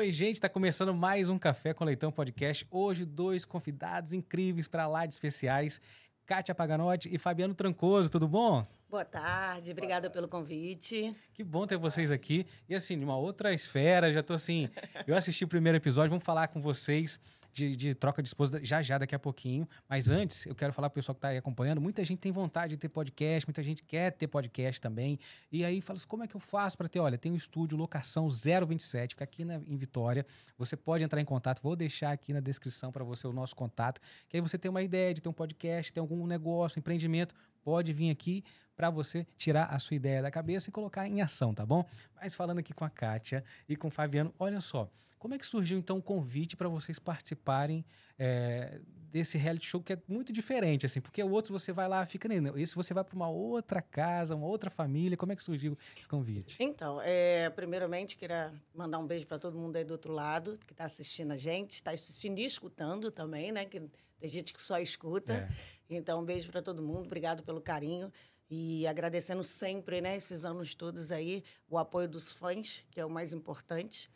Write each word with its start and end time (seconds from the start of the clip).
Oi, 0.00 0.10
gente, 0.10 0.36
está 0.36 0.48
começando 0.48 0.94
mais 0.94 1.28
um 1.28 1.38
Café 1.38 1.74
com 1.74 1.84
Leitão 1.84 2.10
podcast. 2.10 2.66
Hoje, 2.70 3.04
dois 3.04 3.44
convidados 3.44 4.14
incríveis 4.14 4.66
para 4.66 4.86
lá 4.86 5.04
de 5.04 5.12
especiais, 5.12 5.78
Kátia 6.24 6.54
Paganotti 6.54 7.14
e 7.14 7.18
Fabiano 7.18 7.52
Trancoso, 7.52 8.10
tudo 8.10 8.26
bom? 8.26 8.62
Boa 8.88 9.04
tarde, 9.04 9.72
obrigada 9.72 10.08
pelo 10.08 10.26
convite. 10.26 11.14
Que 11.34 11.44
bom 11.44 11.66
ter 11.66 11.76
vocês 11.76 12.10
aqui. 12.10 12.46
E 12.66 12.74
assim, 12.74 12.96
numa 12.96 13.18
outra 13.18 13.52
esfera, 13.52 14.10
já 14.10 14.22
tô 14.22 14.32
assim. 14.32 14.70
Eu 15.06 15.14
assisti 15.14 15.44
o 15.44 15.48
primeiro 15.48 15.76
episódio, 15.76 16.08
vamos 16.08 16.24
falar 16.24 16.48
com 16.48 16.62
vocês 16.62 17.20
de, 17.52 17.76
de, 17.76 17.94
troca 17.94 18.22
de 18.22 18.28
esposa 18.28 18.60
já 18.62 18.82
já 18.82 18.98
daqui 18.98 19.14
a 19.14 19.18
pouquinho. 19.18 19.68
Mas 19.88 20.08
antes, 20.08 20.46
eu 20.46 20.54
quero 20.54 20.72
falar 20.72 20.88
para 20.88 20.94
o 20.94 21.00
pessoal 21.00 21.14
que 21.14 21.18
está 21.18 21.28
aí 21.28 21.36
acompanhando. 21.36 21.80
Muita 21.80 22.04
gente 22.04 22.18
tem 22.18 22.32
vontade 22.32 22.70
de 22.70 22.76
ter 22.76 22.88
podcast, 22.88 23.46
muita 23.46 23.62
gente 23.62 23.82
quer 23.82 24.12
ter 24.12 24.26
podcast 24.26 24.80
também. 24.80 25.18
E 25.50 25.64
aí 25.64 25.80
fala 25.80 25.96
assim: 25.96 26.06
como 26.06 26.24
é 26.24 26.28
que 26.28 26.36
eu 26.36 26.40
faço 26.40 26.76
para 26.76 26.88
ter? 26.88 27.00
Olha, 27.00 27.18
tem 27.18 27.32
um 27.32 27.36
estúdio 27.36 27.76
locação 27.76 28.28
027, 28.28 29.14
fica 29.14 29.24
aqui 29.24 29.44
na, 29.44 29.56
em 29.56 29.76
Vitória. 29.76 30.26
Você 30.58 30.76
pode 30.76 31.04
entrar 31.04 31.20
em 31.20 31.24
contato, 31.24 31.62
vou 31.62 31.76
deixar 31.76 32.12
aqui 32.12 32.32
na 32.32 32.40
descrição 32.40 32.92
para 32.92 33.04
você 33.04 33.26
o 33.26 33.32
nosso 33.32 33.54
contato. 33.56 34.00
Que 34.28 34.36
aí 34.36 34.40
você 34.40 34.58
tem 34.58 34.70
uma 34.70 34.82
ideia 34.82 35.12
de 35.14 35.20
ter 35.20 35.28
um 35.28 35.32
podcast, 35.32 35.92
ter 35.92 36.00
algum 36.00 36.26
negócio, 36.26 36.78
empreendimento, 36.78 37.34
pode 37.62 37.92
vir 37.92 38.10
aqui 38.10 38.44
para 38.76 38.88
você 38.88 39.26
tirar 39.36 39.66
a 39.66 39.78
sua 39.78 39.94
ideia 39.94 40.22
da 40.22 40.30
cabeça 40.30 40.70
e 40.70 40.72
colocar 40.72 41.06
em 41.06 41.20
ação, 41.20 41.52
tá 41.52 41.66
bom? 41.66 41.84
Mas 42.16 42.34
falando 42.34 42.60
aqui 42.60 42.72
com 42.72 42.84
a 42.84 42.88
Kátia 42.88 43.44
e 43.68 43.76
com 43.76 43.88
o 43.88 43.90
Fabiano, 43.90 44.32
olha 44.38 44.60
só, 44.60 44.90
como 45.20 45.34
é 45.34 45.38
que 45.38 45.46
surgiu 45.46 45.78
então 45.78 45.98
o 45.98 46.02
convite 46.02 46.56
para 46.56 46.66
vocês 46.66 46.98
participarem 46.98 47.84
é, 48.18 48.80
desse 49.12 49.36
reality 49.36 49.66
show 49.66 49.82
que 49.82 49.92
é 49.92 49.98
muito 50.08 50.32
diferente, 50.32 50.86
assim, 50.86 50.98
porque 50.98 51.22
o 51.22 51.30
outro 51.30 51.52
você 51.52 51.72
vai 51.72 51.86
lá, 51.86 52.04
fica 52.06 52.26
nem, 52.26 52.40
esse 52.60 52.74
você 52.74 52.94
vai 52.94 53.04
para 53.04 53.14
uma 53.14 53.28
outra 53.28 53.82
casa, 53.82 54.34
uma 54.34 54.46
outra 54.46 54.70
família, 54.70 55.18
como 55.18 55.30
é 55.30 55.36
que 55.36 55.42
surgiu 55.42 55.76
esse 55.98 56.08
convite? 56.08 56.56
Então, 56.58 57.00
é, 57.02 57.50
primeiramente 57.50 58.16
queria 58.16 58.50
mandar 58.74 58.98
um 58.98 59.06
beijo 59.06 59.26
para 59.26 59.38
todo 59.38 59.58
mundo 59.58 59.76
aí 59.76 59.84
do 59.84 59.92
outro 59.92 60.12
lado 60.12 60.58
que 60.66 60.72
está 60.72 60.86
assistindo 60.86 61.32
a 61.32 61.36
gente, 61.36 61.72
está 61.72 61.90
assistindo 61.90 62.38
e 62.38 62.44
escutando 62.44 63.10
também, 63.10 63.52
né? 63.52 63.66
Que 63.66 63.82
tem 64.18 64.28
gente 64.28 64.54
que 64.54 64.62
só 64.62 64.78
escuta. 64.78 65.34
É. 65.34 65.48
Então, 65.90 66.20
um 66.20 66.24
beijo 66.24 66.50
para 66.50 66.62
todo 66.62 66.82
mundo, 66.82 67.04
obrigado 67.04 67.42
pelo 67.42 67.60
carinho. 67.60 68.10
E 68.48 68.84
agradecendo 68.86 69.44
sempre, 69.44 70.00
né, 70.00 70.16
esses 70.16 70.44
anos 70.44 70.74
todos 70.74 71.12
aí, 71.12 71.44
o 71.68 71.78
apoio 71.78 72.08
dos 72.08 72.32
fãs, 72.32 72.84
que 72.90 73.00
é 73.00 73.04
o 73.04 73.10
mais 73.10 73.32
importante. 73.32 74.10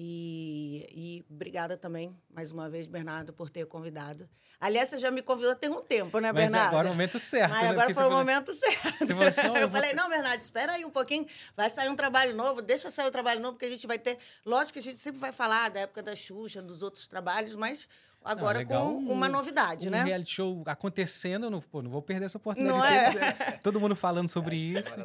E, 0.00 0.86
e 0.92 1.26
obrigada 1.28 1.76
também, 1.76 2.16
mais 2.30 2.52
uma 2.52 2.70
vez, 2.70 2.86
Bernardo, 2.86 3.32
por 3.32 3.50
ter 3.50 3.66
convidado. 3.66 4.28
Aliás, 4.60 4.88
você 4.88 4.98
já 4.98 5.10
me 5.10 5.22
convidou 5.22 5.56
tem 5.56 5.68
um 5.68 5.82
tempo, 5.82 6.20
né, 6.20 6.32
Bernardo? 6.32 6.52
Mas 6.52 6.68
agora 6.68 6.86
é 6.86 6.90
o 6.90 6.94
momento 6.94 7.18
certo. 7.18 7.50
Mas 7.50 7.62
né? 7.62 7.68
agora 7.70 7.86
foi 7.86 8.04
o 8.04 8.06
falou... 8.06 8.18
momento 8.18 8.54
certo. 8.54 9.02
Assim, 9.26 9.46
eu, 9.48 9.56
eu 9.58 9.68
falei, 9.68 9.94
não, 9.94 10.08
Bernardo, 10.08 10.40
espera 10.40 10.74
aí 10.74 10.84
um 10.84 10.90
pouquinho, 10.90 11.26
vai 11.56 11.68
sair 11.68 11.88
um 11.88 11.96
trabalho 11.96 12.32
novo, 12.32 12.62
deixa 12.62 12.92
sair 12.92 13.08
o 13.08 13.10
trabalho 13.10 13.40
novo, 13.40 13.54
porque 13.54 13.66
a 13.66 13.70
gente 13.70 13.88
vai 13.88 13.98
ter... 13.98 14.18
Lógico 14.46 14.74
que 14.74 14.78
a 14.78 14.82
gente 14.82 14.98
sempre 14.98 15.18
vai 15.18 15.32
falar 15.32 15.68
da 15.68 15.80
época 15.80 16.00
da 16.00 16.14
Xuxa, 16.14 16.62
dos 16.62 16.80
outros 16.80 17.08
trabalhos, 17.08 17.56
mas 17.56 17.88
agora 18.28 18.64
não, 18.64 19.04
com 19.06 19.12
uma 19.12 19.28
novidade, 19.28 19.88
um 19.88 19.90
né? 19.90 20.02
Um 20.02 20.06
reality 20.06 20.34
show 20.34 20.62
acontecendo, 20.66 21.50
não, 21.50 21.60
pô, 21.60 21.82
não 21.82 21.90
vou 21.90 22.02
perder 22.02 22.26
essa 22.26 22.38
oportunidade. 22.38 23.16
Não 23.16 23.24
é? 23.24 23.58
Todo 23.62 23.80
mundo 23.80 23.96
falando 23.96 24.28
sobre 24.28 24.56
isso. 24.56 24.96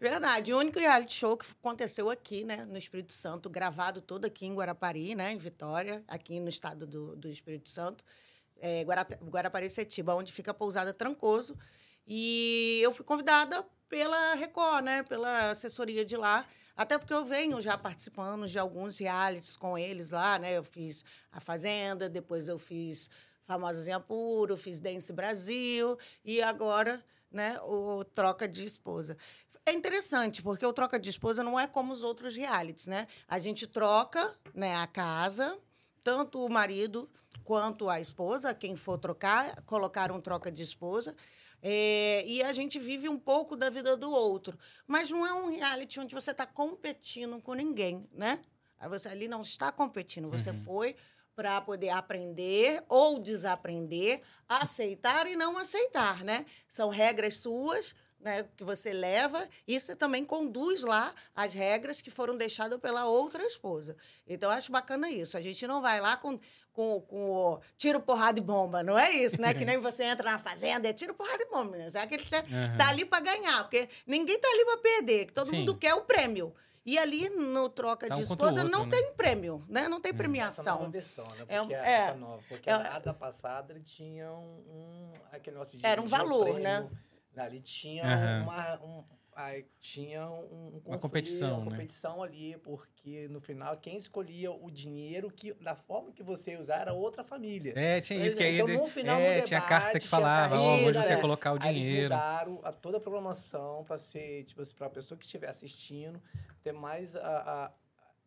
Verdade. 0.00 0.52
O 0.52 0.58
único 0.58 0.78
reality 0.78 1.14
show 1.14 1.36
que 1.36 1.46
aconteceu 1.60 2.10
aqui, 2.10 2.44
né, 2.44 2.64
no 2.64 2.76
Espírito 2.76 3.12
Santo, 3.12 3.48
gravado 3.48 4.00
todo 4.00 4.24
aqui 4.24 4.46
em 4.46 4.54
Guarapari, 4.54 5.14
né, 5.14 5.32
em 5.32 5.38
Vitória, 5.38 6.02
aqui 6.08 6.40
no 6.40 6.48
estado 6.48 6.86
do, 6.86 7.16
do 7.16 7.28
Espírito 7.28 7.68
Santo, 7.68 8.04
é, 8.60 8.84
Guarapari 8.84 9.68
Setiba, 9.68 10.14
onde 10.14 10.32
fica 10.32 10.50
a 10.50 10.54
pousada 10.54 10.92
Trancoso. 10.92 11.56
E 12.06 12.80
eu 12.82 12.92
fui 12.92 13.04
convidada 13.04 13.64
pela 13.88 14.34
Record, 14.34 14.84
né, 14.84 15.02
pela 15.02 15.50
assessoria 15.50 16.04
de 16.04 16.16
lá, 16.16 16.44
até 16.76 16.98
porque 16.98 17.14
eu 17.14 17.24
venho 17.24 17.60
já 17.60 17.76
participando 17.76 18.46
de 18.46 18.58
alguns 18.58 18.98
realities 18.98 19.56
com 19.56 19.76
eles 19.76 20.10
lá, 20.10 20.38
né? 20.38 20.56
Eu 20.56 20.64
fiz 20.64 21.04
A 21.30 21.40
Fazenda, 21.40 22.08
depois 22.08 22.48
eu 22.48 22.58
fiz 22.58 23.10
Famosos 23.42 23.86
em 23.88 23.92
Apuro, 23.92 24.56
fiz 24.56 24.80
Dance 24.80 25.12
Brasil 25.12 25.98
e 26.24 26.40
agora, 26.40 27.04
né, 27.30 27.60
o 27.62 28.04
Troca 28.04 28.46
de 28.48 28.64
Esposa. 28.64 29.16
É 29.64 29.72
interessante, 29.72 30.42
porque 30.42 30.66
o 30.66 30.72
Troca 30.72 30.98
de 30.98 31.10
Esposa 31.10 31.42
não 31.42 31.58
é 31.58 31.66
como 31.66 31.92
os 31.92 32.02
outros 32.02 32.34
realities, 32.34 32.86
né? 32.86 33.06
A 33.28 33.38
gente 33.38 33.66
troca, 33.66 34.34
né, 34.54 34.74
a 34.76 34.86
casa, 34.86 35.56
tanto 36.02 36.44
o 36.44 36.48
marido 36.48 37.08
quanto 37.44 37.88
a 37.88 38.00
esposa, 38.00 38.54
quem 38.54 38.76
for 38.76 38.98
trocar, 38.98 39.62
colocar 39.62 40.10
um 40.10 40.20
troca 40.20 40.50
de 40.50 40.62
esposa. 40.62 41.14
É, 41.62 42.24
e 42.26 42.42
a 42.42 42.52
gente 42.52 42.78
vive 42.80 43.08
um 43.08 43.18
pouco 43.18 43.54
da 43.54 43.70
vida 43.70 43.96
do 43.96 44.10
outro. 44.10 44.58
Mas 44.86 45.08
não 45.08 45.24
é 45.24 45.32
um 45.32 45.48
reality 45.48 46.00
onde 46.00 46.14
você 46.14 46.32
está 46.32 46.44
competindo 46.44 47.40
com 47.40 47.54
ninguém, 47.54 48.08
né? 48.12 48.40
Você 48.88 49.08
ali 49.08 49.28
não 49.28 49.42
está 49.42 49.70
competindo, 49.70 50.28
você 50.28 50.50
uhum. 50.50 50.64
foi 50.64 50.96
para 51.36 51.60
poder 51.60 51.90
aprender 51.90 52.84
ou 52.88 53.18
desaprender, 53.18 54.22
aceitar 54.48 55.26
e 55.26 55.36
não 55.36 55.56
aceitar, 55.56 56.24
né? 56.24 56.44
São 56.68 56.88
regras 56.88 57.36
suas, 57.36 57.94
né, 58.22 58.46
que 58.56 58.64
você 58.64 58.92
leva, 58.92 59.46
e 59.66 59.78
você 59.78 59.96
também 59.96 60.24
conduz 60.24 60.82
lá 60.82 61.12
as 61.34 61.52
regras 61.52 62.00
que 62.00 62.10
foram 62.10 62.36
deixadas 62.36 62.78
pela 62.78 63.04
outra 63.06 63.44
esposa. 63.44 63.96
Então, 64.26 64.50
eu 64.50 64.56
acho 64.56 64.70
bacana 64.70 65.10
isso. 65.10 65.36
A 65.36 65.40
gente 65.40 65.66
não 65.66 65.82
vai 65.82 66.00
lá 66.00 66.16
com, 66.16 66.38
com, 66.72 67.00
com 67.00 67.30
o 67.30 67.60
tiro, 67.76 68.00
porrada 68.00 68.38
e 68.38 68.42
bomba. 68.42 68.82
Não 68.82 68.98
é 68.98 69.10
isso, 69.10 69.40
né? 69.42 69.52
que 69.52 69.64
nem 69.64 69.78
você 69.82 70.04
entra 70.04 70.30
na 70.30 70.38
fazenda, 70.38 70.88
é 70.88 70.92
tiro, 70.92 71.14
porrada 71.14 71.42
e 71.42 71.50
bomba. 71.50 71.76
Né? 71.76 71.88
É 71.92 72.06
que 72.06 72.18
tá, 72.30 72.38
uhum. 72.38 72.76
tá 72.78 72.88
ali 72.88 73.04
para 73.04 73.20
ganhar, 73.20 73.62
porque 73.64 73.88
ninguém 74.06 74.38
tá 74.38 74.48
ali 74.48 74.64
para 74.64 74.78
perder, 74.78 75.30
todo 75.32 75.50
Sim. 75.50 75.58
mundo 75.58 75.76
quer 75.76 75.94
o 75.94 76.02
prêmio. 76.02 76.54
E 76.84 76.98
ali 76.98 77.28
no 77.30 77.68
troca 77.68 78.08
tá 78.08 78.14
um 78.14 78.16
de 78.16 78.24
esposa 78.24 78.64
outro, 78.64 78.76
não 78.76 78.86
né? 78.86 78.90
tem 78.90 79.12
prêmio, 79.12 79.64
né? 79.68 79.86
Não 79.88 80.00
tem 80.00 80.12
hum. 80.12 80.16
premiação. 80.16 80.64
Essa 80.64 80.78
nova 80.80 80.90
versão, 80.90 81.24
né? 81.24 81.44
É 81.46 81.58
porque 81.60 81.74
é, 81.74 81.92
essa 81.92 82.14
nova. 82.14 82.42
Porque 82.48 82.70
é, 82.70 82.72
a 82.72 82.98
da 82.98 83.14
passada 83.14 83.72
ele 83.72 83.84
tinha 83.84 84.28
um, 84.32 84.64
um 84.68 85.12
aquele 85.30 85.56
nosso 85.56 85.78
Era 85.80 86.02
um 86.02 86.06
valor, 86.06 86.58
né? 86.58 86.88
Ali 87.36 87.60
tinha 87.60 88.04
uhum. 88.04 88.42
uma, 88.42 88.82
um, 88.82 89.04
Aí 89.34 89.64
tinha 89.80 90.28
um, 90.28 90.76
um 90.76 90.82
uma 90.84 90.98
competição, 90.98 91.56
uma 91.56 91.64
né? 91.64 91.70
competição 91.70 92.22
ali, 92.22 92.54
porque 92.58 93.28
no 93.28 93.40
final 93.40 93.74
quem 93.78 93.96
escolhia 93.96 94.52
o 94.52 94.70
dinheiro 94.70 95.30
que 95.30 95.54
da 95.54 95.74
forma 95.74 96.12
que 96.12 96.22
você 96.22 96.50
ia 96.50 96.60
usar 96.60 96.82
era 96.82 96.92
outra 96.92 97.24
família. 97.24 97.72
É, 97.74 97.98
tinha 98.02 98.24
isso 98.26 98.36
que 98.36 98.42
aí 98.42 98.60
então, 98.60 98.68
no 98.68 98.86
final 98.88 99.18
é, 99.18 99.30
debate, 99.30 99.46
tinha 99.46 99.60
a 99.60 99.62
carta 99.62 99.98
que 99.98 100.06
falava, 100.06 100.60
ó, 100.60 100.76
oh, 100.76 100.84
hoje 100.84 101.02
você 101.02 101.14
ia 101.14 101.20
colocar 101.20 101.52
o 101.52 101.58
dinheiro. 101.58 101.82
Aí 101.82 101.90
eles 101.90 102.02
mudaram 102.02 102.60
a 102.62 102.72
toda 102.72 102.98
a 102.98 103.00
programação 103.00 103.82
para 103.84 103.96
ser, 103.96 104.44
tipo 104.44 104.60
assim, 104.60 104.74
para 104.74 104.88
a 104.88 104.90
pessoa 104.90 105.16
que 105.16 105.24
estiver 105.24 105.48
assistindo 105.48 106.22
ter 106.62 106.72
mais 106.72 107.16
a, 107.16 107.64
a 107.64 107.72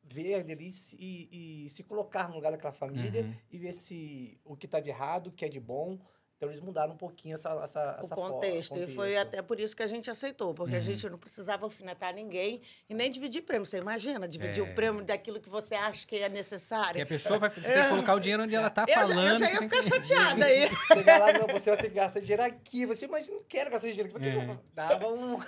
ver 0.03 0.35
ali 0.35 0.69
e, 0.97 1.65
e, 1.65 1.69
se 1.69 1.83
colocar 1.83 2.29
no 2.29 2.35
lugar 2.35 2.51
daquela 2.51 2.73
família 2.73 3.23
uhum. 3.23 3.35
e 3.51 3.57
ver 3.59 3.73
se 3.73 4.39
o 4.43 4.55
que 4.55 4.65
está 4.65 4.79
de 4.79 4.89
errado, 4.89 5.27
o 5.27 5.31
que 5.31 5.45
é 5.45 5.49
de 5.49 5.59
bom 5.59 5.99
então 6.37 6.49
eles 6.49 6.59
mudaram 6.59 6.93
um 6.93 6.97
pouquinho 6.97 7.35
essa, 7.35 7.49
essa, 7.63 7.97
o 7.97 8.05
essa 8.05 8.15
contexto. 8.15 8.69
Forma, 8.69 8.83
E 8.83 8.93
foi 8.93 9.17
até 9.17 9.41
por 9.41 9.57
isso 9.57 9.73
que 9.73 9.81
a 9.81 9.87
gente 9.87 10.09
aceitou, 10.11 10.53
porque 10.53 10.73
uhum. 10.73 10.77
a 10.77 10.81
gente 10.81 11.09
não 11.09 11.17
precisava 11.17 11.65
alfinetar 11.65 12.13
ninguém 12.13 12.59
e 12.89 12.93
nem 12.93 13.09
dividir 13.09 13.41
prêmio. 13.41 13.65
Você 13.65 13.77
imagina, 13.77 14.27
dividir 14.27 14.59
é. 14.59 14.69
o 14.69 14.75
prêmio 14.75 15.03
daquilo 15.03 15.39
que 15.39 15.49
você 15.49 15.75
acha 15.75 16.05
que 16.05 16.17
é 16.17 16.27
necessário. 16.27 16.95
Que 16.95 17.01
a 17.01 17.05
pessoa 17.05 17.39
vai 17.39 17.49
você 17.49 17.71
é. 17.71 17.87
colocar 17.87 18.15
o 18.15 18.19
dinheiro 18.19 18.43
onde 18.43 18.53
ela 18.53 18.67
está 18.67 18.85
falando. 18.85 19.13
Já, 19.13 19.29
eu 19.29 19.35
já 19.37 19.51
ia 19.51 19.59
ficar 19.61 19.79
que... 19.79 19.83
chateada 19.83 20.45
aí. 20.45 20.69
Chegar 20.91 21.19
lá, 21.19 21.33
não, 21.33 21.47
você 21.47 21.69
vai 21.69 21.79
ter 21.79 21.89
que 21.89 21.95
gastar 21.95 22.19
dinheiro 22.19 22.43
aqui. 22.43 22.85
Você, 22.85 23.07
mas 23.07 23.29
não 23.29 23.41
quero 23.47 23.71
gastar 23.71 23.87
dinheiro 23.87 24.17
aqui. 24.17 24.27
É. 24.27 24.57
Dava 24.73 25.07
um... 25.07 25.39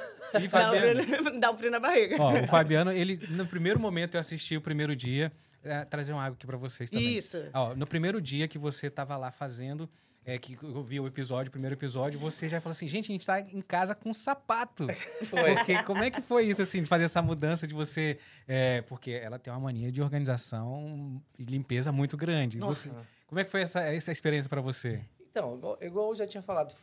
E 0.41 0.47
Fabiano... 0.47 1.01
Dá 1.39 1.51
um 1.51 1.57
frio 1.57 1.71
na 1.71 1.81
barriga. 1.81 2.15
Ó, 2.17 2.31
o 2.31 2.47
Fabiano, 2.47 2.93
ele, 2.93 3.19
no 3.29 3.45
primeiro 3.45 3.77
momento 3.77 4.15
eu 4.15 4.21
assisti 4.21 4.55
o 4.55 4.61
primeiro 4.61 4.95
dia, 4.95 5.33
é, 5.65 5.83
trazer 5.83 6.13
uma 6.13 6.23
água 6.23 6.35
aqui 6.35 6.47
para 6.47 6.57
vocês 6.57 6.89
também. 6.89 7.17
Isso. 7.17 7.43
Ó, 7.53 7.75
no 7.75 7.85
primeiro 7.85 8.21
dia 8.21 8.47
que 8.47 8.57
você 8.57 8.87
estava 8.87 9.17
lá 9.17 9.31
fazendo 9.31 9.89
é, 10.27 10.37
que 10.37 10.57
eu 10.61 10.83
vi 10.83 10.99
o 10.99 11.07
episódio, 11.07 11.47
o 11.47 11.51
primeiro 11.51 11.73
episódio, 11.73 12.19
você 12.19 12.49
já 12.49 12.59
falou 12.59 12.73
assim, 12.73 12.85
gente, 12.85 13.05
a 13.05 13.13
gente 13.13 13.25
tá 13.25 13.39
em 13.39 13.61
casa 13.61 13.95
com 13.95 14.13
sapato. 14.13 14.85
Foi. 15.25 15.55
Porque 15.55 15.81
como 15.83 16.03
é 16.03 16.11
que 16.11 16.21
foi 16.21 16.43
isso, 16.43 16.61
assim, 16.61 16.83
de 16.83 16.89
fazer 16.89 17.05
essa 17.05 17.21
mudança 17.21 17.65
de 17.65 17.73
você... 17.73 18.19
É, 18.45 18.81
porque 18.81 19.11
ela 19.11 19.39
tem 19.39 19.53
uma 19.53 19.59
mania 19.61 19.89
de 19.89 20.01
organização 20.01 21.23
e 21.39 21.45
limpeza 21.45 21.93
muito 21.93 22.17
grande. 22.17 22.59
Você, 22.59 22.91
como 23.25 23.39
é 23.39 23.45
que 23.45 23.49
foi 23.49 23.61
essa, 23.61 23.79
essa 23.79 24.11
experiência 24.11 24.49
para 24.49 24.59
você? 24.59 25.01
Então, 25.31 25.55
igual, 25.55 25.77
igual 25.79 26.09
eu 26.09 26.15
já 26.15 26.27
tinha 26.27 26.43
falado, 26.43 26.75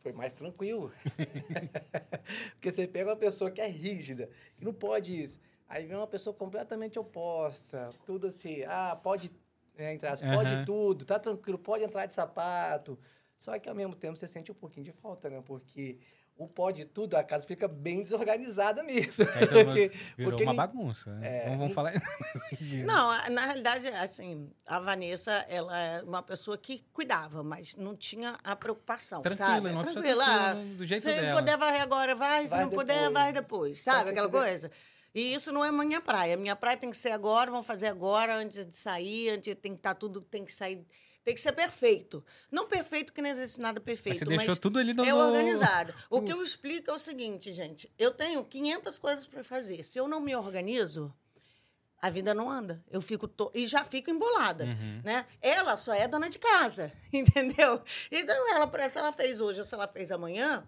foi 0.00 0.12
mais 0.12 0.32
tranquilo. 0.32 0.92
porque 2.58 2.72
você 2.72 2.88
pega 2.88 3.10
uma 3.10 3.16
pessoa 3.16 3.52
que 3.52 3.60
é 3.60 3.68
rígida, 3.68 4.28
que 4.56 4.64
não 4.64 4.74
pode 4.74 5.22
isso. 5.22 5.38
Aí 5.68 5.86
vem 5.86 5.96
uma 5.96 6.08
pessoa 6.08 6.34
completamente 6.34 6.98
oposta, 6.98 7.90
tudo 8.04 8.26
assim, 8.26 8.64
ah, 8.66 8.98
pode 9.00 9.30
né, 9.78 9.94
entre 9.94 10.08
as, 10.08 10.20
uhum. 10.20 10.32
pode 10.32 10.66
tudo, 10.66 11.04
tá 11.04 11.18
tranquilo, 11.18 11.58
pode 11.58 11.84
entrar 11.84 12.04
de 12.06 12.12
sapato. 12.12 12.98
Só 13.38 13.56
que 13.58 13.68
ao 13.68 13.74
mesmo 13.74 13.94
tempo 13.94 14.16
você 14.16 14.26
sente 14.26 14.50
um 14.50 14.54
pouquinho 14.54 14.84
de 14.84 14.92
falta, 14.92 15.30
né? 15.30 15.40
Porque 15.46 16.00
o 16.36 16.46
pode 16.46 16.84
tudo, 16.84 17.16
a 17.16 17.22
casa 17.22 17.46
fica 17.46 17.68
bem 17.68 18.02
desorganizada 18.02 18.82
mesmo. 18.84 19.24
É, 19.24 19.44
então, 19.44 19.64
porque, 19.64 19.88
virou 20.16 20.32
porque 20.32 20.42
uma 20.42 20.54
bagunça. 20.54 21.14
Né? 21.14 21.44
É, 21.44 21.56
vamos 21.56 21.72
falar. 21.72 21.92
não, 22.84 23.30
na 23.30 23.46
realidade, 23.46 23.86
assim, 23.88 24.50
a 24.66 24.80
Vanessa, 24.80 25.32
ela 25.48 25.78
é 25.78 26.02
uma 26.02 26.22
pessoa 26.22 26.58
que 26.58 26.84
cuidava, 26.92 27.44
mas 27.44 27.76
não 27.76 27.96
tinha 27.96 28.36
a 28.42 28.56
preocupação, 28.56 29.22
tranquila, 29.22 29.48
sabe? 29.48 29.68
Uma 29.70 29.82
tranquila, 29.84 30.24
tranquila 30.24 30.76
do 30.76 30.86
jeito 30.86 31.02
se 31.02 31.14
dela. 31.14 31.40
puder 31.40 31.56
varrer 31.56 31.82
agora, 31.82 32.14
vai, 32.16 32.44
se 32.44 32.50
vai 32.50 32.60
não 32.60 32.68
depois. 32.68 32.88
puder, 32.88 33.10
vai 33.10 33.32
depois, 33.32 33.80
sabe? 33.80 34.10
Aquela 34.10 34.28
coisa. 34.28 34.70
E 35.18 35.34
isso 35.34 35.52
não 35.52 35.64
é 35.64 35.72
minha 35.72 36.00
praia. 36.00 36.36
Minha 36.36 36.54
praia 36.54 36.76
tem 36.76 36.90
que 36.90 36.96
ser 36.96 37.10
agora, 37.10 37.50
vamos 37.50 37.66
fazer 37.66 37.88
agora, 37.88 38.36
antes 38.36 38.64
de 38.64 38.76
sair, 38.76 39.30
antes 39.30 39.52
tem 39.56 39.72
que 39.72 39.78
estar 39.78 39.94
tá 39.94 39.94
tudo, 39.94 40.20
tem 40.20 40.44
que 40.44 40.52
sair 40.52 40.86
tem 41.24 41.34
que 41.34 41.42
ser 41.42 41.52
perfeito. 41.52 42.24
Não 42.50 42.66
perfeito 42.66 43.12
que 43.12 43.20
não 43.20 43.28
existe 43.28 43.60
nada 43.60 43.78
perfeito. 43.80 44.14
Mas 44.14 44.18
você 44.20 44.24
deixou 44.24 44.48
mas 44.48 44.58
tudo 44.58 44.78
ali 44.78 44.94
no... 44.94 45.04
É 45.04 45.12
organizado. 45.12 45.92
O 46.08 46.22
que 46.22 46.32
eu 46.32 46.42
explico 46.42 46.90
é 46.90 46.94
o 46.94 46.98
seguinte, 46.98 47.52
gente. 47.52 47.92
Eu 47.98 48.12
tenho 48.12 48.42
500 48.42 48.98
coisas 48.98 49.26
para 49.26 49.44
fazer. 49.44 49.82
Se 49.82 49.98
eu 49.98 50.08
não 50.08 50.20
me 50.20 50.34
organizo, 50.34 51.12
a 52.00 52.08
vida 52.08 52.32
não 52.32 52.48
anda. 52.48 52.82
Eu 52.90 53.02
fico 53.02 53.28
to... 53.28 53.50
e 53.54 53.66
já 53.66 53.84
fico 53.84 54.10
embolada, 54.10 54.64
uhum. 54.64 55.02
né? 55.04 55.26
Ela 55.42 55.76
só 55.76 55.92
é 55.92 56.08
dona 56.08 56.30
de 56.30 56.38
casa, 56.38 56.90
entendeu? 57.12 57.82
Então 58.10 58.54
ela, 58.54 58.88
se 58.88 58.98
ela 58.98 59.12
fez 59.12 59.40
hoje 59.42 59.58
ou 59.58 59.64
se 59.66 59.74
ela 59.74 59.86
fez 59.86 60.10
amanhã, 60.10 60.66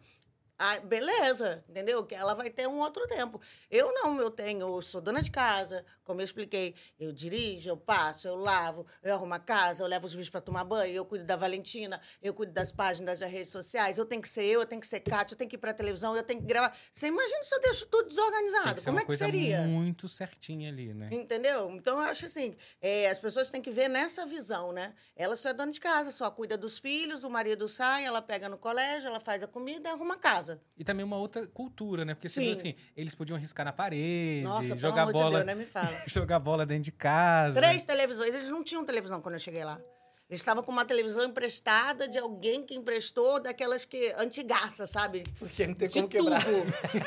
ah, 0.62 0.78
beleza, 0.80 1.64
entendeu? 1.66 2.04
Que 2.04 2.14
ela 2.14 2.34
vai 2.34 2.50
ter 2.50 2.68
um 2.68 2.80
outro 2.80 3.06
tempo. 3.06 3.40
Eu 3.70 3.90
não, 3.94 4.20
eu 4.20 4.30
tenho, 4.30 4.60
eu 4.60 4.82
sou 4.82 5.00
dona 5.00 5.22
de 5.22 5.30
casa, 5.30 5.86
como 6.04 6.20
eu 6.20 6.24
expliquei, 6.24 6.74
eu 6.98 7.12
dirijo, 7.12 7.70
eu 7.70 7.78
passo, 7.78 8.28
eu 8.28 8.36
lavo, 8.36 8.84
eu 9.02 9.14
arrumo 9.14 9.32
a 9.32 9.38
casa, 9.38 9.82
eu 9.82 9.86
levo 9.86 10.04
os 10.04 10.14
bichos 10.14 10.28
para 10.28 10.42
tomar 10.42 10.64
banho, 10.64 10.92
eu 10.92 11.06
cuido 11.06 11.24
da 11.24 11.34
Valentina, 11.34 11.98
eu 12.22 12.34
cuido 12.34 12.52
das 12.52 12.70
páginas 12.70 13.18
das 13.18 13.30
redes 13.30 13.48
sociais, 13.48 13.96
eu 13.96 14.04
tenho 14.04 14.20
que 14.20 14.28
ser 14.28 14.44
eu, 14.44 14.60
eu 14.60 14.66
tenho 14.66 14.82
que 14.82 14.86
ser 14.86 15.00
Kátia, 15.00 15.32
eu 15.32 15.38
tenho 15.38 15.48
que 15.48 15.56
ir 15.56 15.58
para 15.58 15.72
televisão, 15.72 16.14
eu 16.14 16.22
tenho 16.22 16.40
que 16.40 16.46
gravar. 16.46 16.76
Você 16.92 17.06
imagina 17.06 17.42
se 17.42 17.54
eu 17.54 17.60
deixo 17.62 17.86
tudo 17.86 18.08
desorganizado, 18.08 18.82
como 18.84 19.00
é 19.00 19.04
que 19.04 19.16
seria? 19.16 19.62
muito 19.62 20.08
certinha 20.08 20.68
ali, 20.68 20.92
né? 20.92 21.08
Entendeu? 21.10 21.70
Então 21.70 21.96
eu 21.96 22.02
acho 22.02 22.26
assim, 22.26 22.54
é, 22.82 23.08
as 23.08 23.18
pessoas 23.18 23.48
têm 23.48 23.62
que 23.62 23.70
ver 23.70 23.88
nessa 23.88 24.26
visão, 24.26 24.72
né? 24.72 24.92
Ela 25.16 25.36
só 25.36 25.48
é 25.48 25.54
dona 25.54 25.72
de 25.72 25.80
casa, 25.80 26.10
só 26.10 26.30
cuida 26.30 26.58
dos 26.58 26.78
filhos, 26.78 27.24
o 27.24 27.30
marido 27.30 27.66
sai, 27.66 28.04
ela 28.04 28.20
pega 28.20 28.46
no 28.46 28.58
colégio, 28.58 29.06
ela 29.08 29.20
faz 29.20 29.42
a 29.42 29.46
comida 29.46 29.88
e 29.88 29.92
arruma 29.92 30.14
a 30.14 30.18
casa 30.18 30.50
casa. 30.50 30.61
E 30.76 30.85
também 30.85 31.05
uma 31.05 31.17
outra 31.17 31.47
cultura, 31.47 32.05
né? 32.05 32.14
Porque 32.14 32.29
você 32.29 32.41
viu 32.41 32.52
assim, 32.52 32.75
eles 32.97 33.14
podiam 33.14 33.37
arriscar 33.37 33.64
na 33.64 33.73
parede, 33.73 34.44
Nossa, 34.44 34.76
jogar 34.76 35.06
bola. 35.12 35.41
De 35.41 35.47
Deus, 35.47 35.58
me 35.58 35.67
fala. 35.67 36.02
jogar 36.06 36.38
bola 36.38 36.67
dentro 36.67 36.85
de 36.85 36.93
casa. 36.93 37.61
Três 37.61 37.85
televisões. 37.85 38.35
Eles 38.35 38.49
não 38.49 38.64
tinham 38.64 38.85
televisão 38.85 39.20
quando 39.20 39.35
eu 39.35 39.41
cheguei 39.41 39.64
lá. 39.64 39.81
Eles 40.29 40.43
estavam 40.43 40.62
com 40.62 40.70
uma 40.70 40.85
televisão 40.85 41.25
emprestada 41.25 42.06
de 42.06 42.17
alguém 42.17 42.62
que 42.62 42.73
emprestou, 42.73 43.41
daquelas 43.41 43.85
que. 43.85 44.14
antigaça, 44.17 44.87
sabe? 44.87 45.25
Porque 45.41 45.67
não 45.67 45.75
tem 45.75 45.88
de 45.88 45.94
como 45.94 46.08
quebrar. 46.08 46.44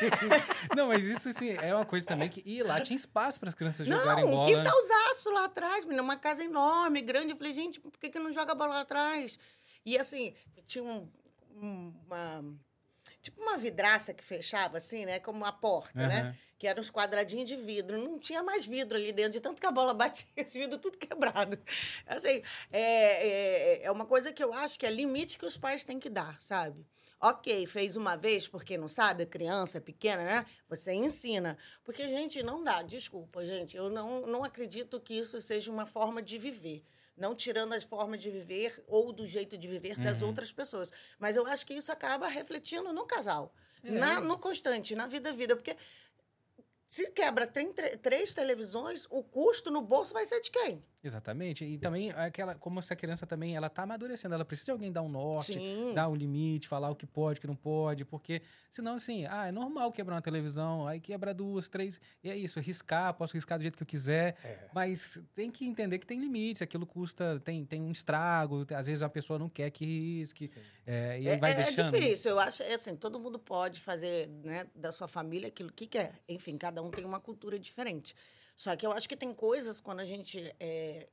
não, 0.75 0.90
mas 0.90 1.06
isso 1.06 1.30
assim, 1.30 1.56
é 1.62 1.74
uma 1.74 1.86
coisa 1.86 2.06
também 2.06 2.28
que. 2.28 2.44
E 2.45 2.62
lá 2.62 2.81
tinha 2.81 2.98
espaço 2.98 3.40
para 3.40 3.48
as 3.48 3.56
crianças 3.56 3.88
não, 3.88 3.98
jogarem 3.98 4.25
bola. 4.25 4.50
Não, 4.50 4.54
quintalzaço 4.54 5.31
lá 5.31 5.45
atrás, 5.45 5.86
menina, 5.86 6.04
uma 6.04 6.18
casa 6.18 6.44
enorme, 6.44 7.01
grande. 7.01 7.31
Eu 7.31 7.38
falei, 7.38 7.54
gente, 7.54 7.80
por 7.80 7.94
que, 7.98 8.10
que 8.10 8.19
não 8.19 8.30
joga 8.30 8.54
bola 8.54 8.74
lá 8.74 8.81
atrás? 8.81 9.40
E 9.86 9.98
assim, 9.98 10.34
tinha 10.66 10.84
um, 10.84 11.10
uma 11.62 12.44
tipo 13.23 13.41
uma 13.41 13.57
vidraça 13.57 14.13
que 14.13 14.23
fechava 14.23 14.77
assim, 14.77 15.05
né? 15.05 15.19
Como 15.19 15.37
uma 15.37 15.51
porta, 15.51 15.99
uhum. 15.99 16.07
né? 16.07 16.37
Que 16.59 16.67
eram 16.67 16.81
uns 16.81 16.91
quadradinhos 16.91 17.47
de 17.47 17.55
vidro. 17.55 17.97
Não 17.97 18.19
tinha 18.19 18.43
mais 18.43 18.67
vidro 18.67 18.97
ali 18.97 19.13
dentro, 19.13 19.31
de 19.31 19.39
tanto 19.39 19.59
que 19.61 19.65
a 19.65 19.71
bola 19.71 19.93
batia, 19.95 20.27
esse 20.35 20.59
vidro 20.59 20.77
tudo 20.77 20.97
quebrado. 20.97 21.57
Assim, 22.05 22.43
é, 22.71 22.81
é, 22.81 23.83
é 23.85 23.91
uma 23.91 24.05
coisa 24.05 24.33
que 24.33 24.43
eu 24.43 24.53
acho 24.53 24.77
que 24.77 24.85
é 24.85 24.91
limite 24.91 25.39
que 25.39 25.45
os 25.45 25.55
pais 25.55 25.83
têm 25.85 25.97
que 25.97 26.09
dar, 26.09 26.39
sabe? 26.41 26.85
Ok, 27.19 27.65
fez 27.67 27.95
uma 27.95 28.17
vez 28.17 28.49
porque 28.49 28.77
não 28.77 28.89
sabe, 28.89 29.25
criança 29.25 29.79
pequena, 29.79 30.25
né? 30.25 30.45
Você 30.67 30.91
ensina. 30.91 31.57
Porque, 31.81 32.09
gente, 32.09 32.43
não 32.43 32.61
dá, 32.61 32.81
desculpa, 32.81 33.45
gente. 33.45 33.77
Eu 33.77 33.89
não, 33.89 34.27
não 34.27 34.43
acredito 34.43 34.99
que 34.99 35.13
isso 35.13 35.39
seja 35.39 35.71
uma 35.71 35.85
forma 35.85 36.21
de 36.21 36.37
viver 36.37 36.83
não 37.15 37.36
tirando 37.36 37.74
as 37.74 37.83
formas 37.83 38.19
de 38.19 38.30
viver 38.30 38.83
ou 38.88 39.13
do 39.13 39.27
jeito 39.27 39.57
de 39.57 39.68
viver 39.68 39.98
das 39.98 40.21
uhum. 40.21 40.30
outras 40.30 40.51
pessoas. 40.51 40.92
Mas 41.19 41.36
eu 41.36 41.45
acho 41.45 41.65
que 41.65 41.74
isso 41.74 41.92
acaba 41.92 42.27
refletindo 42.27 42.92
no 42.92 43.06
casal, 43.06 43.54
é. 43.83 43.92
na, 43.92 44.19
no 44.19 44.38
constante, 44.38 44.95
na 44.95 45.07
vida 45.07 45.31
vida, 45.31 45.56
porque 45.56 45.75
se 46.94 47.10
quebra 47.10 47.51
três 48.04 48.36
televisões, 48.36 49.07
o 49.10 49.24
custo 49.24 49.72
no 49.72 49.81
bolso 49.81 50.13
vai 50.13 50.28
ser 50.28 50.40
de 50.42 50.51
quem? 50.51 50.80
Exatamente. 51.04 51.66
E 51.66 51.78
também 51.80 52.12
aquela, 52.12 52.54
como 52.54 52.80
essa 52.80 52.95
criança 52.95 53.25
também, 53.25 53.56
ela 53.56 53.68
tá 53.68 53.81
amadurecendo, 53.81 54.36
ela 54.36 54.45
precisa 54.45 54.66
de 54.68 54.72
alguém 54.72 54.92
dar 54.92 55.01
um 55.01 55.10
norte, 55.10 55.54
Sim. 55.54 55.92
dar 55.95 56.07
um 56.07 56.16
limite, 56.16 56.68
falar 56.68 56.92
o 56.92 56.95
que 56.95 57.07
pode, 57.07 57.40
o 57.40 57.42
que 57.42 57.48
não 57.48 57.56
pode, 57.56 58.06
porque 58.06 58.44
senão 58.69 58.94
assim, 58.94 59.25
ah, 59.25 59.48
é 59.48 59.51
normal 59.51 59.92
quebrar 59.92 60.16
uma 60.16 60.22
televisão, 60.22 60.88
aí 60.88 61.01
quebra 61.01 61.34
duas, 61.34 61.68
três, 61.68 62.00
e 62.24 62.30
é 62.30 62.38
isso, 62.38 62.60
riscar, 62.60 63.12
posso 63.16 63.34
riscar 63.34 63.57
do 63.57 63.63
jeito 63.63 63.75
que 63.75 63.84
eu 63.84 63.88
quiser, 63.88 64.38
é. 64.44 64.69
mas 64.72 65.19
tem 65.34 65.50
que 65.50 65.66
entender 65.66 65.98
que 65.98 66.06
tem 66.06 66.19
limites, 66.19 66.62
aquilo 66.62 66.86
custa, 66.86 67.42
tem, 67.44 67.66
tem 67.66 67.81
um 67.81 67.92
estrago, 67.92 68.68
às 68.74 68.86
vezes 68.86 69.01
a 69.01 69.10
pessoa 69.10 69.40
não 69.40 69.50
quer 69.50 69.72
que 69.72 69.84
risque, 69.84 70.50
é, 70.86 71.19
e 71.19 71.28
aí 71.28 71.38
vai 71.38 71.51
é, 71.51 71.54
é 71.54 71.63
deixando. 71.66 71.95
É 71.95 72.00
difícil, 72.00 72.31
eu 72.31 72.40
acho, 72.40 72.62
é 72.62 72.75
assim, 72.75 72.95
todo 72.95 73.19
mundo 73.19 73.40
pode 73.40 73.81
fazer, 73.81 74.30
né, 74.44 74.68
da 74.75 74.92
sua 74.92 75.07
família 75.07 75.48
aquilo 75.48 75.72
que 75.72 75.88
quer, 75.88 76.13
enfim, 76.30 76.56
cada 76.56 76.82
um 76.83 76.91
tem 76.91 77.06
uma 77.06 77.19
cultura 77.19 77.57
diferente. 77.57 78.15
Só 78.56 78.75
que 78.75 78.85
eu 78.85 78.91
acho 78.91 79.09
que 79.09 79.15
tem 79.15 79.33
coisas 79.33 79.80
quando 79.80 80.00
a 80.00 80.06
gente 80.06 80.53
é, 80.59 81.07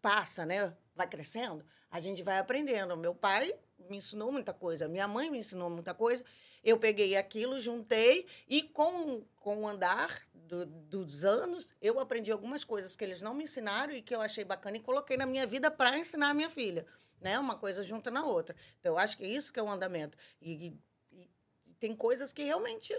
passa, 0.00 0.46
né? 0.46 0.74
Vai 0.94 1.06
crescendo, 1.06 1.64
a 1.90 2.00
gente 2.00 2.22
vai 2.22 2.38
aprendendo. 2.38 2.96
Meu 2.96 3.14
pai 3.14 3.54
me 3.88 3.98
ensinou 3.98 4.32
muita 4.32 4.52
coisa, 4.52 4.88
minha 4.88 5.06
mãe 5.06 5.30
me 5.30 5.38
ensinou 5.38 5.70
muita 5.70 5.94
coisa. 5.94 6.24
Eu 6.64 6.78
peguei 6.78 7.16
aquilo, 7.16 7.60
juntei 7.60 8.26
e 8.48 8.62
com, 8.62 9.20
com 9.36 9.62
o 9.62 9.68
andar 9.68 10.26
do, 10.48 10.66
dos 10.66 11.24
anos, 11.24 11.74
eu 11.80 12.00
aprendi 12.00 12.32
algumas 12.32 12.64
coisas 12.64 12.96
que 12.96 13.04
eles 13.04 13.22
não 13.22 13.34
me 13.34 13.44
ensinaram 13.44 13.92
e 13.92 14.02
que 14.02 14.14
eu 14.14 14.20
achei 14.20 14.44
bacana 14.44 14.78
e 14.78 14.80
coloquei 14.80 15.16
na 15.16 15.26
minha 15.26 15.46
vida 15.46 15.70
para 15.70 15.96
ensinar 15.98 16.30
a 16.30 16.34
minha 16.34 16.50
filha. 16.50 16.86
Né? 17.20 17.38
Uma 17.38 17.56
coisa 17.56 17.82
junta 17.82 18.10
na 18.10 18.24
outra. 18.24 18.56
Então, 18.80 18.92
eu 18.92 18.98
acho 18.98 19.16
que 19.16 19.24
é 19.24 19.28
isso 19.28 19.52
que 19.52 19.60
é 19.60 19.62
o 19.62 19.68
andamento. 19.68 20.16
E, 20.40 20.68
e, 21.12 21.28
e 21.68 21.74
tem 21.78 21.94
coisas 21.94 22.32
que 22.32 22.42
realmente 22.42 22.92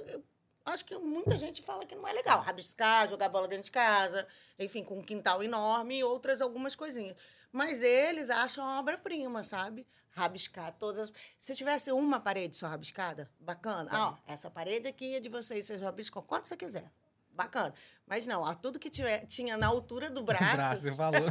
acho 0.66 0.86
que 0.86 0.98
muita 0.98 1.38
gente 1.38 1.62
fala 1.62 1.86
que 1.86 1.96
não 1.96 2.08
é 2.08 2.14
legal. 2.14 2.42
Rabiscar, 2.42 3.10
jogar 3.10 3.30
bola 3.30 3.48
dentro 3.48 3.66
de 3.66 3.72
casa, 3.72 4.28
enfim, 4.58 4.84
com 4.84 5.00
um 5.00 5.04
quintal 5.04 5.44
enorme 5.44 6.00
e 6.00 6.04
outras 6.04 6.42
algumas 6.42 6.76
coisinhas. 6.76 7.16
Mas 7.52 7.82
eles 7.82 8.30
acham 8.30 8.64
obra-prima, 8.80 9.44
sabe? 9.44 9.88
Rabiscar 10.12 10.72
todas. 10.78 11.12
Se 11.40 11.56
tivesse 11.56 11.92
uma 11.92 12.20
parede 12.20 12.56
só 12.56 12.68
rabiscada, 12.68 13.30
bacana. 13.40 13.90
Ah, 13.92 14.10
ó, 14.10 14.32
essa 14.32 14.52
parede 14.52 14.88
aqui 14.88 15.16
é 15.16 15.20
de 15.20 15.30
vocês, 15.30 15.66
vocês 15.66 15.82
rabiscam 15.82 16.22
quanto 16.22 16.48
você 16.48 16.56
quiser 16.56 16.92
bacana. 17.40 17.74
Mas 18.06 18.26
não, 18.26 18.44
a 18.44 18.54
tudo 18.54 18.80
que 18.80 18.90
tiver, 18.90 19.26
tinha 19.26 19.56
na 19.56 19.68
altura 19.68 20.10
do 20.10 20.22
braço. 20.24 20.56
braço 20.56 20.96
falou. 20.96 21.22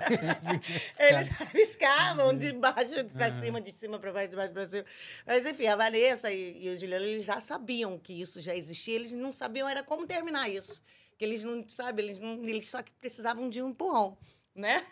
eles 0.98 1.28
riscavam 1.52 2.36
de 2.36 2.52
baixo 2.52 3.04
para 3.12 3.28
uhum. 3.28 3.40
cima, 3.40 3.60
de 3.60 3.72
cima 3.72 3.98
para 3.98 4.12
baixo, 4.12 4.30
de 4.30 4.36
baixo 4.36 4.52
para 4.52 4.66
cima. 4.66 4.84
Mas, 5.26 5.44
enfim, 5.44 5.66
a 5.66 5.76
Vanessa 5.76 6.30
e, 6.30 6.64
e 6.64 6.70
o 6.70 6.78
Juliano 6.78 7.04
eles 7.04 7.26
já 7.26 7.40
sabiam 7.40 7.98
que 7.98 8.12
isso 8.12 8.40
já 8.40 8.54
existia, 8.54 8.94
eles 8.94 9.12
não 9.12 9.32
sabiam 9.32 9.68
era 9.68 9.82
como 9.82 10.06
terminar 10.06 10.48
isso. 10.48 10.80
Que 11.18 11.24
eles 11.24 11.42
não, 11.42 11.68
sabe, 11.68 12.00
eles, 12.02 12.20
não, 12.20 12.44
eles 12.44 12.68
só 12.70 12.80
que 12.80 12.92
precisavam 12.92 13.50
de 13.50 13.60
um 13.60 13.70
empurrão, 13.70 14.16
né? 14.54 14.86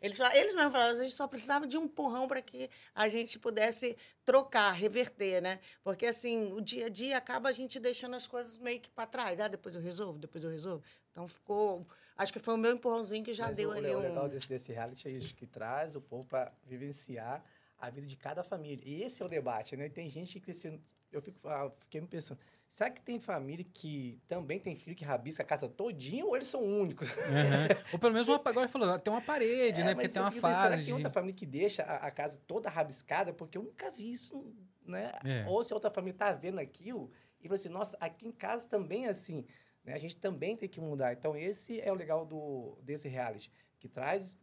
Eles, 0.00 0.18
eles 0.18 0.54
mesmo 0.54 0.70
falaram, 0.70 0.98
a 0.98 1.02
gente 1.02 1.14
só 1.14 1.28
precisava 1.28 1.66
de 1.66 1.76
um 1.76 1.84
empurrão 1.84 2.26
para 2.26 2.40
que 2.40 2.70
a 2.94 3.08
gente 3.08 3.38
pudesse 3.38 3.96
trocar, 4.24 4.70
reverter, 4.72 5.42
né? 5.42 5.60
Porque, 5.82 6.06
assim, 6.06 6.52
o 6.52 6.60
dia 6.60 6.86
a 6.86 6.88
dia 6.88 7.18
acaba 7.18 7.48
a 7.48 7.52
gente 7.52 7.78
deixando 7.78 8.16
as 8.16 8.26
coisas 8.26 8.56
meio 8.58 8.80
que 8.80 8.90
para 8.90 9.06
trás. 9.06 9.38
Ah, 9.40 9.48
depois 9.48 9.74
eu 9.74 9.80
resolvo, 9.80 10.18
depois 10.18 10.42
eu 10.42 10.50
resolvo. 10.50 10.82
Então, 11.10 11.28
ficou... 11.28 11.86
Acho 12.16 12.32
que 12.32 12.38
foi 12.38 12.54
o 12.54 12.58
meu 12.58 12.72
empurrãozinho 12.72 13.24
que 13.24 13.32
já 13.32 13.46
Mas 13.46 13.56
deu 13.56 13.70
o, 13.70 13.72
ali 13.72 13.88
o 13.88 13.98
um... 13.98 14.02
legal 14.02 14.28
desse, 14.28 14.48
desse 14.48 14.72
reality 14.72 15.08
é 15.08 15.10
isso, 15.10 15.34
que 15.34 15.46
traz 15.46 15.96
o 15.96 16.00
povo 16.00 16.24
para 16.24 16.52
vivenciar 16.66 17.44
a 17.80 17.90
vida 17.90 18.06
de 18.06 18.16
cada 18.16 18.42
família. 18.42 18.84
E 18.86 19.02
esse 19.02 19.22
é 19.22 19.24
o 19.24 19.28
debate, 19.28 19.76
né? 19.76 19.88
Tem 19.88 20.08
gente 20.08 20.38
que... 20.38 20.50
Eu 21.10 21.20
fico, 21.20 21.48
ah, 21.48 21.70
fiquei 21.80 22.00
me 22.00 22.06
pensando 22.06 22.38
Será 22.70 22.88
que 22.88 23.02
tem 23.02 23.18
família 23.18 23.66
que 23.74 24.22
também 24.28 24.58
tem 24.58 24.76
filho 24.76 24.94
que 24.94 25.04
rabisca 25.04 25.42
a 25.42 25.46
casa 25.46 25.68
todinha 25.68 26.24
ou 26.24 26.36
eles 26.36 26.46
são 26.46 26.62
únicos? 26.62 27.10
Uhum. 27.10 27.82
ou 27.92 27.98
pelo 27.98 28.12
menos 28.12 28.28
uma, 28.30 28.40
agora 28.44 28.68
falou, 28.68 28.96
tem 28.98 29.12
uma 29.12 29.20
parede, 29.20 29.80
é, 29.80 29.84
né? 29.84 29.94
Porque 29.94 30.08
tem 30.08 30.22
uma 30.22 30.30
fase. 30.30 30.60
Será 30.62 30.78
que 30.78 30.84
tem 30.84 30.94
outra 30.94 31.10
família 31.10 31.34
que 31.34 31.44
deixa 31.44 31.82
a, 31.82 31.96
a, 31.96 32.10
casa 32.10 32.40
toda 32.46 32.70
rabiscada? 32.70 33.32
Porque 33.32 33.58
eu 33.58 33.64
nunca 33.64 33.90
vi 33.90 34.12
isso, 34.12 34.54
né? 34.86 35.10
É. 35.24 35.44
Ou 35.48 35.62
se 35.64 35.72
a 35.72 35.76
outra 35.76 35.90
família 35.90 36.16
tá 36.16 36.32
vendo 36.32 36.60
aquilo 36.60 37.10
e 37.40 37.48
fala 37.48 37.54
assim, 37.56 37.68
nossa, 37.68 37.96
aqui 38.00 38.26
em 38.26 38.32
casa 38.32 38.68
também 38.68 39.06
é 39.06 39.08
assim. 39.08 39.44
Né? 39.84 39.92
A 39.92 39.98
gente 39.98 40.16
também 40.16 40.56
tem 40.56 40.68
que 40.68 40.80
mudar. 40.80 41.12
Então, 41.12 41.36
esse 41.36 41.80
é 41.80 41.90
o 41.90 41.96
legal 41.96 42.24
do, 42.24 42.78
desse 42.82 43.08
reality, 43.08 43.50
que 43.80 43.88
traz 43.88 44.38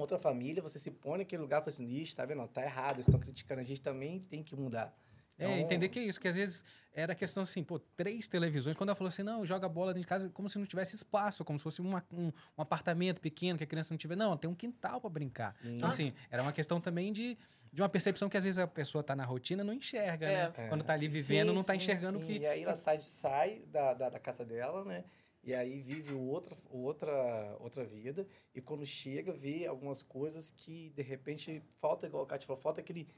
outra 0.00 0.18
família, 0.18 0.62
você 0.62 0.78
se 0.78 0.90
põe 0.90 1.18
naquele 1.18 1.42
lugar 1.42 1.58
e 1.58 1.64
fala 1.64 1.68
assim, 1.70 1.88
ixi, 1.88 2.14
tá 2.14 2.24
vendo? 2.24 2.46
Tá 2.48 2.62
errado, 2.62 2.96
eles 2.96 3.06
estão 3.06 3.20
criticando, 3.20 3.60
a 3.60 3.64
gente 3.64 3.80
também 3.80 4.20
tem 4.20 4.42
que 4.42 4.56
mudar. 4.56 4.94
É, 5.40 5.46
então... 5.46 5.58
entender 5.58 5.88
que 5.88 5.98
é 5.98 6.02
isso, 6.02 6.20
que 6.20 6.28
às 6.28 6.34
vezes 6.34 6.64
era 6.92 7.14
questão 7.14 7.42
assim, 7.42 7.64
pô, 7.64 7.78
três 7.78 8.28
televisões. 8.28 8.76
Quando 8.76 8.90
ela 8.90 8.96
falou 8.96 9.08
assim, 9.08 9.22
não, 9.22 9.44
joga 9.46 9.68
bola 9.68 9.92
dentro 9.92 10.02
de 10.02 10.08
casa 10.08 10.28
como 10.30 10.48
se 10.48 10.58
não 10.58 10.66
tivesse 10.66 10.94
espaço, 10.94 11.44
como 11.44 11.58
se 11.58 11.62
fosse 11.62 11.80
uma, 11.80 12.04
um, 12.12 12.26
um, 12.26 12.32
apartamento 12.62 13.20
pequeno 13.20 13.56
que 13.56 13.64
a 13.64 13.66
criança 13.66 13.94
não 13.94 13.98
tiver. 13.98 14.16
Não, 14.16 14.36
tem 14.36 14.50
um 14.50 14.54
quintal 14.54 15.00
para 15.00 15.08
brincar. 15.08 15.52
Sim. 15.54 15.76
Então, 15.76 15.88
assim, 15.88 16.12
era 16.30 16.42
uma 16.42 16.52
questão 16.52 16.80
também 16.80 17.10
de, 17.12 17.38
de 17.72 17.80
uma 17.80 17.88
percepção 17.88 18.28
que 18.28 18.36
às 18.36 18.44
vezes 18.44 18.58
a 18.58 18.66
pessoa 18.66 19.02
tá 19.02 19.16
na 19.16 19.24
rotina 19.24 19.64
não 19.64 19.72
enxerga, 19.72 20.26
é. 20.26 20.28
né? 20.28 20.52
É. 20.56 20.68
Quando 20.68 20.84
tá 20.84 20.92
ali 20.92 21.08
vivendo, 21.08 21.48
sim, 21.48 21.54
não 21.54 21.64
tá 21.64 21.74
enxergando 21.74 22.18
sim. 22.18 22.24
que. 22.26 22.38
E 22.38 22.46
aí 22.46 22.62
ela 22.62 22.74
sai, 22.74 22.98
sai 22.98 23.62
da, 23.68 23.94
da, 23.94 24.10
da 24.10 24.18
casa 24.18 24.44
dela, 24.44 24.84
né? 24.84 25.04
E 25.42 25.54
aí 25.54 25.80
vive 25.80 26.12
outra, 26.12 26.56
outra, 26.68 27.56
outra 27.60 27.84
vida. 27.84 28.26
E 28.54 28.60
quando 28.60 28.84
chega, 28.84 29.32
vê 29.32 29.66
algumas 29.66 30.02
coisas 30.02 30.50
que, 30.50 30.90
de 30.90 31.02
repente, 31.02 31.62
falta, 31.80 32.06
igual 32.06 32.24
a 32.24 32.26
Kátia 32.26 32.46
falou, 32.46 32.60
falta 32.60 32.80
aquele 32.80 33.08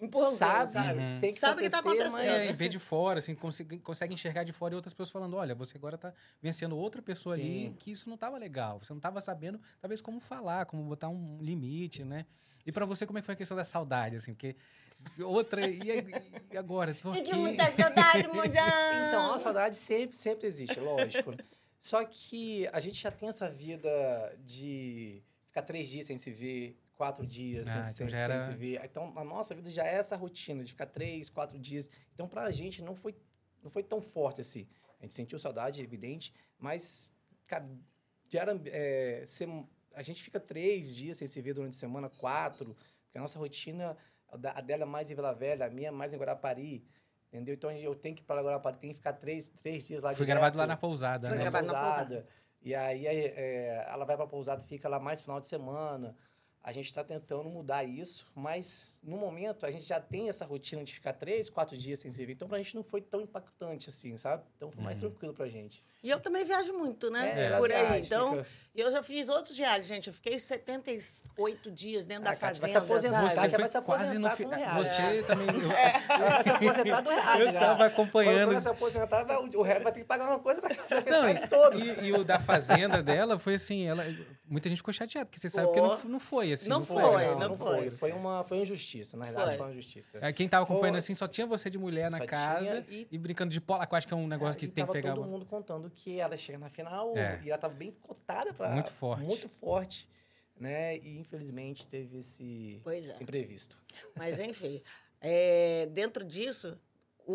Empurrãozinho, 0.00 0.38
sabe, 0.38 0.70
sabe? 0.70 1.00
Uhum. 1.00 1.18
tem 1.20 1.32
que 1.32 1.40
Sabe 1.40 1.60
o 1.60 1.64
que 1.64 1.70
tá 1.70 1.78
acontecendo. 1.78 2.20
É, 2.20 2.48
mas... 2.48 2.58
vê 2.58 2.68
de 2.68 2.78
fora, 2.78 3.18
assim, 3.18 3.34
consegue, 3.34 3.78
consegue 3.78 4.12
enxergar 4.12 4.44
de 4.44 4.52
fora 4.52 4.74
e 4.74 4.76
outras 4.76 4.92
pessoas 4.92 5.10
falando: 5.10 5.36
olha, 5.36 5.54
você 5.54 5.78
agora 5.78 5.96
tá 5.96 6.12
vencendo 6.42 6.76
outra 6.76 7.00
pessoa 7.00 7.34
ali 7.34 7.68
Sim. 7.68 7.76
que 7.78 7.90
isso 7.90 8.08
não 8.10 8.16
tava 8.16 8.36
legal. 8.36 8.78
Você 8.78 8.92
não 8.92 9.00
tava 9.00 9.22
sabendo, 9.22 9.58
talvez, 9.80 10.02
como 10.02 10.20
falar, 10.20 10.66
como 10.66 10.82
botar 10.82 11.08
um 11.08 11.38
limite, 11.40 12.04
né? 12.04 12.26
E 12.66 12.72
pra 12.72 12.84
você, 12.84 13.06
como 13.06 13.18
é 13.18 13.22
que 13.22 13.26
foi 13.26 13.34
a 13.34 13.38
questão 13.38 13.56
da 13.56 13.64
saudade, 13.64 14.16
assim? 14.16 14.34
Porque 14.34 14.54
outra. 15.24 15.66
E, 15.66 15.80
e 16.52 16.56
agora? 16.58 16.94
Tô 16.94 17.12
aqui. 17.12 17.34
Muita 17.34 17.72
saudade, 17.72 18.28
mozão. 18.28 19.08
Então, 19.08 19.34
a 19.34 19.38
saudade 19.38 19.76
sempre, 19.76 20.14
sempre 20.14 20.46
existe, 20.46 20.78
lógico. 20.78 21.32
Só 21.86 22.04
que 22.04 22.66
a 22.72 22.80
gente 22.80 23.00
já 23.00 23.12
tem 23.12 23.28
essa 23.28 23.48
vida 23.48 24.36
de 24.44 25.22
ficar 25.46 25.62
três 25.62 25.88
dias 25.88 26.04
sem 26.06 26.18
se 26.18 26.32
ver, 26.32 26.76
quatro 26.96 27.24
dias 27.24 27.68
sem, 27.68 27.76
Ah, 27.78 27.82
sem- 27.84 28.06
então 28.06 28.10
sem 28.10 28.18
era- 28.18 28.40
se 28.40 28.50
ver. 28.56 28.80
Então, 28.84 29.12
a 29.16 29.22
nossa 29.22 29.54
vida 29.54 29.70
já 29.70 29.84
é 29.86 29.94
essa 29.94 30.16
rotina 30.16 30.64
de 30.64 30.72
ficar 30.72 30.86
três, 30.86 31.28
quatro 31.30 31.56
dias. 31.60 31.88
Então, 32.12 32.26
pra 32.26 32.50
gente, 32.50 32.82
não 32.82 32.96
foi, 32.96 33.14
não 33.62 33.70
foi 33.70 33.84
tão 33.84 34.00
forte 34.00 34.40
assim. 34.40 34.66
A 34.98 35.02
gente 35.04 35.14
sentiu 35.14 35.38
saudade, 35.38 35.80
evidente, 35.80 36.34
mas, 36.58 37.12
cara, 37.46 37.64
era, 38.32 38.60
é, 38.66 39.22
sem- 39.24 39.68
a 39.94 40.02
gente 40.02 40.24
fica 40.24 40.40
três 40.40 40.92
dias 40.92 41.16
sem 41.18 41.28
se 41.28 41.40
ver 41.40 41.54
durante 41.54 41.74
a 41.76 41.78
semana, 41.78 42.10
quatro, 42.10 42.76
porque 43.04 43.16
a 43.18 43.20
nossa 43.20 43.38
rotina, 43.38 43.96
a 44.28 44.60
dela 44.60 44.82
é 44.82 44.86
mais 44.86 45.08
em 45.08 45.14
Vila 45.14 45.32
Velha, 45.32 45.66
a 45.66 45.70
minha 45.70 45.88
é 45.88 45.92
mais 45.92 46.12
em 46.12 46.16
Guarapari, 46.18 46.84
entendeu? 47.36 47.54
Então, 47.54 47.70
eu 47.70 47.94
tenho 47.94 48.14
que 48.14 48.22
ir 48.22 48.24
para 48.24 48.42
Guarapari, 48.42 48.76
tenho 48.78 48.92
que 48.92 48.98
ficar 48.98 49.12
três, 49.12 49.48
três 49.48 49.86
dias 49.86 50.02
lá 50.02 50.10
Foi 50.10 50.26
direto 50.26 50.38
gravado 50.38 50.58
lá 50.58 50.66
na 50.66 50.76
pousada, 50.76 51.28
Foi 51.28 51.36
né? 51.36 51.42
gravado 51.42 51.66
na 51.66 51.82
pousada. 51.82 52.26
E 52.62 52.74
aí 52.74 53.06
é, 53.06 53.86
ela 53.88 54.04
vai 54.04 54.16
pra 54.16 54.26
pousada 54.26 54.62
e 54.62 54.66
fica 54.66 54.88
lá 54.88 54.98
mais 54.98 55.22
final 55.22 55.40
de 55.40 55.46
semana. 55.46 56.16
A 56.68 56.72
gente 56.72 56.86
está 56.86 57.04
tentando 57.04 57.48
mudar 57.48 57.84
isso, 57.84 58.26
mas 58.34 59.00
no 59.04 59.16
momento 59.16 59.64
a 59.64 59.70
gente 59.70 59.86
já 59.86 60.00
tem 60.00 60.28
essa 60.28 60.44
rotina 60.44 60.82
de 60.82 60.92
ficar 60.92 61.12
três, 61.12 61.48
quatro 61.48 61.76
dias 61.78 62.00
sem 62.00 62.10
se 62.10 62.26
ver. 62.26 62.32
Então 62.32 62.48
pra 62.48 62.58
gente 62.58 62.74
não 62.74 62.82
foi 62.82 63.00
tão 63.00 63.20
impactante 63.20 63.88
assim, 63.88 64.16
sabe? 64.16 64.42
Então 64.56 64.68
foi 64.72 64.82
mais 64.82 65.00
Uhum. 65.00 65.10
tranquilo 65.10 65.32
pra 65.32 65.46
gente. 65.46 65.80
E 66.02 66.10
eu 66.10 66.18
também 66.18 66.44
viajo 66.44 66.72
muito, 66.72 67.08
né? 67.08 67.46
ela 67.46 67.58
Por 67.58 67.70
aí. 67.70 67.78
viaja, 67.86 67.98
Então, 68.04 68.30
fica- 68.32 68.46
eu 68.74 68.90
já 68.90 69.00
fiz 69.00 69.28
outros 69.28 69.54
diários, 69.54 69.86
gente. 69.86 70.08
Eu 70.08 70.12
fiquei 70.14 70.38
78 70.40 71.70
dias 71.70 72.04
dentro 72.04 72.24
da 72.24 72.30
Ah, 72.30 72.36
cara, 72.36 72.54
vai 72.54 72.68
se 72.68 72.74
fazenda. 72.74 72.78
aposentar? 73.18 73.30
Você 73.30 73.56
vai 73.58 73.68
se 73.68 73.80
quase 73.82 74.18
no 74.18 74.26
aposentar 74.26 74.36
final. 74.36 74.52
um 74.52 74.56
real, 74.56 74.84
Você 74.84 75.22
também. 75.22 75.46
eu- 75.48 75.72
Ela 75.72 76.30
vai 76.30 76.42
se 76.42 76.50
aposentar 76.50 77.00
do 77.00 77.10
real. 77.10 77.40
Eu 77.40 77.52
tava 77.52 77.86
acompanhando. 77.86 78.50
Quando 78.50 78.60
se 78.60 78.68
aposentar, 78.68 79.26
o 79.56 79.62
resto 79.62 79.82
vai 79.84 79.92
ter 79.92 80.00
que 80.00 80.06
pagar 80.06 80.28
uma 80.28 80.38
coisa 80.40 80.60
pra 80.60 80.74
já 80.74 80.84
fez 81.02 81.04
Não, 81.16 81.22
quase 81.22 81.46
todos. 81.48 81.86
e, 81.86 81.90
e 82.06 82.12
o 82.12 82.24
da 82.24 82.38
fazenda 82.40 83.02
dela 83.02 83.38
foi 83.38 83.54
assim, 83.54 83.86
ela, 83.86 84.04
muita 84.44 84.68
gente 84.68 84.78
ficou 84.78 84.92
chateada, 84.94 85.26
porque 85.26 85.38
você 85.40 85.48
sabe 85.48 85.72
que 85.72 85.80
não, 85.80 85.98
não 86.04 86.20
foi 86.20 86.52
assim. 86.56 86.68
Não 86.68 86.84
foi. 86.84 87.02
foi, 87.02 87.24
assim. 87.24 87.40
não 87.40 87.56
foi. 87.56 87.90
Foi 87.90 88.12
uma, 88.12 88.42
foi 88.44 88.58
uma 88.58 88.62
injustiça, 88.64 89.16
na 89.16 89.24
verdade, 89.24 89.48
Foi. 89.50 89.56
foi 89.58 89.66
uma 89.66 89.72
injustiça. 89.72 90.18
É, 90.20 90.32
Quem 90.32 90.48
tava 90.48 90.64
acompanhando 90.64 90.94
Foi. 90.94 90.98
assim, 90.98 91.14
só 91.14 91.26
tinha 91.28 91.46
você 91.46 91.70
de 91.70 91.78
mulher 91.78 92.10
na 92.10 92.18
Só 92.18 92.26
casa 92.26 92.84
e... 92.90 93.06
e- 93.10 93.18
brincando 93.18 93.50
de 93.52 93.60
polo 93.60 93.82
aquático, 93.82 94.08
que 94.08 94.14
é 94.14 94.16
um 94.16 94.26
negócio 94.26 94.56
É, 94.56 94.58
que 94.58 94.64
e 94.64 94.68
tem 94.68 94.84
que 94.84 94.88
tava 94.88 94.92
pegar. 94.92 95.14
todo 95.14 95.22
uma- 95.22 95.28
mundo 95.28 95.46
contando 95.46 95.88
que 95.90 96.18
ela 96.18 96.36
chega 96.36 96.58
na 96.58 96.68
final 96.68 97.16
É. 97.16 97.40
e 97.44 97.48
ela 97.50 97.58
tava 97.58 97.74
bem 97.74 97.92
cotada 98.02 98.52
para 98.52 98.70
Muito 98.70 98.90
forte. 98.92 99.22
muito 99.24 99.48
forte, 99.48 100.08
né? 100.58 100.96
E 100.98 101.18
infelizmente 101.18 101.86
teve 101.86 102.18
esse, 102.18 102.80
Pois 102.82 103.08
é. 103.08 103.12
esse 103.12 103.22
imprevisto. 103.22 103.78
Mas, 104.14 104.38
enfim, 104.40 104.82
é, 105.20 105.86
dentro 105.92 106.24
disso, 106.24 106.78
o, 107.26 107.34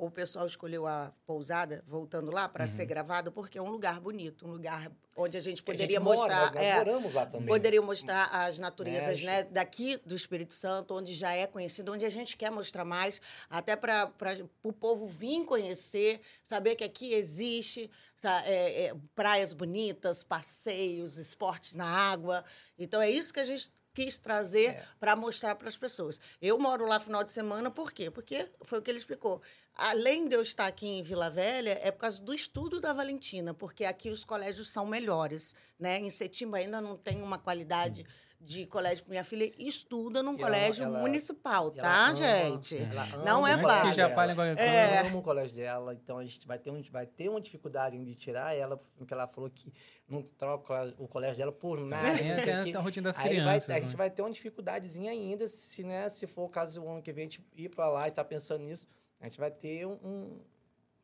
o, 0.00 0.06
o 0.06 0.10
pessoal 0.10 0.46
escolheu 0.46 0.86
a 0.86 1.12
pousada, 1.26 1.82
voltando 1.86 2.30
lá, 2.30 2.48
para 2.48 2.64
Uhum. 2.64 2.68
ser 2.68 2.86
gravado, 2.86 3.30
porque 3.30 3.58
é 3.58 3.62
um 3.62 3.68
lugar 3.70 4.00
bonito, 4.00 4.46
um 4.46 4.50
lugar 4.52 4.90
onde 5.14 5.36
a 5.36 5.40
gente 5.40 5.48
A 5.48 5.50
gente 5.50 5.62
poderia 5.64 6.00
mora, 6.00 6.16
mostrar. 6.18 6.54
nós 6.54 6.64
é, 6.64 6.76
moramos 6.76 7.12
lá 7.12 7.26
também. 7.26 7.46
Poderia 7.46 7.82
mostrar 7.82 8.24
as 8.32 8.58
naturezas 8.58 9.20
Né, 9.22 9.42
né, 9.42 9.48
daqui 9.50 9.98
do 10.06 10.16
Espírito 10.16 10.54
Santo, 10.54 10.94
onde 10.94 11.12
já 11.14 11.32
é 11.34 11.46
conhecido, 11.46 11.92
onde 11.92 12.06
a 12.06 12.10
gente 12.10 12.36
quer 12.36 12.50
mostrar 12.50 12.84
mais, 12.86 13.20
até 13.50 13.76
para 13.76 14.10
o 14.62 14.72
povo 14.72 15.06
vir 15.06 15.44
conhecer, 15.44 16.20
saber 16.42 16.74
que 16.76 16.84
aqui 16.84 17.12
existe 17.12 17.90
é, 18.46 18.86
é, 18.86 18.94
praias 19.14 19.52
bonitas, 19.52 20.22
passeios, 20.22 21.18
esportes 21.18 21.74
na 21.74 21.84
água. 21.86 22.42
Então 22.78 23.02
é 23.02 23.10
isso 23.10 23.34
que 23.34 23.40
a 23.40 23.44
gente 23.44 23.70
quis 23.94 24.18
trazer 24.18 24.70
É. 24.70 24.84
para 24.98 25.14
mostrar 25.16 25.54
para 25.54 25.68
as 25.68 25.76
pessoas. 25.76 26.20
Eu 26.40 26.58
moro 26.58 26.86
lá 26.86 26.98
final 27.00 27.22
de 27.22 27.32
semana, 27.32 27.70
por 27.70 27.92
quê? 27.92 28.10
Porque 28.10 28.48
foi 28.62 28.78
o 28.78 28.82
que 28.82 28.90
ele 28.90 28.98
explicou. 28.98 29.40
Além 29.74 30.28
de 30.28 30.34
eu 30.36 30.42
estar 30.42 30.66
aqui 30.66 30.86
em 30.86 31.02
Vila 31.02 31.30
Velha, 31.30 31.78
é 31.82 31.90
por 31.90 32.00
causa 32.00 32.22
do 32.22 32.34
estudo 32.34 32.80
da 32.80 32.92
Valentina, 32.92 33.54
porque 33.54 33.84
aqui 33.84 34.10
os 34.10 34.24
colégios 34.24 34.70
são 34.70 34.84
melhores. 34.86 35.54
Né? 35.78 35.98
Em 35.98 36.10
Setimba 36.10 36.58
ainda 36.58 36.80
não 36.80 36.96
tem 36.96 37.22
uma 37.22 37.38
qualidade 37.38 38.04
de 38.44 38.66
colégio. 38.66 39.04
Minha 39.08 39.22
filha 39.24 39.50
estuda 39.56 40.22
num 40.22 40.34
E 40.34 40.38
colégio 40.38 40.84
ela- 40.84 40.98
municipal, 40.98 41.72
ela 41.76 41.82
tá, 41.82 42.06
ama- 42.08 42.16
gente? 42.16 42.76
ela 42.76 43.06
Não 43.24 43.46
é 43.46 43.52
o 43.52 43.54
Antes 43.54 43.62
colégio 43.62 43.90
que 43.90 43.92
já 43.96 44.10
falem 44.10 44.34
qualquer 44.34 44.56
coisa. 44.56 44.70
É. 44.70 44.94
Ela 44.96 45.08
ama 45.08 45.18
o 45.18 45.22
colégio 45.22 45.56
dela, 45.56 45.94
então 45.94 46.18
a 46.18 46.24
gente 46.24 46.46
vai 46.46 46.58
ter, 46.58 46.70
um, 46.70 46.82
vai 46.90 47.06
ter 47.06 47.28
uma 47.28 47.40
dificuldade 47.40 48.04
de 48.04 48.14
tirar 48.14 48.54
ela, 48.54 48.76
porque 48.98 49.14
ela 49.14 49.26
falou 49.28 49.48
que 49.48 49.72
não 50.08 50.22
troca 50.22 50.94
o 50.98 51.06
colégio 51.06 51.36
dela 51.38 51.52
por 51.52 51.78
nada. 51.80 52.08
Até 52.08 52.64
quê. 52.64 52.76
a 52.76 52.80
rotina 52.80 53.04
das 53.08 53.18
Aí 53.18 53.24
vai- 53.24 53.34
crianças. 53.34 53.70
a 53.70 53.78
gente 53.80 53.90
né? 53.90 53.96
vai 53.96 54.10
ter 54.10 54.22
uma 54.22 54.30
dificuldadezinha 54.32 55.10
ainda, 55.12 55.46
se, 55.46 55.84
né, 55.84 56.08
se 56.08 56.26
for 56.26 56.42
o 56.44 56.48
caso 56.48 56.82
o 56.82 56.88
ano 56.90 57.00
que 57.02 57.12
vem 57.12 57.22
a 57.22 57.26
gente 57.26 57.44
ir 57.56 57.68
para 57.68 57.88
lá 57.88 58.08
e 58.08 58.10
tá 58.10 58.24
pensando 58.24 58.64
nisso, 58.64 58.88
a 59.20 59.24
gente 59.24 59.38
vai 59.38 59.50
ter 59.50 59.86
um... 59.86 59.92
um- 60.02 60.40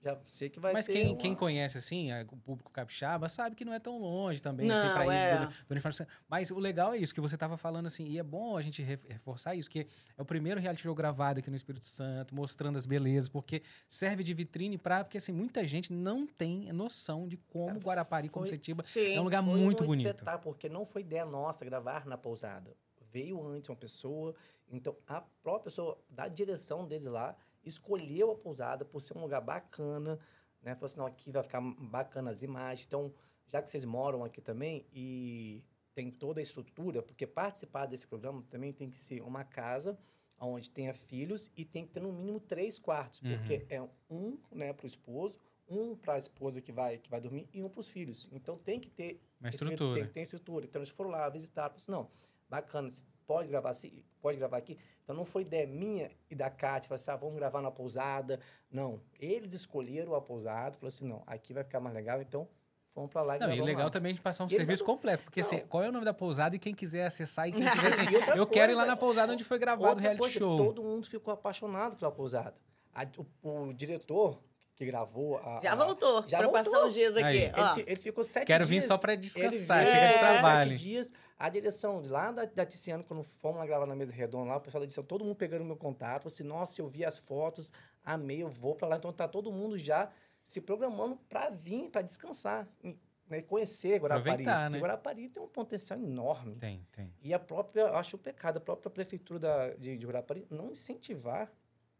já 0.00 0.17
sei 0.25 0.49
que 0.49 0.61
vai 0.61 0.73
Mas 0.73 0.87
ter 0.87 0.93
quem, 0.93 1.07
uma- 1.09 1.17
quem 1.17 1.35
conhece, 1.35 1.76
assim, 1.76 2.12
a- 2.12 2.25
o 2.31 2.37
público 2.37 2.71
capixaba, 2.71 3.28
sabe 3.28 3.57
que 3.57 3.64
não 3.64 3.73
é 3.75 3.81
tão 3.81 3.99
longe 3.99 4.40
também, 4.40 4.67
Não, 4.69 4.75
assim, 4.76 4.93
pra 4.95 5.07
ir 5.07 5.17
é. 5.19 5.38
do, 5.40 5.47
do 5.49 5.71
uniforme. 5.73 5.97
Mas 6.28 6.50
o 6.50 6.59
legal 6.59 6.95
é 6.95 6.99
isso, 6.99 7.12
que 7.12 7.21
você 7.21 7.37
tava 7.37 7.57
falando, 7.57 7.87
assim, 7.88 8.05
e 8.07 8.19
é 8.19 8.23
bom 8.23 8.57
a 8.57 8.62
gente 8.62 8.81
re- 8.83 8.99
reforçar 9.09 9.55
isso, 9.57 9.69
que 9.69 9.87
é 10.17 10.23
o 10.23 10.25
primeiro 10.25 10.61
reality 10.61 10.83
show 10.83 10.95
gravado 10.95 11.40
aqui 11.40 11.50
no 11.50 11.57
Espírito 11.57 11.87
Santo, 11.87 12.35
mostrando 12.35 12.76
as 12.76 12.87
belezas, 12.87 13.28
porque 13.28 13.62
serve 13.88 14.23
de 14.23 14.33
vitrine 14.35 14.78
pra... 14.78 15.02
Porque, 15.02 15.19
assim, 15.19 15.33
muita 15.33 15.67
gente 15.67 15.93
não 15.93 16.26
tem 16.26 16.73
noção 16.73 17.26
de 17.26 17.37
como 17.37 17.81
Guarapari, 17.81 18.28
como 18.28 18.47
Foi- 18.47 18.55
Setiba, 18.57 18.85
Sim. 18.87 19.14
é 19.14 19.21
um 19.21 19.25
lugar 19.25 19.43
Foi 19.45 19.59
muito 19.59 19.83
um 19.83 19.87
bonito. 19.87 20.07
espetáculo, 20.07 20.55
porque 20.55 20.69
não 20.69 20.87
foi 20.87 21.02
ideia 21.02 21.25
nossa 21.26 21.64
gravar 21.64 22.07
na 22.07 22.17
pousada. 22.17 22.73
Veio 23.11 23.45
antes 23.45 23.69
uma 23.71 23.75
pessoa, 23.76 24.35
então 24.71 24.95
a 25.07 25.21
própria 25.43 25.64
pessoa 25.64 25.99
da 26.11 26.28
direção 26.28 26.87
deles 26.87 27.07
lá 27.07 27.35
escolheu 27.68 28.30
a 28.30 28.34
pousada 28.37 28.84
por 28.84 29.00
ser 29.00 29.16
um 29.16 29.20
lugar 29.22 29.40
bacana, 29.40 30.18
né? 30.62 30.75
Falou 30.75 30.87
assim, 30.87 30.98
não, 30.98 31.06
aqui 31.06 31.30
vai 31.32 31.42
ficar 31.42 31.60
bacana 31.60 32.30
as 32.30 32.42
imagens. 32.42 32.87
Então, 32.87 33.12
já 33.46 33.62
que 33.62 33.70
vocês 33.70 33.84
moram 33.84 34.25
aqui 34.25 34.40
também 34.40 34.87
e 34.92 35.62
tem 35.94 36.10
toda 36.10 36.40
a 36.40 36.42
estrutura, 36.42 37.02
porque 37.02 37.26
participar 37.26 37.87
desse 37.87 38.06
programa 38.06 38.42
também 38.50 38.72
tem 38.72 38.88
que 38.90 38.98
ser 38.98 39.20
uma 39.22 39.44
casa 39.44 39.98
onde 40.40 40.70
tenha 40.70 40.94
filhos 40.94 41.50
e 41.56 41.64
tem 41.64 41.84
que 41.84 41.92
ter 41.92 42.00
no 42.00 42.12
mínimo 42.12 42.38
três 42.38 42.78
quartos, 42.78 43.20
Uhum. 43.22 43.37
porque 43.38 43.66
é 43.68 43.82
um, 44.08 44.38
né, 44.52 44.72
para 44.72 44.84
o 44.84 44.87
esposo, 44.87 45.37
um 45.68 45.96
para 45.96 46.14
a 46.14 46.18
esposa 46.18 46.62
que 46.62 46.70
vai 46.70 46.96
que 46.98 47.10
vai 47.10 47.20
dormir 47.20 47.48
e 47.52 47.60
um 47.62 47.68
para 47.68 47.80
os 47.80 47.88
filhos. 47.88 48.28
Então 48.32 48.56
tem 48.56 48.78
que 48.78 48.88
ter 48.88 49.20
Uma 49.40 49.48
esse- 49.48 49.56
estrutura. 49.56 50.02
Tem, 50.04 50.12
tem 50.12 50.22
estrutura. 50.22 50.64
Então 50.66 50.78
eles 50.80 50.90
foram 50.90 51.10
lá 51.10 51.28
visitar, 51.28 51.62
falaram 51.62 51.76
assim, 51.76 51.90
não, 51.90 52.08
bacana, 52.48 52.88
pode 53.26 53.48
gravar 53.48 53.70
assim, 53.70 54.02
pode 54.20 54.38
gravar 54.38 54.58
aqui. 54.58 54.78
Então 55.08 55.16
não 55.16 55.24
foi 55.24 55.40
ideia 55.40 55.66
minha 55.66 56.10
e 56.30 56.34
da 56.34 56.50
Kátia, 56.50 56.86
falaram 56.86 56.94
assim, 57.02 57.10
ah, 57.12 57.16
vamos 57.16 57.36
gravar 57.36 57.62
na 57.62 57.70
pousada. 57.70 58.38
Não, 58.70 59.00
eles 59.18 59.54
escolheram 59.54 60.14
a 60.14 60.20
pousada, 60.20 60.72
falaram 60.74 60.88
assim, 60.88 61.08
não, 61.08 61.22
aqui 61.26 61.54
vai 61.54 61.64
ficar 61.64 61.80
mais 61.80 61.94
legal, 61.94 62.20
então 62.20 62.46
fomos 62.92 63.10
para 63.10 63.22
lá 63.22 63.36
e 63.38 63.40
Não, 63.40 63.50
e 63.50 63.62
legal 63.62 63.84
lá. 63.84 63.90
também 63.90 64.12
de 64.12 64.20
passar 64.20 64.44
um 64.44 64.48
E 64.48 64.50
serviço 64.50 64.84
completo, 64.84 65.24
porque 65.24 65.40
assim, 65.40 65.60
qual 65.66 65.82
é 65.82 65.88
o 65.88 65.92
nome 65.92 66.04
da 66.04 66.12
pousada 66.12 66.56
e 66.56 66.58
quem 66.58 66.74
quiser 66.74 67.06
acessar 67.06 67.48
e 67.48 67.52
quem 67.52 67.64
quiser 67.70 67.88
assim, 67.94 68.02
eu 68.36 68.46
quero 68.46 68.72
ir 68.72 68.74
lá 68.74 68.82
coisa, 68.82 68.90
na 68.90 68.96
pousada 68.98 69.32
onde 69.32 69.44
foi 69.44 69.58
gravado 69.58 69.96
o 69.96 69.98
reality 69.98 70.20
coisa, 70.20 70.38
show. 70.38 70.58
Todo 70.58 70.82
mundo 70.82 71.06
ficou 71.06 71.32
apaixonado 71.32 71.96
pela 71.96 72.12
pousada. 72.12 72.54
A- 72.94 73.06
o, 73.42 73.60
o 73.70 73.72
diretor 73.72 74.38
que 74.78 74.87
gravou 74.87 75.38
a, 75.38 75.61
Já 75.61 75.73
a- 75.73 75.75
voltou 75.75 76.25
já 76.28 76.38
para 76.38 76.49
passar 76.50 76.70
voltou. 76.70 76.88
uns 76.88 76.94
dias 76.94 77.16
aqui. 77.16 77.37
Ele, 77.37 77.85
ele 77.88 77.97
ficou 77.97 78.23
sete 78.23 78.47
Quero 78.47 78.64
dias. 78.64 78.85
vir 78.85 78.87
só 78.87 78.97
pra 78.97 79.12
Ele 79.14 79.23
descansar, 79.23 79.82
viu- 79.85 79.92
chega 79.92 80.06
de 80.12 80.18
trabalho. 80.18 80.70
Sete 80.70 80.80
dias. 80.80 81.12
A 81.37 81.49
direção 81.49 82.00
lá 82.06 82.30
da, 82.30 82.44
da 82.44 82.64
Tiziano, 82.64 83.02
quando 83.04 83.25
fomos 83.25 83.58
lá 83.58 83.66
gravar 83.66 83.87
na 83.87 83.94
mesa 83.97 84.12
redonda, 84.12 84.50
lá, 84.50 84.56
o 84.56 84.61
pessoal 84.61 84.80
da 84.80 84.85
edição, 84.85 85.02
todo 85.04 85.25
mundo 85.25 85.35
pegando 85.37 85.64
meu 85.64 85.76
contato, 85.76 86.23
falou 86.23 86.32
assim, 86.32 86.44
nossa, 86.44 86.80
eu 86.80 86.87
vi 86.88 87.04
as 87.04 87.18
fotos, 87.18 87.73
amei, 88.04 88.42
eu 88.42 88.49
vou 88.49 88.75
pra 88.76 88.87
lá. 88.88 88.97
Então 88.97 89.12
tá 89.12 89.26
todo 89.26 89.50
mundo 89.50 89.76
já 89.76 90.11
se 90.44 90.61
programando 90.61 91.16
pra 91.28 91.50
vir, 91.50 91.90
pra 91.90 92.00
descansar, 92.02 92.68
e, 92.82 92.97
né, 93.28 93.42
conhecer 93.42 94.00
Guarapari. 94.00 94.44
Né? 94.44 94.78
Guarapari 94.78 95.28
tem 95.28 95.42
um 95.42 95.49
potencial 95.49 95.99
enorme. 95.99 96.54
Tem, 96.56 96.87
tem. 96.92 97.12
E 97.20 97.35
a 97.35 97.38
própria, 97.38 97.82
eu 97.82 97.97
acho 97.97 98.16
um 98.16 98.20
pecado, 98.20 98.56
a 98.58 98.61
própria 98.61 98.90
prefeitura 98.90 99.38
da, 99.40 99.68
de, 99.75 99.97
de 99.97 100.06
Guarapari 100.06 100.47
não 100.50 100.70
incentivar 100.70 101.50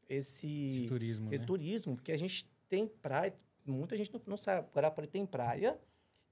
esse, 0.09 0.47
Esse 0.81 0.87
turismo, 0.89 1.33
é 1.33 1.39
né? 1.39 1.45
turismo, 1.45 1.95
porque 1.95 2.13
a 2.13 2.17
gente 2.19 2.49
tem 2.69 2.87
praia, 2.87 3.35
muita 3.65 3.97
gente 3.97 4.13
não, 4.13 4.21
não 4.27 4.37
sabe, 4.37 4.69
Guarapari 4.75 5.07
tem 5.07 5.25
praia 5.27 5.79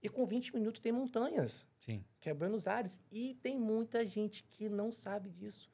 e 0.02 0.09
com 0.09 0.26
20 0.26 0.55
minutos 0.55 0.81
tem 0.81 0.93
montanhas, 0.93 1.66
Sim. 1.78 2.05
que 2.21 2.28
é 2.28 2.35
Buenos 2.35 2.66
Aires, 2.66 3.00
e 3.11 3.35
tem 3.43 3.59
muita 3.59 4.05
gente 4.05 4.45
que 4.45 4.69
não 4.69 4.93
sabe 4.93 5.31
disso. 5.31 5.71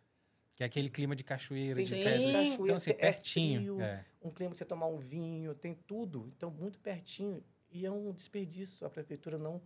Que 0.54 0.62
é 0.62 0.66
aquele 0.66 0.88
clima 0.90 1.16
de 1.16 1.25
cachoeira, 1.25 1.76
Tem 1.76 1.85
de 1.85 1.95
Sim. 1.95 2.02
pedra. 2.04 2.33
cachoeira, 2.33 2.62
Então, 2.62 2.76
assim, 2.76 2.90
é 2.90 2.95
pertinho. 2.95 3.61
frio, 3.76 3.81
é. 3.83 4.04
um 4.23 4.31
clima 4.31 4.52
que 4.52 4.59
você 4.59 4.64
tomar 4.64 4.87
um 4.87 4.99
vinho, 4.99 5.54
tem 5.54 5.75
tudo, 5.75 6.31
então 6.37 6.50
muito 6.50 6.78
pertinho, 6.81 7.42
e 7.71 7.85
é 7.87 7.90
um 7.90 8.12
desperdício 8.12 8.87
a 8.87 8.90
prefeitura 8.90 9.38
não 9.38 9.61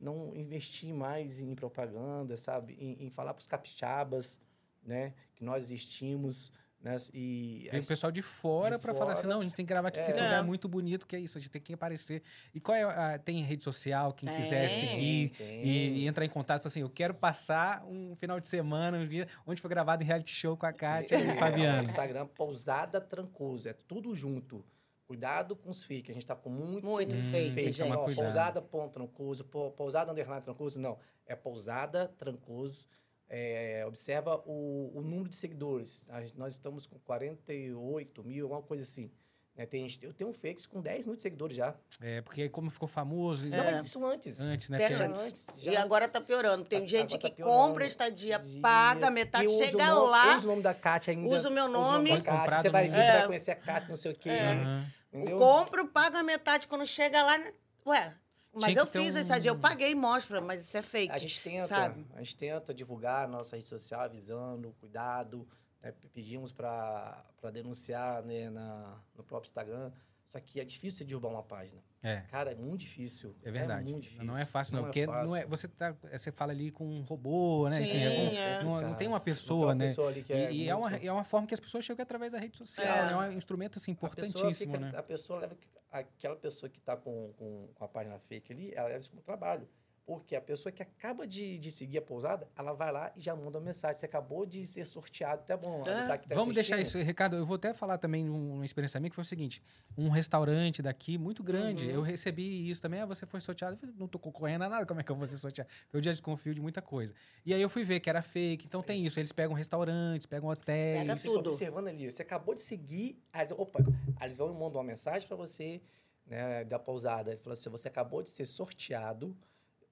não 0.00 0.32
investir 0.32 0.94
mais 0.94 1.40
em 1.40 1.56
propaganda, 1.56 2.36
sabe, 2.36 2.74
em, 2.78 3.04
em 3.06 3.10
falar 3.10 3.34
para 3.34 3.40
os 3.40 3.48
capixabas, 3.48 4.38
né? 4.80 5.12
Que 5.34 5.42
nós 5.42 5.64
existimos, 5.64 6.52
né? 6.80 6.96
E 7.12 7.68
Vem 7.70 7.80
o 7.80 7.86
pessoal 7.86 8.12
de 8.12 8.22
fora 8.22 8.78
para 8.78 8.94
falar 8.94 9.12
assim, 9.12 9.26
não, 9.26 9.40
a 9.40 9.42
gente 9.42 9.54
tem 9.54 9.64
que 9.66 9.68
gravar 9.70 9.88
aqui, 9.88 9.98
que 9.98 10.04
É. 10.06 10.08
esse 10.08 10.20
lugar 10.20 10.36
é 10.36 10.38
É. 10.38 10.42
muito 10.42 10.68
bonito, 10.68 11.06
que 11.06 11.16
é 11.16 11.18
isso, 11.18 11.36
a 11.36 11.40
gente 11.40 11.50
tem 11.50 11.60
que 11.60 11.74
aparecer. 11.74 12.22
E 12.54 12.60
qual 12.60 12.76
é 12.76 12.82
a, 12.84 13.18
tem 13.18 13.42
rede 13.42 13.62
social, 13.62 14.12
quem 14.12 14.28
quiser 14.28 14.68
Tem. 14.68 14.78
seguir 14.80 15.32
e, 15.40 16.02
e 16.02 16.06
entrar 16.06 16.24
em 16.24 16.28
contato, 16.28 16.62
fala 16.62 16.68
assim, 16.68 16.80
eu 16.82 16.90
quero 16.90 17.14
passar 17.14 17.84
um 17.84 18.14
final 18.16 18.38
de 18.38 18.46
semana, 18.46 18.96
um 18.98 19.06
dia, 19.06 19.26
onde 19.46 19.60
foi 19.60 19.68
gravado 19.68 20.02
em 20.02 20.06
reality 20.06 20.32
show 20.34 20.56
com 20.56 20.66
a 20.66 20.72
Kátia 20.72 21.18
e 21.18 21.26
o 21.26 21.30
É, 21.32 21.36
Fabiano. 21.36 21.78
o 21.80 21.82
Instagram 21.82 22.26
Pousada 22.28 23.00
Trancoso, 23.00 23.68
é 23.68 23.72
tudo 23.72 24.14
junto. 24.14 24.64
Cuidado 25.06 25.56
com 25.56 25.70
os 25.70 25.82
fake, 25.82 26.10
a 26.10 26.14
gente 26.14 26.26
tá 26.26 26.36
com 26.36 26.50
muito, 26.50 26.86
Muito 26.86 27.16
Hum, 27.16 27.30
fake, 27.30 27.54
tem 27.54 27.64
que 27.64 27.72
gente. 27.72 27.88
tomar 27.88 27.98
Ó. 28.02 28.04
Pousada 28.04 28.60
ponto 28.60 28.92
Trancoso, 28.92 29.42
pou- 29.42 29.70
Pousada 29.72 30.12
underline 30.12 30.42
Trancoso, 30.42 30.78
não. 30.78 30.98
É 31.26 31.34
Pousada 31.34 32.08
Trancoso. 32.18 32.84
É, 33.30 33.84
observa 33.86 34.42
o, 34.46 34.90
o 34.94 35.02
número 35.02 35.28
de 35.28 35.36
seguidores. 35.36 36.06
A 36.08 36.20
gente- 36.22 36.38
nós 36.38 36.54
estamos 36.54 36.86
com 36.86 36.98
48 37.00 38.24
mil, 38.24 38.44
alguma 38.46 38.62
coisa 38.62 38.82
assim. 38.82 39.10
né? 39.54 39.66
Tem, 39.66 39.86
eu 40.02 40.12
tenho 40.14 40.30
um 40.30 40.32
fakes 40.32 40.64
com 40.66 40.80
10 40.80 41.04
mil 41.04 41.18
seguidores 41.18 41.56
já. 41.56 41.74
É, 42.00 42.20
porque 42.22 42.48
como 42.48 42.70
ficou 42.70 42.86
famoso, 42.88 43.48
Não, 43.48 43.58
É. 43.58 43.72
mas 43.72 43.84
isso 43.84 44.02
antes. 44.06 44.40
antes, 44.40 44.70
né? 44.70 44.78
Antes. 44.86 45.26
antes, 45.26 45.46
já 45.60 45.72
E 45.72 45.76
agora 45.76 46.08
tá 46.08 46.20
piorando. 46.20 46.64
Tem 46.64 46.80
Tá- 46.82 46.86
gente 46.86 47.18
tá 47.18 47.28
que 47.28 47.34
piorando. 47.36 47.56
compra 47.58 47.84
estadia, 47.84 48.38
Dia- 48.38 48.60
paga 48.62 49.10
metade, 49.10 49.46
o 49.46 49.50
chega 49.50 49.86
nome- 49.94 50.10
lá, 50.10 50.36
Usa 50.36 50.46
o 50.46 50.50
nome 50.50 50.62
da 50.62 50.72
Kátia 50.74 51.10
ainda. 51.12 51.28
usa 51.34 51.48
o 51.48 51.52
meu 51.52 51.66
nome. 51.68 52.10
comprado 52.10 52.44
Kátia, 52.46 52.62
você 52.62 52.70
vai 52.70 52.88
ver, 52.88 52.96
você 52.96 53.10
É. 53.10 53.12
vai 53.18 53.26
conhecer 53.26 53.50
a 53.50 53.56
Kátia, 53.56 53.88
não 53.88 53.96
sei 53.96 54.12
o 54.12 54.14
quê. 54.16 54.30
É. 54.30 54.84
Entendeu? 55.12 55.36
compro, 55.38 55.88
paga 55.88 56.22
metade 56.22 56.68
quando 56.68 56.86
chega 56.86 57.22
lá. 57.24 57.36
né? 57.36 57.52
Ué, 57.84 58.14
mas 58.52 58.76
eu 58.76 58.86
fiz 58.86 59.14
um- 59.14 59.18
a 59.18 59.20
estadia, 59.20 59.50
eu 59.50 59.58
paguei 59.58 59.90
e 59.90 59.94
mostro, 59.94 60.40
mas 60.42 60.60
isso 60.62 60.76
é 60.76 60.82
fake. 60.82 61.12
A 61.12 61.18
gente 61.18 61.40
tenta, 61.40 61.66
sabe? 61.66 62.06
a 62.14 62.18
gente 62.22 62.36
tenta 62.36 62.74
divulgar 62.74 63.24
a 63.24 63.28
nossa 63.28 63.56
rede 63.56 63.66
social, 63.66 64.00
avisando, 64.00 64.74
cuidado. 64.80 65.46
né? 65.82 65.92
Pedimos 66.12 66.52
para 66.52 67.24
denunciar 67.52 68.22
né, 68.24 68.50
na, 68.50 68.98
no 69.16 69.22
próprio 69.22 69.48
Instagram. 69.48 69.92
Só 70.24 70.38
que 70.40 70.60
é 70.60 70.64
difícil 70.64 70.98
você 70.98 71.04
derrubar 71.04 71.28
uma 71.30 71.42
página. 71.42 71.82
É. 72.02 72.20
Cara, 72.30 72.52
é 72.52 72.54
muito 72.54 72.80
difícil. 72.82 73.34
É 73.42 73.50
verdade. 73.50 73.82
muito 73.90 74.04
difícil. 74.04 74.24
não 74.24 74.38
é 74.38 74.44
fácil, 74.44 74.76
não. 74.76 74.82
Não 74.82 74.88
é 74.88 74.90
porque 74.92 75.06
não 75.06 75.14
é, 75.36 75.40
fácil. 75.40 75.48
você, 75.48 75.68
tá, 75.68 75.96
você 76.12 76.30
fala 76.30 76.52
ali 76.52 76.70
com 76.70 76.86
um 76.86 77.02
robô, 77.02 77.68
né? 77.68 77.76
Sim, 77.76 77.82
Assim, 77.84 77.96
é 77.96 78.10
com- 78.30 78.36
é. 78.36 78.62
não, 78.62 78.80
não 78.90 78.94
tem 78.94 79.08
uma 79.08 79.16
não 79.18 79.24
pessoa, 79.24 79.66
uma 79.68 79.74
né? 79.74 79.86
pessoa 79.86 80.08
ali 80.10 80.22
que 80.22 80.32
é, 80.32 80.52
e 80.52 80.62
e 80.64 80.68
é, 80.68 80.74
uma, 80.76 80.94
é 80.96 81.10
uma 81.12 81.24
forma 81.24 81.46
que 81.46 81.54
as 81.54 81.60
pessoas 81.60 81.84
chegam 81.84 82.02
através 82.02 82.32
da 82.32 82.38
rede 82.38 82.56
social, 82.56 82.86
É. 82.86 83.06
né? 83.06 83.12
É 83.12 83.16
um 83.16 83.32
instrumento 83.32 83.78
assim, 83.78 83.92
A 83.92 83.94
pessoa, 83.96 84.26
importantíssimo, 84.28 84.72
fica- 84.74 84.84
né? 84.92 84.92
a 84.96 85.02
pessoa 85.02 85.40
leva 85.40 85.56
aquela 85.90 86.36
pessoa 86.36 86.70
que 86.70 86.78
está 86.78 86.96
com, 86.96 87.32
com, 87.36 87.68
com 87.74 87.84
a 87.84 87.88
página 87.88 88.18
fake 88.20 88.52
ali, 88.52 88.72
ela 88.74 88.86
leva 88.88 89.00
isso 89.00 89.10
como 89.10 89.22
trabalho. 89.22 89.68
Porque 90.08 90.34
a 90.34 90.40
pessoa 90.40 90.72
que 90.72 90.82
acaba 90.82 91.26
de, 91.26 91.58
de 91.58 91.70
seguir 91.70 91.98
a 91.98 92.00
pousada, 92.00 92.48
ela 92.56 92.72
vai 92.72 92.90
lá 92.90 93.12
e 93.14 93.20
já 93.20 93.36
manda 93.36 93.58
uma 93.58 93.64
mensagem. 93.66 93.94
Você 94.00 94.06
acabou 94.06 94.46
de 94.46 94.66
ser 94.66 94.86
sorteado, 94.86 95.42
até 95.42 95.54
bom 95.54 95.82
É. 95.86 96.16
tá 96.16 96.18
Vamos 96.34 96.54
deixar 96.54 96.76
assistindo. 96.76 97.00
isso, 97.02 97.06
Ricardo. 97.06 97.36
Eu 97.36 97.44
vou 97.44 97.56
até 97.56 97.74
falar 97.74 97.98
também 97.98 98.26
um- 98.30 98.54
uma 98.54 98.64
experiência 98.64 98.98
minha 98.98 99.10
que 99.10 99.14
foi 99.14 99.20
o 99.20 99.26
seguinte: 99.26 99.62
um 99.98 100.08
restaurante 100.08 100.80
daqui 100.80 101.18
muito 101.18 101.42
grande. 101.42 101.84
Uhum. 101.84 101.90
Eu 101.96 102.00
recebi 102.00 102.70
isso 102.70 102.80
também. 102.80 103.00
Ah, 103.00 103.04
você 103.04 103.26
foi 103.26 103.38
sorteado. 103.38 103.74
Eu 103.74 103.78
falei, 103.80 103.94
não 103.98 104.08
tô 104.08 104.18
concorrendo 104.18 104.64
a 104.64 104.68
nada. 104.70 104.86
Como 104.86 104.98
é 104.98 105.02
que 105.04 105.12
eu 105.12 105.16
vou 105.16 105.26
ser 105.26 105.36
sorteado? 105.36 105.68
Eu 105.92 106.02
já 106.02 106.10
desconfio 106.10 106.54
de 106.54 106.60
muita 106.62 106.80
coisa. 106.80 107.12
E 107.44 107.52
aí 107.52 107.60
eu 107.60 107.68
fui 107.68 107.84
ver 107.84 108.00
que 108.00 108.08
era 108.08 108.22
fake. 108.22 108.64
Então 108.64 108.82
tem 108.82 108.96
Isso. 109.00 109.08
isso. 109.08 109.20
Eles 109.20 109.32
pegam 109.32 109.54
restaurantes, 109.54 110.26
pegam 110.26 110.48
hotéis. 110.48 111.00
Pega 111.02 111.16
Você 111.16 111.28
tudo. 111.28 111.50
observando 111.50 111.88
ali. 111.88 112.10
Você 112.10 112.22
acabou 112.22 112.54
de 112.54 112.62
seguir. 112.62 113.22
Aí, 113.30 113.46
opa, 113.54 113.80
aí 114.16 114.26
eles 114.28 114.38
vão 114.38 114.48
e 114.48 114.52
mandam 114.54 114.78
uma 114.80 114.84
mensagem 114.84 115.28
para 115.28 115.36
você, 115.36 115.82
né, 116.26 116.64
da 116.64 116.78
pousada. 116.78 117.28
Ele 117.30 117.36
falou 117.36 117.52
assim: 117.52 117.68
você 117.68 117.88
acabou 117.88 118.22
de 118.22 118.30
ser 118.30 118.46
sorteado, 118.46 119.36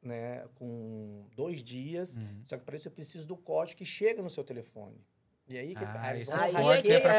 né, 0.03 0.47
com 0.55 1.27
dois 1.35 1.63
dias. 1.63 2.17
Uhum. 2.17 2.43
Só 2.47 2.57
que 2.57 2.65
para 2.65 2.77
isso 2.77 2.89
eu 2.89 2.93
preciso 2.93 3.27
do 3.27 3.37
código 3.37 3.79
que 3.79 3.85
chega 3.85 4.23
no 4.23 4.31
seu 4.31 4.45
telefone. 4.45 5.01
E 5.49 5.57
aí, 5.57 5.75
que, 5.75 5.85
Ah, 5.85 6.15
eles 6.15 6.27
vão 6.27 6.39
código 6.39 6.93
é 6.93 7.01
poder 7.01 7.11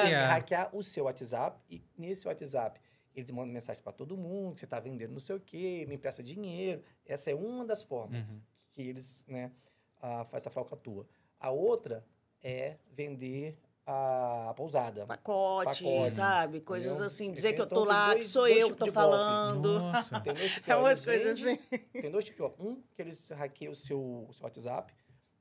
hackear. 0.00 0.30
hackear 0.30 0.76
o 0.76 0.82
seu 0.82 1.04
WhatsApp. 1.04 1.60
E 1.68 1.82
nesse 1.98 2.26
WhatsApp, 2.26 2.80
eles 3.14 3.30
mandam 3.30 3.52
mensagem 3.52 3.82
para 3.82 3.92
todo 3.92 4.16
mundo, 4.16 4.54
que 4.54 4.60
você 4.60 4.64
está 4.66 4.80
vendendo 4.80 5.12
não 5.12 5.20
sei 5.20 5.36
o 5.36 5.40
quê, 5.40 5.84
me 5.88 5.94
empresta 5.96 6.22
dinheiro. 6.22 6.82
Essa 7.04 7.30
é 7.30 7.34
uma 7.34 7.64
das 7.64 7.82
formas 7.82 8.34
Uhum. 8.34 8.40
que 8.72 8.82
eles 8.82 9.22
né, 9.28 9.52
ah, 10.00 10.24
faz 10.24 10.42
essa 10.42 10.50
falcatrua. 10.50 11.06
A 11.38 11.50
outra 11.50 12.04
é 12.42 12.74
vender 12.90 13.56
a, 13.86 14.52
pousada. 14.56 15.06
Pacote, 15.06 15.84
Pacote, 15.84 16.10
sabe? 16.14 16.60
Coisas 16.60 16.88
entendeu? 16.92 17.06
assim. 17.06 17.32
Dizer 17.32 17.52
que 17.52 17.60
eu 17.60 17.66
tô 17.66 17.84
lá, 17.84 18.12
dois- 18.12 18.24
que 18.26 18.30
sou 18.30 18.48
eu 18.48 18.70
que 18.70 18.76
tô 18.76 18.92
falando. 18.92 19.78
Nossa. 19.80 20.20
Tem 20.20 20.32
dois 20.34 20.52
tipos 20.52 20.68
É 20.68 20.76
umas 20.76 21.04
coisas 21.04 21.40
vendem- 21.40 21.60
assim. 21.70 21.78
Tem 22.00 22.10
dois 22.10 22.24
tipos. 22.24 22.52
Um, 22.58 22.76
que 22.94 23.02
eles 23.02 23.28
hackeiam 23.30 23.72
o 23.72 23.76
seu, 23.76 24.00
o 24.00 24.32
seu 24.32 24.44
WhatsApp, 24.44 24.92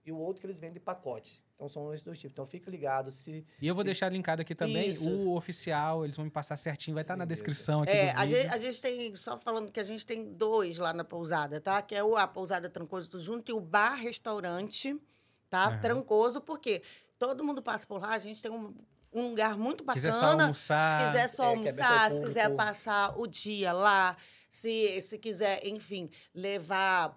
e 0.06 0.12
o 0.12 0.18
outro 0.18 0.42
que 0.42 0.48
eles 0.48 0.60
vendem 0.60 0.82
pacote. 0.82 1.42
Então 1.56 1.70
são 1.70 1.94
esses 1.94 2.04
dois 2.04 2.20
tipos. 2.20 2.34
Então 2.34 2.46
fica 2.46 2.70
ligado 2.70 3.10
se. 3.10 3.46
E 3.62 3.66
eu 3.68 3.74
vou 3.74 3.84
se- 3.84 3.86
deixar 3.86 4.10
linkado 4.12 4.42
aqui 4.42 4.54
também 4.54 4.90
Isso. 4.90 5.10
o 5.10 5.34
oficial, 5.38 6.04
eles 6.04 6.18
vão 6.18 6.26
me 6.26 6.32
passar 6.32 6.58
certinho, 6.58 6.94
vai 6.96 7.04
estar 7.04 7.16
na 7.16 7.26
Beleza. 7.26 7.42
descrição 7.46 7.84
aqui 7.84 7.92
É, 7.94 8.12
do 8.12 8.20
a 8.20 8.26
vídeo. 8.26 8.42
gente, 8.42 8.54
a 8.54 8.58
gente 8.58 8.82
tem, 8.82 9.16
só 9.16 9.38
falando 9.38 9.72
que 9.72 9.80
a 9.80 9.84
gente 9.84 10.06
tem 10.06 10.26
dois 10.34 10.78
lá 10.78 10.92
na 10.92 11.06
pousada, 11.06 11.62
tá? 11.62 11.82
Que 11.82 11.96
é 11.96 12.04
o, 12.04 12.18
a 12.18 12.28
pousada 12.28 12.70
Trancoso 12.70 13.10
do 13.12 13.22
Junto 13.22 13.50
e 13.50 13.54
o 13.54 13.62
bar 13.62 13.94
restaurante, 13.96 15.00
tá? 15.50 15.68
Aham. 15.68 15.80
Trancoso, 15.80 16.42
porque 16.42 16.82
todo 17.28 17.44
mundo 17.44 17.62
passa 17.62 17.88
por 17.88 18.02
lá, 18.02 18.10
a 18.10 18.20
gente 18.20 18.42
tem 18.42 18.52
um, 18.52 18.74
um 19.14 19.30
lugar 19.30 19.58
muito 19.58 19.84
bacana. 19.84 20.12
Quiser 20.12 20.14
só 20.14 20.26
almoçar, 20.26 21.00
Se 21.00 21.06
quiser 21.06 21.28
só 21.30 21.44
é, 21.44 21.46
é 21.46 21.50
almoçar, 21.50 22.12
se 22.12 22.22
quiser 22.22 22.56
passar 22.56 23.18
o 23.18 23.26
dia 23.26 23.72
lá, 23.72 24.18
se, 24.50 25.00
se 25.02 25.18
quiser, 25.18 25.66
enfim, 25.66 26.10
levar 26.36 27.16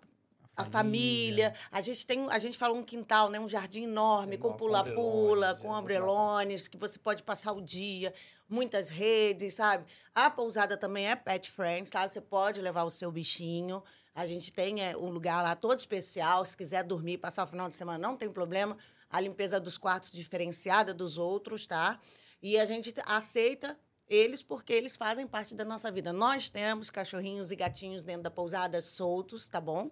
a 0.56 0.64
família. 0.64 1.52
A 1.72 1.80
gente 1.80 2.06
tem, 2.06 2.26
a 2.30 2.38
gente 2.38 2.56
fala 2.56 2.72
um 2.72 2.82
quintal, 2.82 3.28
né? 3.28 3.40
Um 3.40 3.48
jardim 3.48 3.82
enorme, 3.82 4.38
com 4.38 4.52
pula-pula, 4.52 5.54
com 5.56 5.68
é, 5.68 5.70
muito 5.70 5.80
ombrelones, 5.80 6.68
que 6.68 6.78
você 6.78 6.98
pode 6.98 7.22
passar 7.22 7.52
o 7.52 7.60
dia, 7.60 8.14
muitas 8.48 8.88
redes, 8.88 9.54
sabe? 9.54 9.84
A 10.14 10.30
pousada 10.30 10.76
também 10.76 11.08
é 11.08 11.16
pet 11.16 11.50
friend, 11.50 11.88
sabe? 11.88 12.12
Você 12.12 12.20
pode 12.20 12.60
levar 12.60 12.84
o 12.84 12.90
seu 12.90 13.10
bichinho. 13.10 13.82
A 14.14 14.24
gente 14.24 14.50
tem 14.50 14.82
é, 14.82 14.96
um 14.96 15.10
lugar 15.10 15.42
lá 15.42 15.54
todo 15.54 15.78
especial. 15.78 16.46
Se 16.46 16.56
quiser 16.56 16.82
dormir, 16.82 17.18
passar 17.18 17.44
o 17.44 17.46
final 17.46 17.68
de 17.68 17.76
semana, 17.76 17.98
não 17.98 18.16
tem 18.16 18.30
problema. 18.30 18.78
A 19.08 19.20
limpeza 19.20 19.60
dos 19.60 19.78
quartos 19.78 20.12
diferenciada 20.12 20.92
dos 20.92 21.18
outros, 21.18 21.66
tá? 21.66 21.98
E 22.42 22.58
a 22.58 22.64
gente 22.64 22.92
aceita 23.06 23.78
eles 24.08 24.42
porque 24.42 24.72
eles 24.72 24.96
fazem 24.96 25.26
parte 25.26 25.54
da 25.54 25.64
nossa 25.64 25.90
vida. 25.90 26.12
Nós 26.12 26.48
temos 26.48 26.90
cachorrinhos 26.90 27.50
e 27.50 27.56
gatinhos 27.56 28.04
dentro 28.04 28.22
da 28.22 28.30
pousada 28.30 28.80
soltos, 28.80 29.48
tá 29.48 29.60
bom? 29.60 29.90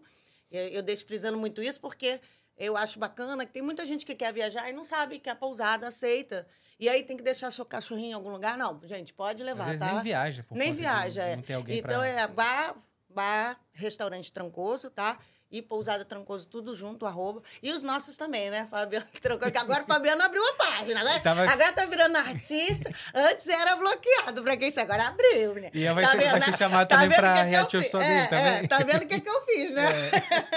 Eu, 0.51 0.69
eu 0.69 0.83
deixo 0.83 1.07
frisando 1.07 1.37
muito 1.37 1.63
isso 1.63 1.81
porque 1.81 2.21
eu 2.57 2.77
acho 2.77 2.99
bacana 2.99 3.45
que 3.45 3.53
tem 3.53 3.63
muita 3.63 3.85
gente 3.85 4.07
que 4.07 4.15
quer 4.15 4.33
viajar 4.33 4.71
e 4.71 4.73
não 4.73 4.85
sabe 4.85 5.19
que 5.19 5.29
a 5.29 5.35
pousada 5.35 5.89
aceita. 5.89 6.47
E 6.79 6.89
aí 6.89 7.03
tem 7.03 7.17
que 7.17 7.23
deixar 7.23 7.51
seu 7.51 7.65
cachorrinho 7.65 8.11
em 8.11 8.13
algum 8.13 8.31
lugar? 8.31 8.57
Não, 8.57 8.81
gente, 8.85 9.13
pode 9.13 9.43
Às 9.43 9.47
levar, 9.47 9.65
vezes 9.65 9.81
tá? 9.81 9.93
nem 9.93 10.03
viaja. 10.03 10.45
por 10.45 10.57
Nem 10.57 10.69
conta 10.69 10.77
de 10.77 10.81
viaja, 10.83 11.23
é. 11.23 11.37
Não 11.37 11.43
tem 11.43 11.57
alguém 11.57 11.79
Então 11.79 12.01
pra... 12.01 12.07
é 12.07 12.27
bar, 12.29 12.77
bar, 13.09 13.61
restaurante 13.73 14.33
Trancoso, 14.33 14.91
tá? 14.91 15.19
E 15.51 15.63
Pousada 15.63 16.05
Trancoso, 16.05 16.47
tudo 16.49 16.75
junto, 16.75 17.07
arroba. 17.07 17.41
E 17.63 17.71
os 17.71 17.85
nossos 17.85 18.17
também, 18.17 18.51
né? 18.51 18.67
Fabiano 18.69 19.07
Trancoso. 19.23 19.53
que 19.53 19.59
Agora 19.59 19.85
o 19.85 19.87
Fabiano 19.87 20.21
abriu 20.23 20.43
uma 20.43 20.55
página. 20.55 21.01
Agora, 21.01 21.21
Tava- 21.21 21.49
agora 21.49 21.73
tá 21.73 21.87
virando 21.87 22.17
artista. 22.17 22.91
Antes 23.15 23.47
era 23.49 23.77
bloqueado 23.77 24.43
pra 24.43 24.57
quem 24.57 24.69
isso. 24.69 24.81
Agora 24.81 25.07
abriu, 25.07 25.55
né? 25.55 25.71
E 25.73 25.87
vai 25.93 26.05
Tá 26.05 26.11
ser- 26.11 26.31
vai 26.31 26.41
ser 26.41 26.51
né? 26.51 26.57
chamado 26.57 26.89
Tá 26.89 26.97
também 26.97 27.17
pra 27.17 27.39
eu 27.41 27.45
reality 27.47 27.83
show 27.85 28.01
É, 28.01 28.05
dele 28.17 28.29
também. 28.29 28.45
é, 28.47 28.67
tá 28.67 28.79
vendo 28.79 29.03
o 29.05 29.07
que, 29.07 29.21
que 29.21 29.29
eu 29.29 29.41
fiz, 29.45 29.73
né? 29.75 30.11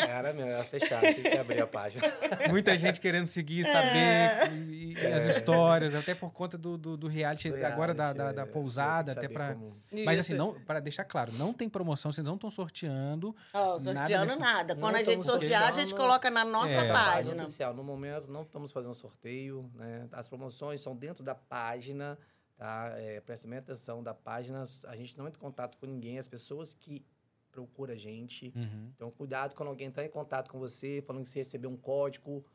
Era 0.10 0.34
mesmo, 0.34 0.50
era 0.50 0.64
fechado, 0.64 1.02
tinha 1.02 1.32
que 1.32 1.38
abrir 1.38 1.62
a 1.62 1.68
página. 1.68 2.04
Muita 2.50 2.76
gente 2.78 3.00
querendo 3.00 3.28
seguir, 3.28 3.68
É. 3.68 3.72
saber 3.72 4.52
e, 4.54 4.94
e 4.94 5.08
as 5.14 5.24
histórias, 5.26 5.94
até 5.94 6.16
por 6.16 6.32
conta 6.34 6.58
do, 6.58 6.76
do, 6.78 6.98
do 6.98 7.08
reality, 7.08 7.52
Do 7.52 7.64
agora 7.66 7.94
da, 7.94 8.06
reality, 8.12 8.18
da, 8.24 8.30
é, 8.30 8.34
da 8.34 8.46
pousada, 8.48 9.12
até 9.12 9.28
pra. 9.28 9.54
como- 9.54 9.78
Mas 10.06 10.18
Isso. 10.20 10.32
assim, 10.32 10.34
não, 10.40 10.54
para 10.62 10.80
deixar 10.80 11.04
claro, 11.04 11.32
não 11.34 11.54
tem 11.54 11.70
promoção, 11.70 12.12
vocês 12.12 12.26
não 12.26 12.34
estão 12.36 12.50
sorteando. 12.50 13.36
Nada 13.54 13.80
sorteando 13.80 14.26
desse- 14.26 14.40
nada. 14.40 14.76
Quando 14.80 14.96
a 14.96 15.02
gente 15.04 15.26
sortear, 15.26 15.68
a 15.70 15.72
gente 15.72 15.94
coloca 15.96 16.30
na 16.30 16.44
nossa 16.46 16.76
É. 16.76 16.92
Página. 16.92 17.44
oficial. 17.44 17.74
No 17.74 17.84
momento, 17.84 18.30
não 18.32 18.44
estamos 18.44 18.72
fazendo 18.72 18.94
sorteio, 18.94 19.70
né? 19.76 20.08
As 20.12 20.28
promoções 20.28 20.82
são 20.82 20.96
dentro 20.96 21.24
da 21.24 21.36
página, 21.36 22.18
tá? 22.56 22.94
É, 22.98 23.20
presta 23.22 23.48
bem 23.48 23.60
atenção 23.60 24.02
da 24.04 24.14
página. 24.14 24.64
A 24.86 24.96
gente 24.96 25.18
não 25.18 25.28
entra 25.28 25.38
em 25.40 25.42
contato 25.42 25.78
com 25.78 25.86
ninguém. 25.86 26.20
As 26.20 26.28
pessoas 26.28 26.74
que 26.74 27.06
procuram 27.52 27.94
a 27.94 27.98
gente. 27.98 28.54
Uhum. 28.56 28.92
Então, 28.96 29.10
cuidado 29.12 29.56
quando 29.56 29.70
alguém 29.70 29.88
entrar 29.88 30.06
em 30.06 30.10
contato 30.10 30.50
com 30.52 30.60
você, 30.60 31.02
falando 31.06 31.24
que 31.24 31.30
você 31.30 31.40
recebeu 31.40 31.70
um 31.70 31.78
código, 31.78 32.46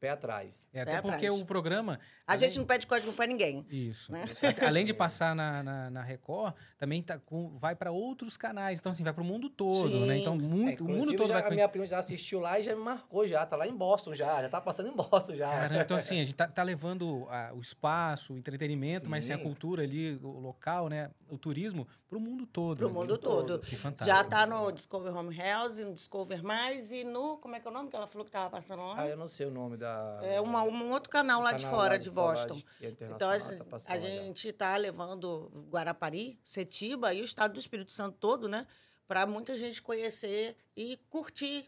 pé 0.00 0.10
atrás. 0.10 0.66
É, 0.72 0.84
Pé 0.84 0.92
até 0.92 1.02
porque 1.02 1.26
atrás. 1.26 1.40
o 1.42 1.44
programa. 1.44 1.98
A 2.26 2.32
além- 2.34 2.40
gente 2.48 2.58
não 2.58 2.64
pede 2.66 2.86
código 2.86 3.12
pra 3.12 3.26
ninguém. 3.26 3.66
Isso. 3.70 4.12
né? 4.12 4.24
Além 4.66 4.84
de 4.84 4.94
passar 4.94 5.34
na, 5.34 5.62
na, 5.62 5.90
na 5.90 6.02
Record, 6.02 6.54
também 6.76 7.02
tá 7.02 7.18
com, 7.18 7.56
vai 7.56 7.74
para 7.74 7.90
outros 7.90 8.36
canais. 8.36 8.78
Então, 8.78 8.92
assim, 8.92 9.02
vai 9.02 9.12
para 9.12 9.22
o 9.22 9.26
mundo 9.26 9.48
todo, 9.50 9.88
Sim. 9.90 10.06
né? 10.06 10.18
Então, 10.18 10.36
muito, 10.36 10.84
É, 10.84 10.86
o 10.86 10.90
mundo 10.90 11.16
todo 11.16 11.28
já- 11.28 11.40
vai 11.40 11.50
A 11.50 11.54
minha 11.54 11.68
prima 11.68 11.86
já 11.86 11.98
assistiu 11.98 12.38
lá 12.40 12.58
e 12.60 12.62
já 12.62 12.74
me 12.76 12.82
marcou 12.82 13.26
já. 13.26 13.44
Tá 13.46 13.56
lá 13.56 13.66
em 13.66 13.74
Boston 13.76 14.14
já. 14.14 14.40
Já 14.42 14.48
tá 14.48 14.60
passando 14.60 14.88
em 14.88 14.94
Boston 14.94 15.34
já. 15.34 15.48
Caramba, 15.48 15.82
então 15.82 15.96
assim, 15.98 16.20
a 16.20 16.24
gente 16.24 16.34
tá, 16.34 16.46
tá 16.46 16.62
levando 16.62 17.26
a- 17.30 17.52
o 17.54 17.60
espaço, 17.60 18.34
o 18.34 18.38
entretenimento, 18.38 19.08
mas 19.08 19.24
sim 19.24 19.32
a 19.32 19.36
Sim. 19.38 19.42
cultura 19.42 19.82
ali, 19.82 20.16
o 20.22 20.38
local, 20.38 20.88
né? 20.88 21.10
O 21.30 21.36
turismo, 21.38 21.86
pro 22.08 22.20
mundo 22.20 22.46
todo. 22.46 22.76
Pro 22.78 22.88
né? 22.88 22.94
mundo 22.94 23.18
todo. 23.18 23.58
Que 23.58 23.76
fantástico. 23.76 24.16
Já 24.16 24.22
tá 24.24 24.46
no 24.46 24.70
Discover 24.70 25.14
Home 25.16 25.36
Health, 25.36 25.76
no 25.84 25.92
Discover 25.92 26.42
Mais 26.44 26.92
e 26.92 27.04
no. 27.04 27.36
Como 27.38 27.54
é 27.56 27.60
que 27.60 27.66
é 27.66 27.70
o 27.70 27.74
nome 27.74 27.88
que 27.90 27.96
ela 27.96 28.06
falou 28.06 28.24
que 28.24 28.30
tava 28.30 28.48
passando 28.50 28.82
lá? 28.82 29.00
Ah, 29.02 29.08
eu 29.08 29.16
não 29.16 29.26
sei 29.26 29.46
o 29.46 29.50
nome 29.50 29.76
da. 29.76 29.87
Da. 29.88 30.26
É 30.26 30.40
uma, 30.40 30.62
um 30.62 30.90
outro 30.90 31.08
canal 31.10 31.40
um 31.40 31.44
lá 31.44 31.52
de 31.52 31.64
canal 31.64 31.78
fora, 31.78 31.90
lá 31.92 31.96
de 31.98 32.10
fora, 32.10 32.26
Boston. 32.46 32.62
é 32.82 32.88
Então, 32.88 33.30
a 33.30 33.38
tá 33.38 33.54
a 33.54 33.64
passando 33.64 34.00
gente 34.00 34.48
está 34.48 34.76
levando 34.76 35.50
Guarapari, 35.70 36.38
Setiba 36.42 37.12
e 37.14 37.20
o 37.20 37.24
estado 37.24 37.52
do 37.54 37.58
Espírito 37.58 37.92
Santo 37.92 38.16
todo, 38.18 38.48
né? 38.48 38.66
Para 39.06 39.26
muita 39.26 39.56
gente 39.56 39.80
conhecer 39.80 40.56
e 40.76 40.98
curtir, 41.08 41.64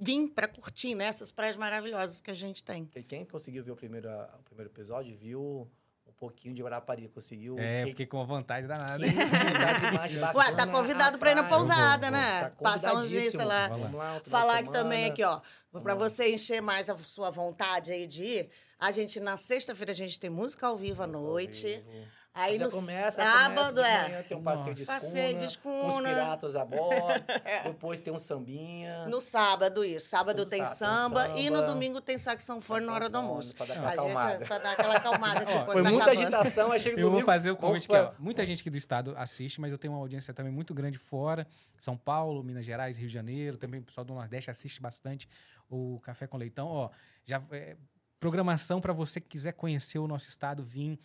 vir 0.00 0.28
para 0.28 0.46
curtir, 0.46 0.94
né? 0.94 1.06
Essas 1.06 1.32
praias 1.32 1.56
maravilhosas 1.56 2.20
que 2.20 2.30
a 2.30 2.34
gente 2.34 2.62
tem. 2.62 2.84
Porque 2.84 3.02
Quem 3.02 3.24
conseguiu 3.24 3.64
ver 3.64 3.70
o 3.72 3.76
primeiro, 3.76 4.08
o 4.08 4.42
primeiro 4.44 4.70
episódio 4.70 5.16
viu 5.16 5.68
um 6.06 6.12
pouquinho 6.12 6.54
de 6.54 6.62
Guarapari, 6.62 7.08
conseguiu. 7.08 7.56
É, 7.58 7.84
que- 7.84 7.90
fiquei 7.90 8.06
com 8.06 8.24
vontade 8.26 8.66
danada. 8.66 9.02
Ué, 10.36 10.52
tá 10.52 10.66
convidado 10.66 11.18
para 11.18 11.30
ir 11.30 11.34
na 11.34 11.40
a 11.42 11.44
praia. 11.44 11.58
pousada, 11.58 12.10
vou, 12.10 12.18
né? 12.18 12.40
Tá 12.50 12.50
Passar 12.62 12.94
uns 12.94 13.08
dias, 13.08 13.30
sei 13.32 13.44
lá. 13.44 13.68
Lá, 13.68 14.18
de 14.18 14.28
Falar 14.30 14.62
que 14.62 14.70
também 14.70 15.06
aqui, 15.06 15.22
ó, 15.22 15.40
para 15.70 15.94
lá. 15.94 16.08
você 16.08 16.32
encher 16.32 16.60
mais 16.60 16.88
a 16.88 16.96
sua 16.98 17.30
vontade 17.30 17.90
aí 17.90 18.06
de 18.06 18.22
ir, 18.22 18.50
a 18.78 18.90
gente, 18.90 19.20
na 19.20 19.36
sexta-feira, 19.36 19.92
a 19.92 19.94
gente 19.94 20.18
tem 20.18 20.30
música 20.30 20.66
ao 20.66 20.76
vivo 20.76 21.02
à 21.02 21.06
Música 21.06 21.18
ao 21.24 21.30
noite. 21.32 21.66
vivo. 21.76 22.08
Aí 22.34 22.56
Já 22.56 22.66
no 22.66 22.70
começa, 22.70 23.20
sábado, 23.22 23.54
começa 23.54 23.72
de 23.74 23.80
é. 23.80 24.02
manhã, 24.02 24.22
tem 24.28 24.36
um 24.36 24.42
passeio 24.42 24.74
de 24.74 24.82
escuna, 24.82 25.00
Passeio 25.00 25.38
de 25.38 25.58
com 25.58 25.80
os 25.86 25.88
escuna. 25.94 26.08
piratas 26.08 26.54
a 26.56 26.64
bordo, 26.64 27.24
depois 27.64 28.00
tem 28.00 28.12
um 28.12 28.18
sambinha. 28.18 29.06
No 29.08 29.20
sábado, 29.20 29.84
isso. 29.84 30.06
Sábado 30.06 30.46
tem 30.46 30.62
tem 30.62 30.64
samba, 30.64 31.28
e 31.36 31.50
no 31.50 31.56
samba. 31.58 31.72
domingo 31.72 32.00
tem 32.00 32.16
saxofone 32.16 32.86
na 32.86 32.92
hora 32.94 33.08
do 33.08 33.16
almoço. 33.18 33.56
pra 33.56 33.66
dar 33.66 33.74
A 33.74 33.88
aquela 33.88 33.90
gente, 34.02 34.10
acalmada. 34.16 34.44
pra 34.46 34.58
dar 34.58 34.72
aquela 34.72 34.94
acalmada, 34.96 35.40
tipo, 35.46 35.64
Foi 35.72 35.82
tá 35.82 35.90
muita 35.90 36.04
acabando. 36.10 36.10
agitação, 36.36 36.70
aí 36.72 36.78
chega 36.78 36.94
no 36.96 37.00
Eu 37.00 37.04
vou 37.06 37.10
domingo, 37.12 37.26
fazer 37.26 37.50
o 37.50 37.56
convite 37.56 37.86
ó. 37.90 38.06
pra- 38.06 38.14
Muita 38.20 38.46
gente 38.46 38.60
aqui 38.60 38.70
do 38.70 38.76
estado 38.76 39.14
assiste, 39.16 39.60
mas 39.60 39.72
eu 39.72 39.78
tenho 39.78 39.92
uma 39.94 40.00
audiência 40.00 40.32
também 40.32 40.52
muito 40.52 40.72
grande 40.72 40.98
fora. 40.98 41.44
São 41.76 41.96
Paulo, 41.96 42.44
Minas 42.44 42.64
Gerais, 42.64 42.96
Rio 42.96 43.08
de 43.08 43.14
Janeiro. 43.14 43.56
Também 43.56 43.80
o 43.80 43.82
pessoal 43.82 44.04
do 44.04 44.14
Nordeste 44.14 44.48
assiste 44.48 44.80
bastante 44.80 45.28
o 45.68 45.98
Café 46.04 46.26
com 46.28 46.36
Leitão. 46.36 46.68
Ó, 46.68 46.90
já... 47.26 47.42
é, 47.50 47.76
Programação 48.20 48.80
para 48.80 48.92
você 48.92 49.20
que 49.20 49.28
quiser 49.28 49.52
conhecer 49.52 49.98
o 49.98 50.08
nosso 50.08 50.28
estado, 50.28 50.62
vir. 50.64 50.98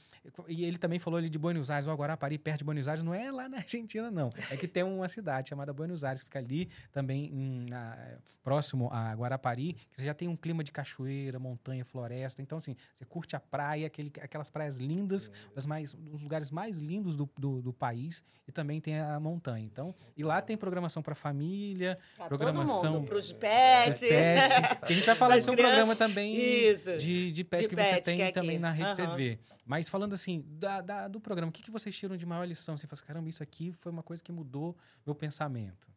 E 0.48 0.64
ele 0.66 0.78
também 0.78 0.98
falou 0.98 1.18
ali 1.20 1.30
de 1.30 1.38
Buenos 1.38 1.70
Aires, 1.70 1.88
o 1.88 1.94
Guarapari, 1.94 2.38
perto 2.40 2.60
de 2.60 2.64
Buenos 2.64 2.88
Aires, 2.88 3.04
não 3.04 3.14
é 3.14 3.32
lá 3.32 3.48
na 3.48 3.58
Argentina, 3.64 4.10
não. 4.10 4.30
É 4.50 4.58
que 4.58 4.68
tem 4.68 4.82
uma 4.84 5.08
cidade 5.08 5.50
chamada 5.50 5.72
Buenos 5.72 6.04
Aires, 6.04 6.22
que 6.24 6.28
fica 6.30 6.40
ali 6.40 6.70
também 6.92 7.26
em- 7.26 7.66
na- 7.70 7.98
próximo 8.44 8.90
a 8.92 9.14
Guarapari, 9.14 9.74
que 9.90 10.02
você 10.02 10.06
já 10.06 10.14
tem 10.14 10.28
um 10.28 10.36
clima 10.36 10.64
de 10.66 10.72
cachoeira, 10.72 11.40
montanha, 11.40 11.86
floresta. 11.86 12.42
Então, 12.42 12.58
assim, 12.58 12.76
você 12.94 13.06
curte 13.06 13.38
a 13.38 13.40
praia, 13.40 13.88
aquele, 13.88 14.12
aquelas 14.22 14.50
praias 14.50 14.80
lindas, 14.80 15.32
das 15.56 15.66
mais, 15.66 15.94
um 15.94 16.04
dos 16.10 16.22
lugares 16.22 16.52
mais 16.52 16.80
lindos 16.80 17.16
do, 17.16 17.30
do, 17.38 17.62
do 17.62 17.72
país, 17.72 18.22
e 18.46 18.52
também 18.52 18.82
tem 18.82 19.00
a 19.00 19.18
montanha. 19.18 19.64
Então, 19.64 19.96
e 20.18 20.24
lá 20.26 20.42
tem 20.42 20.58
programação 20.58 21.02
para 21.02 21.16
família, 21.16 21.98
Pra 22.18 22.28
programação 22.28 22.82
todo 22.82 22.94
mundo, 23.00 23.08
pros 23.08 23.32
pets. 23.32 24.02
pet, 24.02 24.80
que 24.88 24.92
a 24.92 24.96
gente 24.96 25.06
vai 25.06 25.16
falar 25.16 25.42
seu 25.42 25.54
crianças. 25.54 25.76
programa 25.78 25.96
também 25.96 26.36
Isso. 26.36 27.00
De, 27.06 27.32
de 27.32 27.44
pet 27.44 27.64
De 27.64 27.70
que 27.70 27.76
você 27.76 27.90
pet, 27.96 28.04
tem 28.06 28.16
que 28.18 28.22
é 28.24 28.32
também 28.32 28.52
aqui. 28.52 28.60
na 28.60 28.72
Rede 28.72 28.90
Aham. 29.02 29.10
TV. 29.16 29.40
Mas 29.66 29.88
falando 29.90 30.14
assim, 30.14 30.44
da, 30.48 30.82
da- 30.82 31.08
do 31.08 31.20
programa, 31.20 31.50
o 31.50 31.54
que, 31.54 31.62
que 31.64 31.72
vocês 31.72 31.96
tiram 31.96 32.16
de 32.18 32.26
maior 32.26 32.46
lição? 32.46 32.78
Você 32.78 32.86
fala 32.88 32.98
assim, 33.00 33.06
caramba, 33.08 33.30
isso 33.30 33.42
aqui 33.44 33.72
foi 33.72 33.92
uma 33.92 34.04
coisa 34.04 34.22
que 34.24 34.32
mudou 34.32 34.76
meu 35.06 35.14
pensamento. 35.16 35.88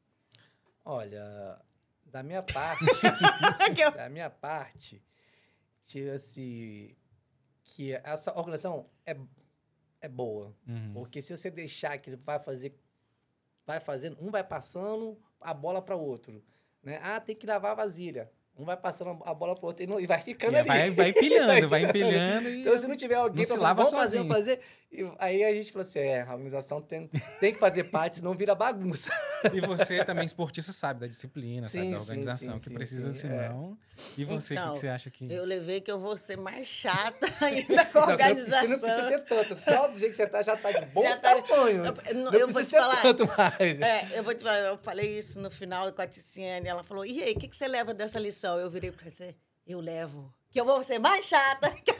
Olha, 0.84 1.60
da 2.04 2.22
minha 2.22 2.42
parte, 2.46 2.84
da 3.96 4.08
minha 4.08 4.30
parte, 4.30 5.02
tira-se 5.84 6.96
que 7.64 7.92
essa 7.92 8.30
organização 8.36 8.88
é, 9.04 9.16
é 10.00 10.08
boa. 10.08 10.54
Uhum. 10.66 10.92
Porque 10.94 11.20
se 11.22 11.36
você 11.36 11.50
deixar 11.50 11.98
que 11.98 12.10
ele 12.10 12.16
vai 12.24 12.38
fazer, 12.38 12.78
vai 13.66 13.80
fazendo, 13.80 14.16
um 14.20 14.30
vai 14.30 14.44
passando 14.44 15.18
a 15.40 15.52
bola 15.52 15.82
para 15.82 15.96
o 15.96 16.00
outro. 16.00 16.42
Né? 16.82 17.00
Ah, 17.02 17.20
tem 17.20 17.34
que 17.34 17.46
lavar 17.46 17.72
a 17.72 17.74
vasilha. 17.74 18.30
Um 18.58 18.64
vai 18.64 18.76
passando 18.76 19.18
a 19.24 19.34
bola 19.34 19.54
para 19.54 19.64
o 19.64 19.66
outro 19.68 19.84
e, 19.84 19.86
não- 19.86 20.00
e 20.00 20.06
vai 20.06 20.20
ficando 20.20 20.54
E 20.54 20.58
ali. 20.60 20.66
vai, 20.68 20.90
vai 20.90 21.08
empilhando, 21.10 21.68
vai 21.68 21.84
empilhando. 21.84 22.48
E... 22.48 22.60
Então, 22.62 22.78
se 22.78 22.86
não 22.86 22.96
tiver 22.96 23.16
alguém 23.16 23.46
Não 23.46 23.56
lava 23.58 23.84
fazer, 23.84 23.90
vamos 23.90 23.90
fazer, 23.90 24.16
sozinho. 24.16 24.22
vamos 24.22 24.36
fazer. 24.36 24.60
E 24.90 25.04
aí 25.18 25.44
a 25.44 25.52
gente 25.54 25.72
falou 25.72 25.82
assim: 25.86 25.98
é, 25.98 26.22
a 26.22 26.32
organização 26.32 26.80
tem, 26.80 27.08
tem 27.40 27.52
que 27.52 27.58
fazer 27.58 27.84
parte, 27.84 28.16
senão 28.16 28.34
vira 28.34 28.54
bagunça. 28.54 29.10
E 29.52 29.60
você 29.60 30.04
também, 30.04 30.24
esportista, 30.24 30.72
sabe 30.72 31.00
da 31.00 31.06
disciplina, 31.06 31.66
sabe 31.66 31.84
Sim, 31.86 31.90
da 31.90 31.98
sim, 31.98 32.02
organização, 32.04 32.54
sim, 32.58 32.62
que 32.64 32.68
sim, 32.70 32.74
precisa, 32.74 33.10
sim, 33.12 33.26
é. 33.28 33.30
senão. 33.48 33.78
E 34.16 34.24
você, 34.24 34.54
o 34.54 34.56
que 34.56 34.62
Então, 34.62 34.72
que, 34.74 34.78
você 34.80 34.88
acha 34.88 35.10
que. 35.10 35.30
Eu 35.32 35.44
levei 35.44 35.80
que 35.80 35.90
eu 35.90 35.98
vou 35.98 36.16
ser 36.16 36.36
mais 36.36 36.66
chata 36.66 37.26
ainda 37.44 37.84
com 37.86 37.98
a 37.98 38.06
organização. 38.06 38.60
você 38.60 38.68
não 38.68 38.78
precisa 38.78 39.08
ser 39.08 39.18
tanto. 39.24 39.56
Só 39.56 39.88
do 39.88 39.98
jeito 39.98 40.10
que 40.12 40.16
você 40.16 40.26
tá, 40.26 40.42
já 40.42 40.56
tá 40.56 40.70
de 40.72 40.86
bom 40.86 41.02
Já 41.02 41.16
tá- 41.16 41.42
tamanho. 41.42 41.84
Eu- 41.84 41.94
eu- 42.06 42.14
não 42.14 42.32
eu 42.32 42.48
vou 42.48 42.54
precisa 42.54 42.62
te 42.64 42.70
ser 42.70 42.76
falar. 42.78 43.02
tanto 43.02 43.26
mais. 43.26 43.80
É, 43.80 44.18
eu 44.18 44.22
vou 44.22 44.34
te 44.34 44.42
falar, 44.42 44.58
eu 44.60 44.78
falei 44.78 45.18
isso 45.18 45.38
no 45.40 45.50
final 45.50 45.92
com 45.92 46.00
a 46.02 46.06
Ticiane, 46.06 46.68
ela 46.68 46.82
falou, 46.84 47.04
e 47.04 47.22
aí, 47.22 47.32
o 47.32 47.38
que, 47.38 47.48
que 47.48 47.56
você 47.56 47.66
leva 47.68 47.92
dessa 47.92 48.18
lição? 48.18 48.58
Eu 48.58 48.70
virei 48.70 48.90
para 48.92 49.10
você, 49.10 49.34
eu 49.66 49.80
levo 49.80 50.32
que 50.56 50.60
eu 50.60 50.64
vou 50.64 50.82
ser 50.82 50.98
mais 50.98 51.26
chata, 51.26 51.70
que 51.84 51.90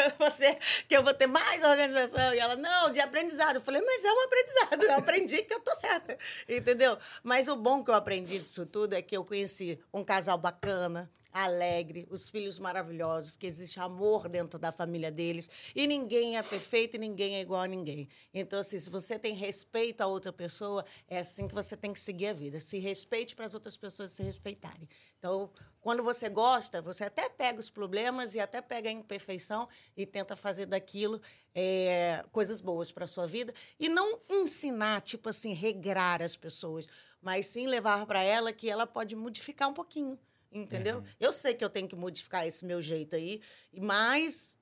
eu, 0.00 0.10
vou 0.16 0.30
ser, 0.30 0.56
que 0.86 0.96
eu 0.96 1.02
vou 1.02 1.12
ter 1.12 1.26
mais 1.26 1.60
organização. 1.64 2.32
E 2.32 2.38
ela, 2.38 2.54
não, 2.54 2.88
de 2.88 3.00
aprendizado. 3.00 3.56
Eu 3.56 3.60
falei, 3.60 3.82
mas 3.82 4.04
é 4.04 4.12
um 4.12 4.20
aprendizado, 4.22 4.84
eu 4.84 4.94
aprendi 4.94 5.42
que 5.42 5.52
eu 5.52 5.58
tô 5.58 5.74
certa, 5.74 6.16
entendeu? 6.48 6.96
Mas 7.24 7.48
o 7.48 7.56
bom 7.56 7.82
que 7.82 7.90
eu 7.90 7.94
aprendi 7.94 8.38
disso 8.38 8.64
tudo 8.64 8.92
é 8.92 9.02
que 9.02 9.16
eu 9.16 9.24
conheci 9.24 9.76
um 9.92 10.04
casal 10.04 10.38
bacana, 10.38 11.10
alegre, 11.34 12.06
os 12.08 12.28
filhos 12.28 12.60
maravilhosos, 12.60 13.36
que 13.36 13.44
existe 13.44 13.80
amor 13.80 14.28
dentro 14.28 14.56
da 14.56 14.70
família 14.70 15.10
deles. 15.10 15.50
E 15.74 15.84
ninguém 15.84 16.38
é 16.38 16.42
perfeito 16.42 16.94
e 16.94 16.98
ninguém 16.98 17.34
é 17.34 17.40
igual 17.40 17.62
a 17.62 17.66
ninguém. 17.66 18.08
Então, 18.32 18.60
assim, 18.60 18.78
se 18.78 18.88
você 18.88 19.18
tem 19.18 19.34
respeito 19.34 20.00
a 20.00 20.06
outra 20.06 20.32
pessoa, 20.32 20.84
é 21.08 21.18
assim 21.18 21.48
que 21.48 21.54
você 21.54 21.76
tem 21.76 21.92
que 21.92 21.98
seguir 21.98 22.28
a 22.28 22.32
vida. 22.32 22.60
Se 22.60 22.78
respeite 22.78 23.34
para 23.34 23.46
as 23.46 23.52
outras 23.52 23.76
pessoas 23.76 24.12
se 24.12 24.22
respeitarem. 24.22 24.88
Então, 25.18 25.50
quando 25.80 26.04
você 26.04 26.28
gosta, 26.28 26.80
você 26.80 27.04
até 27.04 27.28
pega 27.28 27.58
os 27.58 27.68
problemas 27.68 28.36
e 28.36 28.40
até 28.40 28.60
pega 28.60 28.88
a 28.88 28.92
imperfeição 28.92 29.68
e 29.96 30.06
tenta 30.06 30.36
fazer 30.36 30.66
daquilo 30.66 31.20
é, 31.52 32.24
coisas 32.30 32.60
boas 32.60 32.92
para 32.92 33.06
a 33.06 33.08
sua 33.08 33.26
vida. 33.26 33.52
E 33.80 33.88
não 33.88 34.20
ensinar, 34.30 35.00
tipo 35.00 35.28
assim, 35.28 35.52
regrar 35.52 36.22
as 36.22 36.36
pessoas, 36.36 36.86
mas 37.20 37.46
sim 37.46 37.66
levar 37.66 38.06
para 38.06 38.22
ela 38.22 38.52
que 38.52 38.70
ela 38.70 38.86
pode 38.86 39.16
modificar 39.16 39.68
um 39.68 39.74
pouquinho. 39.74 40.16
Entendeu? 40.54 40.98
Uhum. 40.98 41.04
Eu 41.18 41.32
sei 41.32 41.52
que 41.54 41.64
eu 41.64 41.68
tenho 41.68 41.88
que 41.88 41.96
modificar 41.96 42.46
esse 42.46 42.64
meu 42.64 42.80
jeito 42.80 43.16
aí, 43.16 43.42
mas 43.76 44.56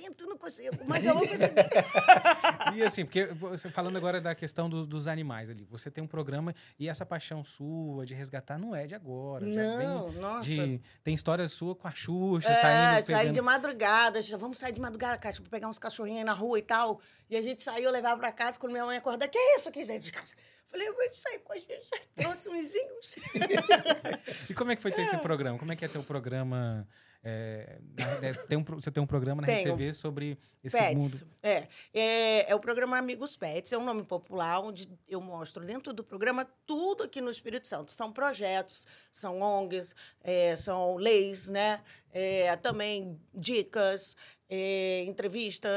tento, 0.00 0.26
não 0.26 0.36
consigo, 0.36 0.76
mas 0.86 1.04
eu 1.04 1.14
vou 1.14 1.26
conseguir. 1.26 1.54
E 2.74 2.82
assim, 2.82 3.04
porque 3.04 3.26
você 3.26 3.68
falando 3.70 3.96
agora 3.96 4.20
da 4.20 4.34
questão 4.34 4.68
do- 4.68 4.86
dos 4.86 5.08
animais 5.08 5.50
ali, 5.50 5.64
você 5.70 5.90
tem 5.90 6.04
um 6.04 6.06
programa 6.06 6.54
e 6.78 6.88
essa 6.88 7.04
paixão 7.06 7.42
sua 7.42 8.04
de 8.04 8.14
resgatar 8.14 8.58
não 8.58 8.74
é 8.76 8.86
de 8.86 8.94
agora. 8.94 9.44
não, 9.46 10.12
nossa. 10.12 10.48
de- 10.48 10.80
tem 11.02 11.14
história 11.14 11.48
sua 11.48 11.74
com 11.74 11.88
a 11.88 11.90
Xuxa, 11.90 12.48
É, 12.50 12.54
saindo, 12.54 13.02
sair 13.06 13.16
pegando... 13.18 13.34
de 13.34 13.40
madrugada, 13.40 14.22
já 14.22 14.36
vamos 14.36 14.58
sair 14.58 14.72
de 14.72 14.80
madrugada, 14.80 15.16
Cátia, 15.18 15.40
pra 15.40 15.50
pegar 15.50 15.68
uns 15.68 15.78
cachorrinhos 15.78 16.18
aí 16.20 16.24
na 16.24 16.32
rua 16.34 16.58
e 16.58 16.62
tal. 16.62 17.00
E 17.30 17.36
a 17.36 17.42
gente 17.42 17.62
saiu, 17.62 17.90
levava 17.90 18.18
pra 18.20 18.30
casa, 18.32 18.58
quando 18.58 18.72
minha 18.72 18.84
mãe 18.84 18.96
acordar, 18.98 19.26
que 19.28 19.38
é 19.38 19.56
isso 19.56 19.68
aqui 19.68 19.84
dentro 19.84 20.04
de 20.04 20.12
casa? 20.12 20.34
Falei, 20.66 20.90
mas 20.98 21.12
isso 21.12 21.28
aí, 21.28 21.38
com 21.38 21.52
a 21.54 21.56
gente 21.56 21.88
já 21.90 21.98
trouxe 22.14 22.48
uns 22.50 23.16
E 24.50 24.54
como 24.54 24.70
é 24.70 24.76
que 24.76 24.82
foi 24.82 24.92
ter 24.92 25.02
esse 25.02 25.16
programa? 25.18 25.58
Como 25.58 25.72
é 25.72 25.76
que 25.76 25.84
é 25.84 25.88
ter 25.88 25.98
um 25.98 26.02
programa... 26.04 26.86
é, 27.22 27.78
tem 28.48 28.56
um 28.56 28.62
você 28.64 28.90
tem 28.90 29.02
um 29.02 29.06
programa 29.06 29.42
na 29.42 29.46
Tenho. 29.46 29.72
RTV 29.72 29.92
sobre 29.92 30.38
esse 30.62 30.78
Pets. 30.78 31.22
mundo... 31.22 31.30
É, 31.42 31.68
é. 31.92 32.50
É 32.50 32.54
o 32.54 32.60
programa 32.60 32.96
Amigos 32.96 33.36
Pets, 33.36 33.72
é 33.72 33.78
um 33.78 33.84
nome 33.84 34.04
popular, 34.04 34.60
onde 34.60 34.88
eu 35.06 35.20
mostro 35.20 35.64
dentro 35.64 35.92
do 35.92 36.04
programa 36.04 36.46
tudo 36.64 37.02
aqui 37.04 37.20
no 37.20 37.30
Espírito 37.30 37.66
Santo. 37.66 37.90
São 37.92 38.12
projetos, 38.12 38.86
são 39.10 39.40
ONGs, 39.40 39.94
é, 40.22 40.56
são 40.56 40.96
leis, 40.96 41.48
né? 41.48 41.82
É, 42.12 42.56
também 42.56 43.20
dicas, 43.34 44.16
é, 44.48 45.02
entrevista, 45.04 45.68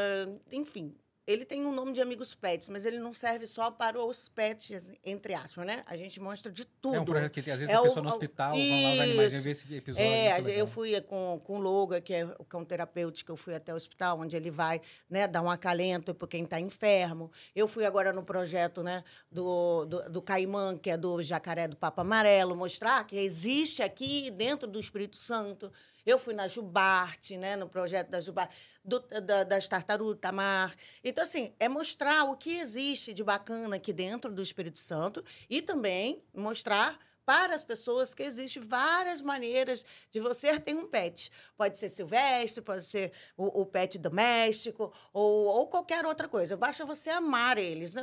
enfim. 0.51 0.95
Ele 1.27 1.45
tem 1.45 1.63
um 1.65 1.71
nome 1.71 1.93
de 1.93 2.01
Amigos 2.01 2.34
Pets, 2.34 2.67
mas 2.67 2.84
ele 2.86 2.99
não 2.99 3.13
serve 3.13 3.45
só 3.45 3.69
para 3.69 4.03
os 4.03 4.27
pets, 4.27 4.89
entre 5.05 5.36
aspas, 5.36 5.65
né? 5.65 5.84
A 5.86 5.95
gente 5.95 6.19
mostra 6.19 6.51
de 6.51 6.65
tudo. 6.65 6.95
É 6.95 6.99
um 6.99 7.05
projeto 7.05 7.31
que 7.31 7.41
tem, 7.43 7.53
às 7.53 7.60
vezes 7.60 7.71
É 7.73 7.77
a 7.77 7.79
o- 7.79 7.84
pessoa 7.84 8.01
no 8.01 8.10
o- 8.10 8.12
hospital, 8.13 8.51
vão 8.57 8.60
lá 8.84 8.93
os 8.93 8.99
animais, 8.99 9.34
Isso. 9.34 9.43
ver 9.43 9.49
esse 9.51 9.75
episódio. 9.75 10.05
É, 10.10 10.38
legal. 10.38 10.49
eu 10.51 10.65
fui 10.67 10.99
com, 11.01 11.39
com 11.43 11.57
o 11.57 11.60
Loga, 11.60 12.01
que 12.01 12.13
é 12.13 12.25
o 12.39 12.43
cão 12.43 12.65
terapêutico, 12.65 13.31
eu 13.31 13.38
fui 13.38 13.53
até 13.53 13.71
o 13.71 13.75
hospital, 13.77 14.19
onde 14.19 14.36
ele 14.36 14.49
vai 14.49 14.81
né, 15.10 15.27
dar 15.27 15.41
um 15.43 15.49
acalento 15.49 16.13
para 16.15 16.27
quem 16.27 16.43
está 16.43 16.60
enfermo. 16.60 17.31
Eu 17.55 17.67
fui 17.67 17.86
agora 17.86 18.12
no 18.12 18.23
projeto 18.23 18.81
né, 18.81 19.03
do, 19.31 19.86
do, 19.86 20.10
do 20.10 20.21
Caimã, 20.23 20.75
que 20.77 20.89
é 20.89 20.97
do 20.97 21.21
jacaré 21.21 21.67
do 21.67 21.75
Papa 21.75 22.01
Amarelo, 22.01 22.55
mostrar 22.55 23.05
que 23.05 23.15
existe 23.15 23.84
aqui 23.84 24.31
dentro 24.31 24.67
do 24.67 24.79
Espírito 24.79 25.17
Santo. 25.17 25.71
Eu 26.05 26.17
fui 26.17 26.33
na 26.33 26.47
Jubarte, 26.47 27.37
né, 27.37 27.55
no 27.55 27.67
projeto 27.67 28.09
da 28.09 28.21
Jubarte, 28.21 28.55
da, 28.83 29.43
das 29.43 29.67
tartarugas 29.67 30.19
Tamar. 30.19 30.75
Então, 31.03 31.23
assim, 31.23 31.53
é 31.59 31.69
mostrar 31.69 32.23
o 32.25 32.35
que 32.35 32.57
existe 32.57 33.13
de 33.13 33.23
bacana 33.23 33.75
aqui 33.75 33.93
dentro 33.93 34.31
do 34.31 34.41
Espírito 34.41 34.79
Santo 34.79 35.23
e 35.49 35.61
também 35.61 36.23
mostrar 36.33 36.99
para 37.25 37.53
as 37.55 37.63
pessoas 37.63 38.13
que 38.13 38.23
existem 38.23 38.61
várias 38.61 39.21
maneiras 39.21 39.85
de 40.09 40.19
você 40.19 40.59
ter 40.59 40.75
um 40.75 40.87
pet. 40.87 41.31
Pode 41.55 41.77
ser 41.77 41.89
silvestre, 41.89 42.61
pode 42.61 42.83
ser 42.83 43.11
o, 43.37 43.61
o 43.61 43.65
pet 43.65 43.97
doméstico 43.97 44.91
ou, 45.13 45.45
ou, 45.45 45.67
qualquer 45.67 46.05
outra 46.05 46.27
coisa. 46.27 46.57
Basta 46.57 46.83
você 46.83 47.09
amar 47.09 47.57
eles 47.57 47.93
né? 47.93 48.01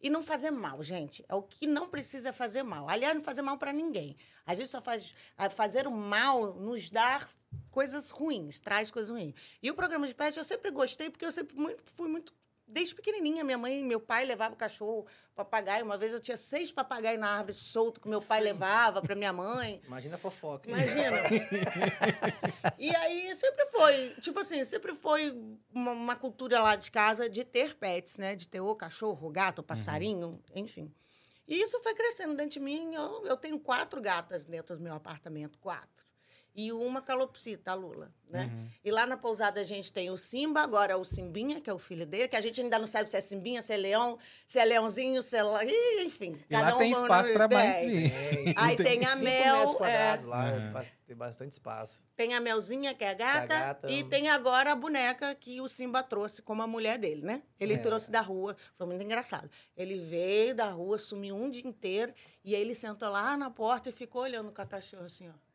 e 0.00 0.08
não 0.08 0.22
fazer 0.22 0.50
mal, 0.50 0.82
gente. 0.82 1.24
É 1.28 1.34
o 1.34 1.42
que 1.42 1.66
não 1.66 1.88
precisa 1.88 2.32
fazer 2.32 2.62
mal. 2.62 2.88
Aliás, 2.88 3.14
não 3.14 3.22
fazer 3.22 3.42
mal 3.42 3.58
para 3.58 3.72
ninguém. 3.72 4.16
A 4.46 4.54
gente 4.54 4.68
só 4.68 4.80
faz 4.80 5.14
fazer 5.50 5.86
o 5.86 5.90
mal 5.90 6.54
nos 6.54 6.90
dar 6.90 7.28
coisas 7.70 8.10
ruins, 8.10 8.60
traz 8.60 8.90
coisas 8.90 9.10
ruins. 9.10 9.34
E 9.62 9.70
o 9.70 9.74
programa 9.74 10.06
de 10.06 10.14
pet 10.14 10.36
eu 10.36 10.44
sempre 10.44 10.70
gostei 10.70 11.10
porque 11.10 11.24
eu 11.24 11.32
sempre 11.32 11.56
fui 11.96 12.08
muito 12.08 12.32
desde 12.70 12.94
pequenininha, 12.94 13.42
minha 13.44 13.58
mãe 13.58 13.80
e 13.80 13.84
meu 13.84 14.00
pai 14.00 14.24
levavam 14.24 14.56
cachorro, 14.56 15.06
papagaio. 15.34 15.84
Uma 15.84 15.98
vez 15.98 16.12
eu 16.12 16.20
tinha 16.20 16.36
seis 16.36 16.72
papagaios 16.72 17.20
na 17.20 17.28
árvore 17.28 17.54
solto 17.54 18.00
que 18.00 18.08
meu 18.08 18.22
pai 18.22 18.40
seis. 18.40 18.52
levava 18.52 19.02
para 19.02 19.14
minha 19.14 19.32
mãe. 19.32 19.80
Imagina 19.86 20.14
a 20.14 20.18
fofoca. 20.18 20.70
Imagina. 20.70 21.16
e 22.78 22.94
aí 22.94 23.34
sempre 23.34 23.66
foi, 23.66 24.10
tipo 24.20 24.38
assim, 24.40 24.64
sempre 24.64 24.94
foi 24.94 25.36
uma, 25.72 25.92
uma, 25.92 26.16
cultura 26.16 26.62
lá 26.62 26.76
de 26.76 26.90
casa 26.90 27.28
de 27.28 27.44
ter 27.44 27.74
pets, 27.74 28.18
né? 28.18 28.36
De 28.36 28.46
ter 28.46 28.60
o 28.60 28.74
cachorro, 28.74 29.28
o 29.28 29.30
gato, 29.30 29.58
o 29.60 29.64
passarinho, 29.64 30.28
uhum. 30.28 30.40
enfim. 30.54 30.94
E 31.46 31.60
isso 31.60 31.80
foi 31.82 31.94
crescendo 31.94 32.36
dentro 32.36 32.52
de 32.52 32.60
mim. 32.60 32.94
Eu, 32.94 33.26
eu 33.26 33.36
tenho 33.36 33.58
quatro 33.58 34.00
gatas 34.00 34.44
dentro 34.44 34.76
do 34.76 34.82
meu 34.82 34.94
apartamento, 34.94 35.58
quatro 35.58 36.09
e 36.54 36.72
uma 36.72 37.00
calopsita, 37.00 37.70
a 37.70 37.74
Lula, 37.74 38.12
né? 38.28 38.44
Uhum. 38.44 38.68
E 38.84 38.90
lá 38.90 39.06
na 39.06 39.16
pousada 39.16 39.60
a 39.60 39.64
gente 39.64 39.92
tem 39.92 40.10
o 40.10 40.16
Simba, 40.16 40.60
agora 40.60 40.96
o 40.96 41.04
Simbinha, 41.04 41.60
que 41.60 41.70
é 41.70 41.72
o 41.72 41.78
filho 41.78 42.04
dele, 42.04 42.28
que 42.28 42.36
a 42.36 42.40
gente 42.40 42.60
ainda 42.60 42.78
não 42.78 42.86
sabe 42.86 43.08
se 43.08 43.16
é 43.16 43.20
Simbinha, 43.20 43.62
se 43.62 43.72
é 43.72 43.76
leão, 43.76 44.18
se 44.46 44.58
é 44.58 44.64
leãozinho, 44.64 45.22
se 45.22 45.36
é... 45.36 46.02
enfim. 46.02 46.40
E 46.48 46.54
cada 46.54 46.70
lá 46.70 46.74
um 46.74 46.78
tem 46.78 46.90
espaço 46.90 47.32
para 47.32 47.48
mais 47.48 47.80
vir. 47.84 48.12
É, 48.12 48.54
Aí 48.56 48.76
tem, 48.76 49.00
tem 49.00 49.06
a 49.06 49.16
Mel... 49.16 49.76
É... 49.84 50.16
lá, 50.24 50.44
uhum. 50.52 50.82
tem 51.06 51.16
bastante 51.16 51.52
espaço. 51.52 52.04
Tem 52.16 52.34
a 52.34 52.40
Melzinha, 52.40 52.94
que 52.94 53.04
é 53.04 53.10
a 53.10 53.14
gata, 53.14 53.46
que 53.46 53.52
é 53.52 53.56
a 53.56 53.60
gata 53.60 53.90
e 53.90 54.04
tem 54.04 54.28
agora 54.28 54.72
a 54.72 54.76
boneca 54.76 55.34
que 55.34 55.60
o 55.60 55.68
Simba 55.68 56.02
trouxe 56.02 56.42
como 56.42 56.62
a 56.62 56.66
mulher 56.66 56.98
dele, 56.98 57.22
né? 57.22 57.42
Ele 57.58 57.74
é. 57.74 57.78
trouxe 57.78 58.10
da 58.10 58.20
rua, 58.20 58.56
foi 58.76 58.86
muito 58.86 59.02
engraçado. 59.02 59.50
Ele 59.76 59.98
veio 59.98 60.54
da 60.54 60.68
rua, 60.70 60.98
sumiu 60.98 61.36
um 61.36 61.48
dia 61.48 61.66
inteiro, 61.66 62.12
e 62.44 62.54
aí 62.54 62.60
ele 62.60 62.74
sentou 62.74 63.08
lá 63.08 63.36
na 63.36 63.50
porta 63.50 63.88
e 63.88 63.92
ficou 63.92 64.22
olhando 64.22 64.48
o 64.48 64.52
cachorro 64.52 65.04
assim, 65.04 65.28
ó. 65.28 65.49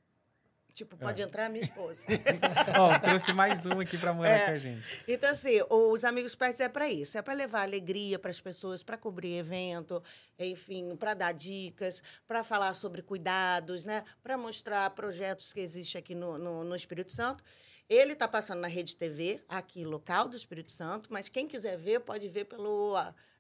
Tipo, 0.75 0.97
pode 0.97 1.21
é. 1.21 1.25
entrar 1.25 1.49
minha 1.49 1.63
esposa. 1.63 2.05
Ó, 2.77 2.99
trouxe 2.99 3.31
mais 3.31 3.65
um 3.65 3.79
aqui 3.79 3.97
para 3.97 4.13
morar 4.13 4.29
é. 4.29 4.45
com 4.45 4.51
a 4.51 4.57
gente. 4.57 4.83
Então, 5.07 5.29
assim, 5.29 5.61
os 5.69 6.03
Amigos 6.03 6.35
Pets 6.35 6.59
é 6.59 6.67
para 6.67 6.89
isso. 6.89 7.17
É 7.17 7.21
para 7.21 7.33
levar 7.33 7.61
alegria 7.61 8.19
para 8.19 8.29
as 8.29 8.41
pessoas, 8.41 8.83
para 8.83 8.97
cobrir 8.97 9.37
evento, 9.37 10.03
enfim, 10.37 10.93
para 10.97 11.13
dar 11.13 11.31
dicas, 11.31 12.03
para 12.27 12.43
falar 12.43 12.73
sobre 12.73 13.01
cuidados, 13.01 13.85
né? 13.85 14.03
Para 14.21 14.37
mostrar 14.37 14.89
projetos 14.89 15.53
que 15.53 15.61
existem 15.61 15.97
aqui 15.97 16.13
no, 16.13 16.37
no, 16.37 16.65
no 16.65 16.75
Espírito 16.75 17.13
Santo. 17.13 17.41
Ele 17.87 18.11
está 18.11 18.27
passando 18.27 18.59
na 18.59 18.67
Rede 18.67 18.97
TV, 18.97 19.41
aqui 19.47 19.85
local 19.85 20.27
do 20.27 20.35
Espírito 20.35 20.73
Santo, 20.73 21.07
mas 21.09 21.29
quem 21.29 21.47
quiser 21.47 21.77
ver, 21.77 22.01
pode 22.01 22.27
ver 22.27 22.45
pelo 22.45 22.95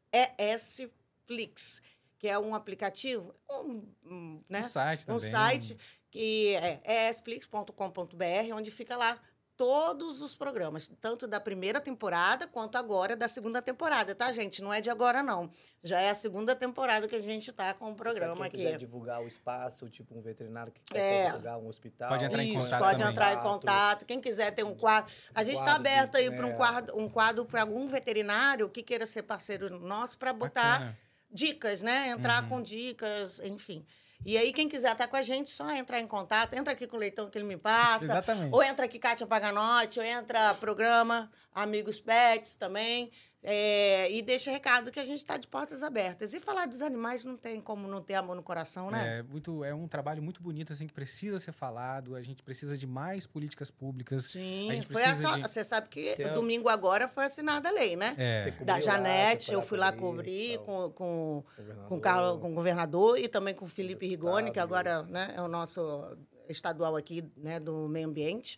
ES 0.09 0.83
Flix, 1.27 1.81
que 2.17 2.29
é 2.29 2.39
um 2.39 2.55
aplicativo, 2.55 3.35
um, 3.51 3.83
um, 4.05 4.43
né? 4.47 4.61
um 4.61 4.63
site 4.63 5.05
também. 5.05 5.15
Um 5.17 5.19
site 5.19 5.77
que 6.15 6.55
é 6.55 7.09
esplix.com.br, 7.09 8.53
onde 8.53 8.71
fica 8.71 8.95
lá 8.95 9.19
todos 9.57 10.21
os 10.21 10.33
programas, 10.33 10.89
tanto 11.01 11.27
da 11.27 11.41
primeira 11.41 11.81
temporada 11.81 12.47
quanto 12.47 12.77
agora 12.77 13.17
da 13.17 13.27
segunda 13.27 13.61
temporada, 13.61 14.15
tá, 14.15 14.31
gente? 14.31 14.61
Não 14.61 14.73
é 14.73 14.79
de 14.79 14.89
agora, 14.89 15.21
não. 15.21 15.51
Já 15.83 15.99
é 15.99 16.09
a 16.09 16.15
segunda 16.15 16.55
temporada 16.55 17.05
que 17.05 17.15
a 17.17 17.21
gente 17.21 17.49
está 17.49 17.73
com 17.73 17.91
o 17.91 17.95
programa 17.95 18.35
quem 18.35 18.45
aqui. 18.45 18.57
quiser 18.59 18.77
divulgar 18.77 19.21
o 19.21 19.27
espaço, 19.27 19.89
tipo 19.89 20.17
um 20.17 20.21
veterinário 20.21 20.71
que 20.71 20.81
quer 20.83 20.99
é. 20.99 21.25
divulgar 21.25 21.57
um 21.57 21.67
hospital. 21.67 22.07
Pode 22.07 22.23
entrar 22.23 22.43
Isso, 22.43 22.53
em 22.53 22.61
contato 22.61 22.79
pode 22.79 22.97
também. 22.97 23.11
entrar 23.11 23.33
em 23.33 23.41
contato. 23.41 24.05
Quem 24.05 24.21
quiser 24.21 24.51
ter 24.51 24.63
um 24.63 24.73
quadro. 24.73 25.13
A 25.33 25.43
gente 25.43 25.57
está 25.57 25.75
aberto 25.75 26.15
aí 26.15 26.33
para 26.33 26.47
um 26.47 26.51
é. 26.51 26.53
quadro, 26.53 26.97
um 26.97 27.09
quadro 27.09 27.43
para 27.43 27.59
algum 27.59 27.87
veterinário 27.87 28.69
que 28.69 28.81
queira 28.81 29.05
ser 29.05 29.23
parceiro 29.23 29.77
nosso 29.81 30.17
para 30.17 30.31
botar 30.31 30.79
Bacana. 30.79 30.97
dicas, 31.29 31.81
né? 31.81 32.07
Entrar 32.07 32.43
uhum. 32.43 32.49
com 32.49 32.61
dicas, 32.61 33.41
enfim. 33.41 33.85
E 34.23 34.37
aí, 34.37 34.53
quem 34.53 34.69
quiser 34.69 34.91
estar 34.91 35.07
com 35.07 35.15
a 35.15 35.21
gente, 35.21 35.49
só 35.49 35.71
entrar 35.71 35.99
em 35.99 36.07
contato. 36.07 36.53
Entra 36.53 36.73
aqui 36.73 36.87
com 36.87 36.95
o 36.95 36.99
Leitão 36.99 37.29
que 37.29 37.37
ele 37.37 37.45
me 37.45 37.57
passa. 37.57 38.05
Exatamente. 38.05 38.53
Ou 38.53 38.63
entra 38.63 38.85
aqui 38.85 38.99
Kátia 38.99 39.25
Paganotti, 39.25 39.99
ou 39.99 40.05
entra 40.05 40.53
programa 40.55 41.31
Amigos 41.55 42.01
Pets 42.01 42.55
também. 42.55 43.09
É, 43.47 44.11
e 44.11 44.23
deixa 44.23 44.49
recado 44.49 44.89
que 44.91 44.99
a 44.99 45.05
gente 45.05 45.19
está 45.19 45.37
de 45.37 45.47
portas 45.47 45.83
abertas. 45.83 46.33
E 46.33 46.39
falar 46.39 46.65
dos 46.65 46.81
animais 46.81 47.23
não 47.23 47.37
tem 47.37 47.61
como 47.61 47.87
não 47.87 48.01
ter 48.01 48.15
amor 48.15 48.35
no 48.35 48.41
coração, 48.41 48.89
né? 48.89 49.19
É, 49.19 49.23
muito, 49.23 49.63
é 49.63 49.71
um 49.71 49.87
trabalho 49.87 50.21
muito 50.21 50.41
bonito, 50.41 50.73
assim, 50.73 50.87
que 50.87 50.93
precisa 50.93 51.37
ser 51.37 51.51
falado. 51.51 52.15
A 52.15 52.21
gente 52.21 52.41
precisa 52.41 52.75
de 52.75 52.87
mais 52.87 53.27
políticas 53.27 53.69
públicas. 53.69 54.25
Sim, 54.25 54.81
foi 54.89 55.03
essa, 55.03 55.35
de... 55.35 55.41
você 55.43 55.63
sabe 55.63 55.89
que 55.89 56.15
Tem... 56.15 56.33
domingo 56.33 56.67
agora 56.67 57.07
foi 57.07 57.25
assinada 57.25 57.69
a 57.69 57.71
lei, 57.71 57.95
né? 57.95 58.15
É. 58.17 58.49
Da 58.63 58.79
Janete, 58.79 59.53
eu 59.53 59.61
fui 59.61 59.77
lá 59.77 59.91
cobrir, 59.91 60.57
com, 60.59 60.89
com, 60.89 61.43
com, 61.87 61.99
Carlos, 61.99 62.41
com 62.41 62.49
o 62.49 62.53
governador 62.55 63.19
e 63.19 63.27
também 63.27 63.53
com 63.53 63.65
o 63.65 63.69
Felipe 63.69 64.07
Rigoni, 64.07 64.51
que 64.51 64.59
agora 64.59 65.03
né, 65.03 65.35
é 65.37 65.41
o 65.41 65.47
nosso 65.47 66.17
estadual 66.49 66.95
aqui 66.95 67.23
né, 67.37 67.59
do 67.59 67.87
meio 67.87 68.07
ambiente 68.07 68.57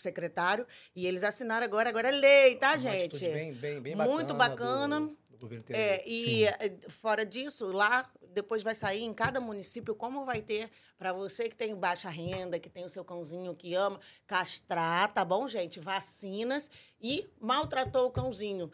secretário, 0.00 0.66
e 0.94 1.06
eles 1.06 1.22
assinaram 1.22 1.64
agora, 1.64 1.88
agora 1.88 2.08
é 2.08 2.12
lei, 2.12 2.56
tá, 2.56 2.70
Uma 2.70 2.78
gente? 2.78 3.28
Bem, 3.28 3.52
bem, 3.52 3.80
bem 3.80 3.96
bacana. 3.96 4.14
Muito 4.14 4.34
bacana. 4.34 5.00
Do, 5.00 5.16
do 5.30 5.38
governo 5.38 5.64
é, 5.70 6.02
e 6.06 6.20
Sim. 6.22 6.44
Eh, 6.44 6.76
fora 6.88 7.24
disso, 7.24 7.66
lá 7.66 8.10
depois 8.32 8.62
vai 8.62 8.74
sair 8.74 9.02
em 9.02 9.12
cada 9.12 9.40
município 9.40 9.94
como 9.94 10.24
vai 10.24 10.40
ter 10.40 10.70
para 10.98 11.12
você 11.12 11.48
que 11.48 11.56
tem 11.56 11.74
baixa 11.74 12.08
renda, 12.08 12.58
que 12.58 12.68
tem 12.68 12.84
o 12.84 12.90
seu 12.90 13.04
cãozinho 13.04 13.54
que 13.54 13.74
ama, 13.74 13.98
castrar, 14.26 15.12
tá 15.12 15.24
bom, 15.24 15.48
gente? 15.48 15.80
Vacinas 15.80 16.70
e 17.00 17.28
maltratou 17.40 18.06
o 18.06 18.10
cãozinho. 18.10 18.70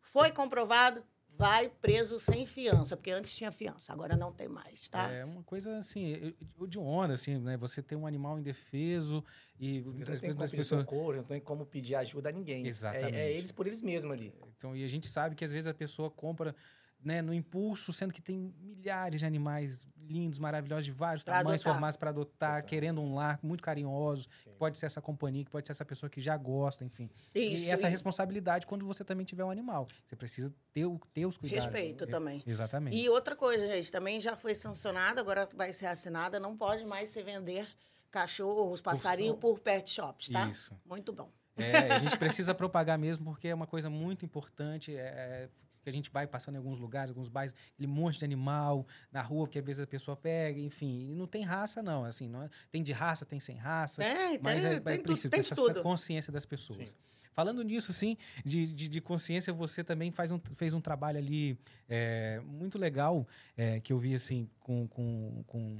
Foi 0.00 0.30
comprovado, 0.30 1.04
vai 1.38 1.68
preso 1.68 2.18
sem 2.18 2.44
fiança, 2.44 2.96
porque 2.96 3.12
antes 3.12 3.34
tinha 3.34 3.52
fiança, 3.52 3.92
agora 3.92 4.16
não 4.16 4.32
tem 4.32 4.48
mais, 4.48 4.88
tá? 4.88 5.08
É 5.08 5.24
uma 5.24 5.44
coisa 5.44 5.78
assim, 5.78 6.32
de 6.66 6.78
onda, 6.78 7.14
assim, 7.14 7.38
né? 7.38 7.56
Você 7.56 7.80
tem 7.80 7.96
um 7.96 8.08
animal 8.08 8.40
indefeso 8.40 9.24
e 9.58 9.80
muitas 9.82 10.20
vezes 10.20 10.40
as 10.40 10.50
pessoas 10.50 10.84
socorro, 10.84 11.14
não 11.14 11.22
tem 11.22 11.40
como 11.40 11.64
pedir 11.64 11.94
ajuda 11.94 12.30
a 12.30 12.32
ninguém. 12.32 12.66
Exatamente. 12.66 13.14
É, 13.14 13.30
é, 13.30 13.32
eles 13.32 13.52
por 13.52 13.68
eles 13.68 13.80
mesmos 13.80 14.12
ali. 14.12 14.34
Então, 14.56 14.74
e 14.74 14.84
a 14.84 14.88
gente 14.88 15.06
sabe 15.06 15.36
que 15.36 15.44
às 15.44 15.52
vezes 15.52 15.68
a 15.68 15.74
pessoa 15.74 16.10
compra 16.10 16.56
né, 17.04 17.22
no 17.22 17.32
impulso, 17.32 17.92
sendo 17.92 18.12
que 18.12 18.20
tem 18.20 18.54
milhares 18.60 19.20
de 19.20 19.26
animais 19.26 19.86
lindos, 20.08 20.38
maravilhosos, 20.38 20.86
de 20.86 20.92
vários 20.92 21.22
pra 21.22 21.34
tamanhos, 21.34 21.60
adotar. 21.60 21.74
formatos 21.74 21.96
para 21.96 22.10
adotar, 22.10 22.50
adotar, 22.52 22.64
querendo 22.68 23.00
um 23.00 23.14
lar 23.14 23.38
muito 23.42 23.62
carinhoso, 23.62 24.28
que 24.28 24.54
pode 24.54 24.78
ser 24.78 24.86
essa 24.86 25.02
companhia, 25.02 25.44
que 25.44 25.50
pode 25.50 25.66
ser 25.66 25.72
essa 25.72 25.84
pessoa 25.84 26.08
que 26.08 26.20
já 26.20 26.36
gosta, 26.36 26.84
enfim. 26.84 27.10
Isso, 27.34 27.64
e 27.64 27.66
essa 27.66 27.74
isso. 27.74 27.86
responsabilidade 27.86 28.66
quando 28.66 28.86
você 28.86 29.04
também 29.04 29.26
tiver 29.26 29.44
um 29.44 29.50
animal. 29.50 29.86
Você 30.06 30.16
precisa 30.16 30.52
ter, 30.72 30.86
ter 31.12 31.26
os 31.26 31.36
cuidados. 31.36 31.66
Respeito 31.66 32.04
é, 32.04 32.06
também. 32.06 32.42
Exatamente. 32.46 32.96
E 32.96 33.08
outra 33.08 33.36
coisa, 33.36 33.66
gente, 33.66 33.92
também 33.92 34.20
já 34.20 34.34
foi 34.34 34.54
sancionada, 34.54 35.20
agora 35.20 35.48
vai 35.54 35.72
ser 35.72 35.86
assinada, 35.86 36.40
não 36.40 36.56
pode 36.56 36.84
mais 36.84 37.10
se 37.10 37.22
vender 37.22 37.68
cachorros, 38.10 38.80
passarinho 38.80 39.34
por, 39.34 39.56
por 39.56 39.60
pet 39.60 39.90
shops, 39.90 40.30
tá? 40.30 40.48
Isso. 40.48 40.74
Muito 40.86 41.12
bom. 41.12 41.30
É, 41.58 41.92
a 41.92 41.98
gente 41.98 42.16
precisa 42.18 42.54
propagar 42.54 42.98
mesmo, 42.98 43.24
porque 43.26 43.48
é 43.48 43.54
uma 43.54 43.66
coisa 43.66 43.90
muito 43.90 44.24
importante. 44.24 44.94
É, 44.96 45.48
que 45.82 45.90
a 45.90 45.92
gente 45.92 46.10
vai 46.10 46.26
passando 46.26 46.54
em 46.56 46.58
alguns 46.58 46.78
lugares, 46.78 47.10
alguns 47.10 47.28
bairros, 47.28 47.54
aquele 47.72 47.86
monte 47.86 48.18
de 48.18 48.24
animal 48.24 48.86
na 49.10 49.22
rua, 49.22 49.46
porque 49.46 49.58
às 49.58 49.64
vezes 49.64 49.80
a 49.80 49.86
pessoa 49.86 50.16
pega, 50.16 50.60
enfim. 50.60 51.10
E 51.10 51.14
não 51.14 51.26
tem 51.26 51.42
raça, 51.42 51.82
não. 51.82 52.04
Assim, 52.04 52.28
não 52.28 52.42
é, 52.42 52.50
tem 52.70 52.82
de 52.82 52.92
raça, 52.92 53.24
tem 53.24 53.40
sem 53.40 53.56
raça. 53.56 54.02
É, 54.04 54.38
mas 54.38 54.62
tem, 54.62 54.72
é, 54.72 54.80
tem 54.80 54.94
é 54.94 54.98
preciso 54.98 55.30
ter 55.30 55.38
essa 55.38 55.54
tudo. 55.54 55.82
consciência 55.82 56.32
das 56.32 56.44
pessoas. 56.44 56.90
Sim. 56.90 56.96
Falando 57.32 57.62
nisso, 57.62 57.92
assim, 57.92 58.16
de, 58.44 58.66
de, 58.66 58.88
de, 58.88 59.00
consciência, 59.00 59.52
você 59.52 59.84
também 59.84 60.10
faz 60.10 60.32
um, 60.32 60.40
fez 60.54 60.74
um 60.74 60.80
trabalho 60.80 61.18
ali 61.18 61.56
é, 61.88 62.40
muito 62.44 62.76
legal, 62.76 63.26
é, 63.56 63.78
que 63.78 63.92
eu 63.92 63.98
vi, 63.98 64.12
assim, 64.12 64.50
com, 64.58 64.88
com, 64.88 65.44
com 65.46 65.76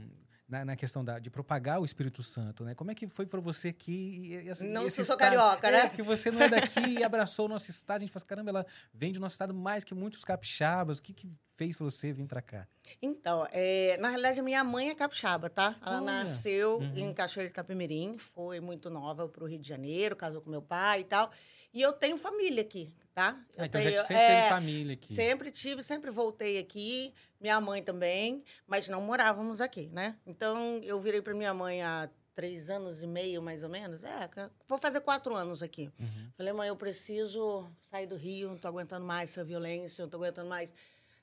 na, 0.49 0.65
na, 0.65 0.77
questão 0.77 1.05
da, 1.05 1.19
de 1.19 1.29
propagar 1.31 1.81
o 1.81 1.85
Espírito 1.85 2.23
Santo, 2.23 2.65
né? 2.65 2.75
Como 2.75 2.91
é 2.91 2.95
que 2.95 3.07
foi 3.07 3.27
para 3.27 3.41
você 3.41 3.73
que 3.73 4.49
assim, 4.51 4.69
não 4.69 4.89
sou 4.89 5.03
estado, 5.03 5.19
carioca, 5.19 5.71
né? 5.71 5.81
É, 5.81 5.89
que 5.89 6.03
você 6.03 6.31
não 6.31 6.41
é 6.41 6.49
daqui 6.49 6.81
e 6.99 7.05
abraçou 7.05 7.47
o 7.47 7.49
nosso 7.49 7.71
estado, 7.71 7.99
a 7.99 8.01
gente 8.01 8.13
fala, 8.13 8.25
caramba, 8.25 8.51
ela 8.51 8.67
vem 8.93 9.13
do 9.13 9.21
nosso 9.21 9.35
estado 9.35 9.53
mais 9.53 9.85
que 9.85 9.95
muitos 9.95 10.25
capixabas. 10.25 10.99
O 10.99 11.03
que, 11.03 11.13
que 11.13 11.31
fez 11.57 11.77
você 11.77 12.13
vir 12.13 12.27
para 12.27 12.41
cá? 12.41 12.67
Então, 13.03 13.47
é, 13.51 13.99
na 13.99 14.09
realidade, 14.09 14.41
minha 14.41 14.65
mãe 14.65 14.89
é 14.89 14.95
capixaba, 14.95 15.51
tá? 15.51 15.77
Ela 15.85 15.97
Olha. 15.97 16.05
nasceu 16.05 16.79
uhum. 16.79 16.97
em 16.97 17.13
Cachoeira 17.13 17.49
de 17.49 17.53
Itapemirim, 17.53 18.17
foi 18.17 18.61
muito 18.61 18.89
nova 18.89 19.29
para 19.29 19.45
o 19.45 19.47
Rio 19.47 19.59
de 19.59 19.69
Janeiro, 19.69 20.17
casou 20.17 20.41
com 20.41 20.49
meu 20.49 20.63
pai 20.63 21.01
e 21.01 21.05
tal. 21.05 21.31
E 21.75 21.83
eu 21.83 21.93
tenho 21.93 22.17
família 22.17 22.63
aqui, 22.63 22.91
tá? 23.13 23.37
Eu 23.57 23.65
ah, 23.65 23.67
então 23.67 23.81
tenho, 23.81 23.99
sempre 23.99 24.17
é, 24.17 24.37
teve 24.37 24.49
família 24.49 24.95
aqui. 24.95 25.13
Sempre 25.13 25.51
tive, 25.51 25.83
sempre 25.83 26.11
voltei 26.11 26.59
aqui. 26.59 27.13
Minha 27.41 27.61
mãe 27.61 27.83
também, 27.83 28.43
mas 28.67 28.89
não 28.89 29.01
morávamos 29.01 29.61
aqui, 29.61 29.89
né? 29.93 30.17
Então, 30.27 30.81
eu 30.83 31.01
virei 31.01 31.23
para 31.23 31.35
minha 31.35 31.55
mãe 31.55 31.83
há 31.83 32.09
três 32.35 32.69
anos 32.71 33.03
e 33.03 33.07
meio, 33.07 33.41
mais 33.41 33.63
ou 33.63 33.69
menos. 33.69 34.05
É, 34.05 34.29
vou 34.67 34.79
fazer 34.79 35.01
quatro 35.01 35.35
anos 35.37 35.63
aqui. 35.63 35.91
Uhum. 35.99 36.31
Falei, 36.37 36.53
mãe, 36.53 36.69
eu 36.69 36.77
preciso 36.77 37.71
sair 37.83 38.07
do 38.07 38.17
Rio, 38.17 38.51
não 38.51 38.59
tô 38.59 38.69
aguentando 38.69 39.05
mais 39.05 39.31
essa 39.31 39.45
violência, 39.45 40.03
não 40.03 40.11
tô 40.11 40.17
aguentando 40.17 40.49
mais 40.49 40.73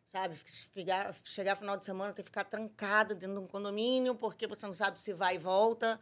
sabe? 0.08 0.36
Ficar, 0.36 1.14
chegar 1.24 1.56
final 1.56 1.78
de 1.78 1.86
semana, 1.86 2.14
ter 2.14 2.22
que 2.22 2.30
ficar 2.30 2.44
trancada 2.44 3.14
dentro 3.14 3.36
de 3.36 3.42
um 3.42 3.48
condomínio, 3.48 4.16
porque 4.16 4.48
você 4.48 4.66
não 4.66 4.74
sabe 4.74 5.00
se 5.00 5.14
vai 5.14 5.36
e 5.36 5.38
volta. 5.38 6.00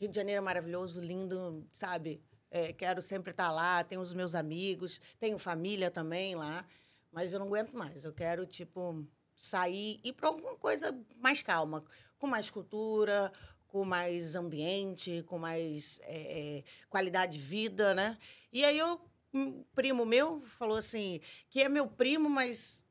Rio 0.00 0.08
de 0.08 0.16
Janeiro 0.16 0.38
é 0.38 0.40
maravilhoso, 0.40 1.00
lindo, 1.00 1.66
sabe? 1.70 2.22
É, 2.50 2.72
quero 2.72 3.02
sempre 3.02 3.32
estar 3.32 3.50
lá, 3.50 3.82
tenho 3.82 4.00
os 4.00 4.12
meus 4.12 4.34
amigos, 4.34 5.00
tenho 5.18 5.38
família 5.38 5.90
também 5.90 6.34
lá, 6.34 6.64
mas 7.12 7.32
eu 7.32 7.38
não 7.38 7.46
aguento 7.46 7.72
mais. 7.72 8.04
Eu 8.04 8.12
quero, 8.12 8.46
tipo, 8.46 9.06
sair 9.36 10.00
e 10.02 10.08
ir 10.08 10.12
para 10.12 10.28
alguma 10.28 10.54
coisa 10.56 10.96
mais 11.16 11.42
calma, 11.42 11.84
com 12.18 12.26
mais 12.26 12.50
cultura, 12.50 13.30
com 13.68 13.84
mais 13.84 14.36
ambiente, 14.36 15.24
com 15.26 15.38
mais 15.38 16.00
é, 16.04 16.62
qualidade 16.88 17.38
de 17.38 17.44
vida, 17.44 17.94
né? 17.94 18.16
E 18.52 18.64
aí 18.64 18.78
eu, 18.78 19.00
um 19.32 19.64
primo 19.74 20.06
meu 20.06 20.40
falou 20.40 20.76
assim, 20.76 21.20
que 21.48 21.60
é 21.60 21.68
meu 21.68 21.86
primo, 21.86 22.30
mas 22.30 22.84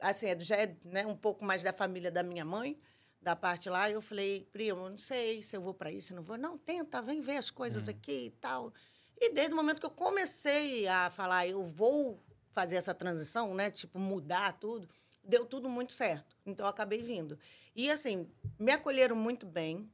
assim, 0.00 0.26
é 0.26 0.38
já 0.38 0.56
é 0.56 0.76
né, 0.86 1.06
um 1.06 1.16
pouco 1.16 1.44
mais 1.44 1.62
da 1.62 1.72
família 1.72 2.10
da 2.10 2.22
minha 2.22 2.44
mãe, 2.44 2.78
da 3.20 3.34
parte 3.34 3.68
lá. 3.68 3.90
Eu 3.90 4.00
falei, 4.00 4.48
primo, 4.52 4.88
não 4.88 4.98
sei 4.98 5.42
se 5.42 5.56
eu 5.56 5.60
vou 5.60 5.74
para 5.74 5.90
isso, 5.90 6.08
se 6.08 6.14
não 6.14 6.22
vou. 6.22 6.38
Não, 6.38 6.56
tenta, 6.56 7.02
vem 7.02 7.20
ver 7.20 7.38
as 7.38 7.50
coisas 7.50 7.88
aqui 7.88 8.26
e 8.26 8.30
tal. 8.30 8.72
E 9.18 9.32
desde 9.32 9.52
o 9.52 9.56
momento 9.56 9.80
que 9.80 9.86
eu 9.86 9.90
comecei 9.90 10.86
a 10.86 11.10
falar, 11.10 11.46
eu 11.46 11.64
vou 11.64 12.22
fazer 12.50 12.76
essa 12.76 12.94
transição, 12.94 13.54
né? 13.54 13.70
Tipo, 13.70 13.98
mudar 13.98 14.52
tudo, 14.54 14.88
deu 15.26 15.44
tudo 15.44 15.68
muito 15.68 15.92
certo. 15.92 16.36
Então, 16.44 16.66
eu 16.66 16.70
acabei 16.70 17.02
vindo. 17.02 17.38
E, 17.74 17.90
assim, 17.90 18.28
me 18.58 18.72
acolheram 18.72 19.16
muito 19.16 19.44
bem. 19.46 19.90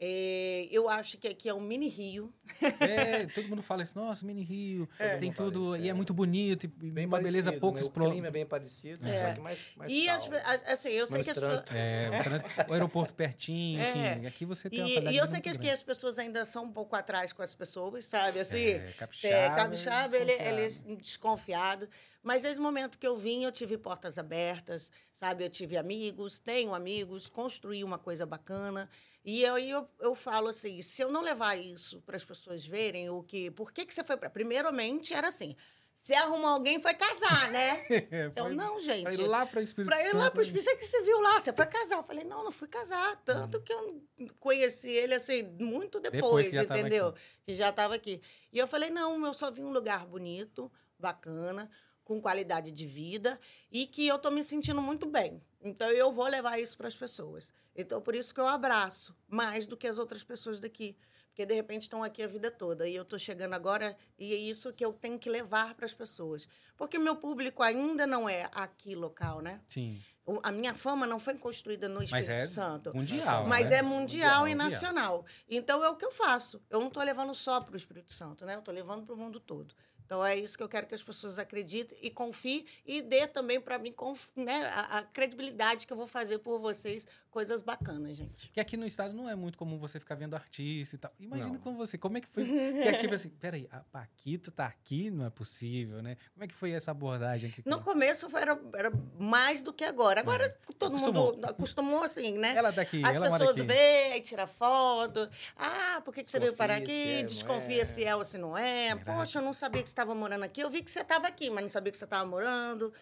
É, 0.00 0.68
eu 0.70 0.88
acho 0.88 1.18
que 1.18 1.26
aqui 1.26 1.48
é 1.48 1.54
um 1.54 1.60
mini 1.60 1.88
Rio. 1.88 2.32
É, 2.80 3.26
todo 3.26 3.48
mundo 3.48 3.62
fala 3.62 3.82
assim, 3.82 3.98
nossa, 3.98 4.24
mini 4.24 4.44
Rio, 4.44 4.88
É. 4.96 5.16
tem 5.18 5.32
tudo, 5.32 5.74
isso, 5.74 5.84
e 5.84 5.88
é 5.88 5.90
é. 5.90 5.92
muito 5.92 6.14
bonito, 6.14 6.64
e 6.64 6.68
Bem 6.68 7.04
uma 7.06 7.18
beleza 7.18 7.50
parecido, 7.50 7.60
pouco 7.60 7.78
né? 8.00 8.06
O 8.06 8.10
clima 8.12 8.26
é 8.28 8.30
bem 8.30 8.46
parecido, 8.46 9.04
É. 9.04 9.28
só 9.28 9.34
que 9.34 9.40
mais, 9.40 9.58
mais 9.76 9.92
E, 9.92 10.08
as, 10.08 10.28
assim, 10.68 10.90
eu 10.90 11.06
sei 11.06 11.24
que 11.24 11.30
as 11.30 11.36
trânsito. 11.36 11.72
É, 11.74 12.10
o, 12.68 12.72
aeroporto 12.72 13.12
pertinho, 13.12 13.80
É. 13.80 13.90
enfim, 13.90 14.26
aqui 14.26 14.44
você 14.44 14.70
tem 14.70 14.80
uma 14.80 15.10
E, 15.10 15.14
e 15.14 15.16
eu 15.16 15.26
sei 15.26 15.40
que, 15.40 15.58
que 15.58 15.68
as 15.68 15.82
pessoas 15.82 16.16
ainda 16.16 16.44
são 16.44 16.64
um 16.64 16.72
pouco 16.72 16.94
atrás 16.94 17.32
com 17.32 17.42
as 17.42 17.52
pessoas, 17.52 18.04
sabe? 18.04 18.38
Assim, 18.38 18.66
É, 18.66 18.94
capixaba, 18.96 19.34
é, 19.34 19.48
capixaba, 19.50 20.16
ele, 20.16 20.32
ele 20.32 20.62
é 20.62 20.94
desconfiado. 20.96 21.88
Mas 22.22 22.42
desde 22.42 22.60
o 22.60 22.62
momento 22.62 22.98
que 22.98 23.06
eu 23.06 23.16
vim, 23.16 23.44
eu 23.44 23.52
tive 23.52 23.78
portas 23.78 24.18
abertas, 24.18 24.90
sabe? 25.14 25.44
Eu 25.44 25.50
tive 25.50 25.76
amigos, 25.76 26.38
tenho 26.38 26.74
amigos, 26.74 27.28
construí 27.28 27.82
uma 27.82 27.98
coisa 27.98 28.26
bacana. 28.26 28.88
E 29.24 29.44
aí 29.44 29.70
eu, 29.70 29.88
eu 30.00 30.14
falo 30.14 30.48
assim, 30.48 30.80
se 30.80 31.02
eu 31.02 31.10
não 31.10 31.20
levar 31.20 31.56
isso 31.56 32.00
para 32.02 32.16
as 32.16 32.24
pessoas 32.24 32.64
verem 32.64 33.10
o 33.10 33.22
que... 33.22 33.50
Por 33.50 33.72
que, 33.72 33.84
que 33.84 33.94
você 33.94 34.02
foi 34.02 34.16
para... 34.16 34.30
Primeiramente, 34.30 35.12
era 35.12 35.28
assim, 35.28 35.54
você 35.98 36.14
arrumou 36.14 36.48
alguém 36.48 36.80
foi 36.80 36.94
casar, 36.94 37.50
né? 37.50 37.84
É, 38.10 38.26
Então, 38.26 38.46
foi- 38.46 38.54
não, 38.54 38.80
gente. 38.80 39.02
Pra 39.02 39.12
ir 39.14 39.26
lá 39.26 39.44
para 39.44 39.60
o 39.60 39.62
Espírito 39.62 39.88
Pra 39.90 40.02
ir 40.02 40.12
lá 40.14 40.30
pro 40.30 40.40
Espírito 40.40 40.64
Santo, 40.64 40.78
que 40.78 40.86
você 40.86 41.02
viu 41.02 41.20
lá, 41.20 41.40
você 41.40 41.52
foi 41.52 41.66
casar. 41.66 41.96
Eu 41.96 42.02
falei, 42.04 42.24
não, 42.24 42.44
não 42.44 42.52
fui 42.52 42.68
casar. 42.68 43.20
Tanto 43.24 43.60
que 43.60 43.72
eu 43.72 44.02
conheci 44.38 44.88
ele, 44.88 45.14
assim, 45.14 45.42
muito 45.58 45.98
depois, 46.00 46.46
Depois 46.46 46.48
que 46.48 46.56
entendeu? 46.80 47.12
Que 47.44 47.52
já 47.52 47.68
estava 47.70 47.96
aqui. 47.96 48.22
E 48.52 48.58
eu 48.58 48.66
falei, 48.68 48.88
não, 48.90 49.26
eu 49.26 49.34
só 49.34 49.50
vim 49.50 49.64
um 49.64 49.72
lugar 49.72 50.06
bonito, 50.06 50.70
bacana, 50.98 51.68
com 52.08 52.18
qualidade 52.22 52.72
de 52.72 52.86
vida 52.86 53.38
e 53.70 53.86
que 53.86 54.06
eu 54.08 54.18
tô 54.18 54.30
me 54.30 54.42
sentindo 54.42 54.80
muito 54.80 55.04
bem. 55.06 55.42
Então, 55.60 55.90
eu 55.90 56.10
vou 56.10 56.26
levar 56.26 56.58
isso 56.58 56.74
para 56.76 56.88
as 56.88 56.96
pessoas. 56.96 57.52
Então, 57.76 58.00
por 58.00 58.14
isso 58.14 58.32
que 58.34 58.40
eu 58.40 58.48
abraço 58.48 59.14
mais 59.28 59.66
do 59.66 59.76
que 59.76 59.86
as 59.86 59.98
outras 59.98 60.24
pessoas 60.24 60.58
daqui. 60.58 60.96
Porque, 61.28 61.44
de 61.44 61.54
repente, 61.54 61.82
estão 61.82 62.02
aqui 62.02 62.22
a 62.22 62.26
vida 62.26 62.50
toda. 62.50 62.88
E 62.88 62.94
eu 62.96 63.02
estou 63.02 63.18
chegando 63.18 63.52
agora 63.52 63.94
e 64.18 64.32
é 64.32 64.36
isso 64.36 64.72
que 64.72 64.82
eu 64.84 64.92
tenho 64.92 65.18
que 65.18 65.28
levar 65.28 65.74
para 65.74 65.84
as 65.84 65.92
pessoas. 65.92 66.48
Porque 66.78 66.98
meu 66.98 67.14
público 67.14 67.62
ainda 67.62 68.06
não 68.06 68.26
é 68.26 68.48
aqui 68.52 68.94
local, 68.94 69.40
né? 69.42 69.60
Sim, 69.66 70.00
A 70.42 70.50
minha 70.50 70.74
fama 70.74 71.06
não 71.06 71.20
foi 71.20 71.34
construída 71.36 71.88
no 71.88 72.02
Espírito 72.02 72.28
mas 72.30 72.42
é 72.42 72.46
Santo. 72.46 72.90
mundial, 72.96 73.46
Mas 73.46 73.70
né? 73.70 73.76
é 73.76 73.82
mundial, 73.82 74.48
e 74.48 74.54
mundial. 74.54 74.70
nacional. 74.70 75.24
Então 75.48 75.84
é 75.84 75.88
o 75.90 75.96
que 75.96 76.04
eu 76.06 76.10
faço. 76.10 76.60
Eu 76.70 76.80
não 76.80 76.88
estou 76.88 77.02
levando 77.02 77.34
só 77.34 77.60
para 77.60 77.74
o 77.74 77.76
Espírito 77.76 78.12
Santo, 78.14 78.44
né? 78.46 78.54
Eu 78.54 78.60
estou 78.60 78.74
levando 78.74 79.04
para 79.04 79.14
o 79.14 79.18
mundo 79.18 79.38
todo. 79.38 79.74
Então 80.08 80.24
é 80.24 80.34
isso 80.34 80.56
que 80.56 80.62
eu 80.62 80.68
quero 80.70 80.86
que 80.86 80.94
as 80.94 81.02
pessoas 81.02 81.38
acreditem 81.38 81.98
e 82.00 82.08
confiem 82.08 82.64
e 82.86 83.02
dê 83.02 83.26
também 83.26 83.60
para 83.60 83.78
mim 83.78 83.94
né, 84.34 84.64
a, 84.74 85.00
a 85.00 85.02
credibilidade 85.02 85.86
que 85.86 85.92
eu 85.92 85.98
vou 85.98 86.06
fazer 86.06 86.38
por 86.38 86.58
vocês, 86.58 87.06
coisas 87.30 87.60
bacanas, 87.60 88.16
gente. 88.16 88.46
Porque 88.46 88.58
aqui 88.58 88.74
no 88.78 88.86
estado 88.86 89.12
não 89.12 89.28
é 89.28 89.34
muito 89.34 89.58
comum 89.58 89.78
você 89.78 90.00
ficar 90.00 90.14
vendo 90.14 90.32
artista 90.34 90.96
e 90.96 90.98
tal. 90.98 91.12
Imagina 91.20 91.58
com 91.58 91.76
você, 91.76 91.98
como 91.98 92.16
é 92.16 92.22
que 92.22 92.26
foi? 92.26 92.46
Que 92.46 92.88
aqui, 92.88 93.06
assim, 93.14 93.28
peraí, 93.28 93.68
a 93.70 93.80
Paquita 93.80 94.50
tá 94.50 94.64
aqui? 94.64 95.10
Não 95.10 95.26
é 95.26 95.30
possível, 95.30 96.02
né? 96.02 96.16
Como 96.32 96.42
é 96.42 96.48
que 96.48 96.54
foi 96.54 96.70
essa 96.72 96.90
abordagem 96.90 97.50
aqui? 97.50 97.62
No 97.66 97.78
começo 97.82 98.30
foi- 98.30 98.40
era, 98.40 98.58
era 98.74 98.90
mais 99.18 99.62
do 99.62 99.74
que 99.74 99.84
agora. 99.84 100.20
Agora 100.22 100.48
todo 100.78 100.96
Acostumou. 100.96 101.34
mundo 101.34 101.44
acostumou 101.44 102.02
assim, 102.02 102.32
né? 102.38 102.54
Ela 102.56 102.70
daqui, 102.70 103.02
As 103.04 103.16
ela 103.16 103.28
pessoas 103.30 103.58
veem, 103.58 104.12
aí 104.14 104.22
tira 104.22 104.46
foto. 104.46 105.28
Ah, 105.54 106.00
por 106.02 106.14
que, 106.14 106.24
que 106.24 106.30
você 106.30 106.40
veio 106.40 106.54
parar 106.56 106.76
aqui? 106.76 107.18
é, 107.18 107.22
Desconfia 107.24 107.82
é. 107.82 107.84
se 107.84 108.02
é 108.04 108.16
ou 108.16 108.24
se 108.24 108.38
não 108.38 108.56
é. 108.56 108.96
Será? 108.96 109.14
Poxa, 109.14 109.38
eu 109.38 109.42
não 109.42 109.52
sabia 109.52 109.82
que 109.82 109.88
você 109.90 109.97
estava 109.98 110.14
morando 110.14 110.44
aqui. 110.44 110.60
Eu 110.60 110.70
vi 110.70 110.82
que 110.82 110.90
você 110.90 111.00
estava 111.00 111.26
aqui, 111.26 111.50
mas 111.50 111.62
não 111.62 111.68
sabia 111.68 111.90
que 111.90 111.98
você 111.98 112.04
estava 112.04 112.24
morando. 112.24 112.92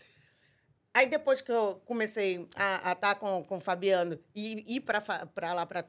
Aí 0.94 1.06
depois 1.06 1.40
que 1.42 1.52
eu 1.52 1.80
comecei 1.84 2.48
a 2.56 2.92
estar 2.92 3.14
com, 3.16 3.44
com 3.44 3.58
o 3.58 3.60
Fabiano 3.60 4.18
e 4.34 4.76
ir 4.76 4.80
para 4.80 5.52
lá 5.52 5.66
para 5.66 5.84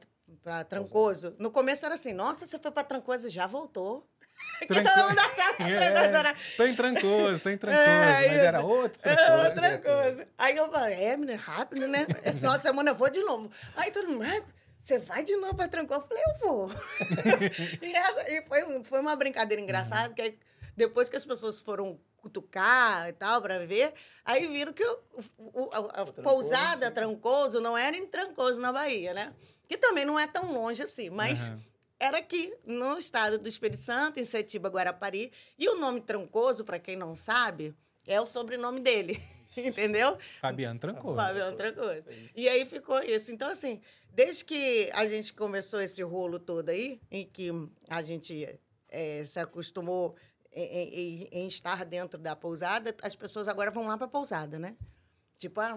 Trancoso, 0.64 1.34
no 1.38 1.50
começo 1.50 1.86
era 1.86 1.94
assim, 1.94 2.12
nossa, 2.12 2.46
você 2.46 2.58
foi 2.58 2.70
para 2.70 2.84
Trancoso 2.84 3.26
e 3.26 3.30
já 3.30 3.46
voltou. 3.46 4.06
Que 4.60 4.66
Tranco- 4.66 4.88
todo 4.94 5.08
mundo 5.08 5.20
que 5.56 5.64
Trancoso 5.76 6.16
era... 6.16 6.28
É, 6.30 6.34
tô 6.56 6.64
em 6.64 6.74
Trancoso, 6.76 7.42
tô 7.42 7.48
em 7.50 7.56
Trancoso, 7.58 7.82
É, 7.88 8.28
mas 8.28 8.40
era 8.40 8.60
outro 8.60 9.00
É, 9.02 9.14
Trancoso. 9.16 9.48
outra 9.48 9.78
coisa. 9.78 10.28
Aí 10.38 10.56
eu 10.56 10.70
falei, 10.70 11.04
é, 11.04 11.16
menino, 11.16 11.38
rápido, 11.38 11.88
né? 11.88 12.06
Esse 12.24 12.40
final 12.40 12.56
de 12.56 12.62
semana 12.62 12.90
eu 12.90 12.94
vou 12.94 13.08
de 13.10 13.20
novo. 13.20 13.50
Aí 13.76 13.90
todo 13.90 14.08
mundo, 14.08 14.24
"Ah, 14.24 14.42
você 14.78 14.98
vai 14.98 15.24
de 15.24 15.34
novo 15.36 15.56
pra 15.56 15.66
Trancoso? 15.68 16.02
Eu 16.02 16.08
falei, 16.08 16.22
eu 16.26 16.38
vou. 16.38 16.70
e 17.82 17.92
essa- 17.96 18.30
e 18.30 18.42
foi, 18.46 18.84
foi 18.84 19.00
uma 19.00 19.16
brincadeira 19.16 19.60
engraçada, 19.62 20.12
que 20.14 20.22
aí, 20.22 20.38
depois 20.78 21.08
que 21.08 21.16
as 21.16 21.24
pessoas 21.24 21.60
foram 21.60 22.00
cutucar 22.16 23.08
e 23.08 23.12
tal, 23.12 23.42
pra 23.42 23.58
ver, 23.66 23.92
aí 24.24 24.46
viram 24.46 24.72
que 24.72 24.84
o, 24.84 24.98
o- 25.38 25.70
a, 25.72 25.78
a 25.78 26.04
Trancoso, 26.06 26.22
pousada. 26.22 26.90
Trancoso 26.90 27.60
não 27.60 27.76
era 27.76 27.96
em 27.96 28.06
Trancoso, 28.06 28.60
na 28.60 28.72
Bahia, 28.72 29.12
né? 29.12 29.34
Que 29.66 29.76
também 29.76 30.04
não 30.04 30.18
é 30.18 30.26
tão 30.26 30.52
longe 30.52 30.82
assim, 30.82 31.10
mas 31.10 31.48
Aham. 31.48 31.60
era 31.98 32.18
aqui, 32.18 32.54
no 32.64 32.96
estado 32.98 33.38
do 33.38 33.48
Espírito 33.48 33.82
Santo, 33.82 34.18
em 34.20 34.24
Setiba, 34.24 34.68
Guarapari. 34.68 35.32
E 35.58 35.68
o 35.68 35.74
nome 35.78 36.00
Trancoso, 36.00 36.64
para 36.64 36.78
quem 36.78 36.96
não 36.96 37.14
sabe, 37.14 37.74
é 38.06 38.20
o 38.20 38.26
sobrenome 38.26 38.80
dele. 38.80 39.20
Entendeu? 39.56 40.16
Fabiano 40.40 40.78
Trancoso. 40.78 41.16
Fabiano 41.16 41.56
Trancoso. 41.56 42.04
E 42.36 42.48
aí 42.48 42.64
ficou 42.66 43.00
isso. 43.00 43.32
Então, 43.32 43.48
assim, 43.50 43.80
desde 44.10 44.44
que 44.44 44.90
a 44.92 45.06
gente 45.06 45.32
começou 45.32 45.80
esse 45.80 46.02
rolo 46.02 46.38
todo 46.38 46.68
aí, 46.70 47.00
em 47.10 47.24
que 47.26 47.50
a 47.88 48.02
gente 48.02 48.58
eh, 48.90 49.22
se 49.24 49.38
acostumou 49.40 50.14
em, 50.52 51.22
em- 51.22 51.28
em- 51.32 51.46
estar 51.46 51.84
dentro 51.84 52.18
da 52.18 52.34
pousada, 52.36 52.94
as 53.02 53.14
pessoas 53.16 53.48
agora 53.48 53.70
vão 53.70 53.86
lá 53.86 53.96
para 53.96 54.06
a 54.06 54.10
pousada, 54.10 54.58
né? 54.58 54.76
Tipo, 55.36 55.60
ah, 55.60 55.74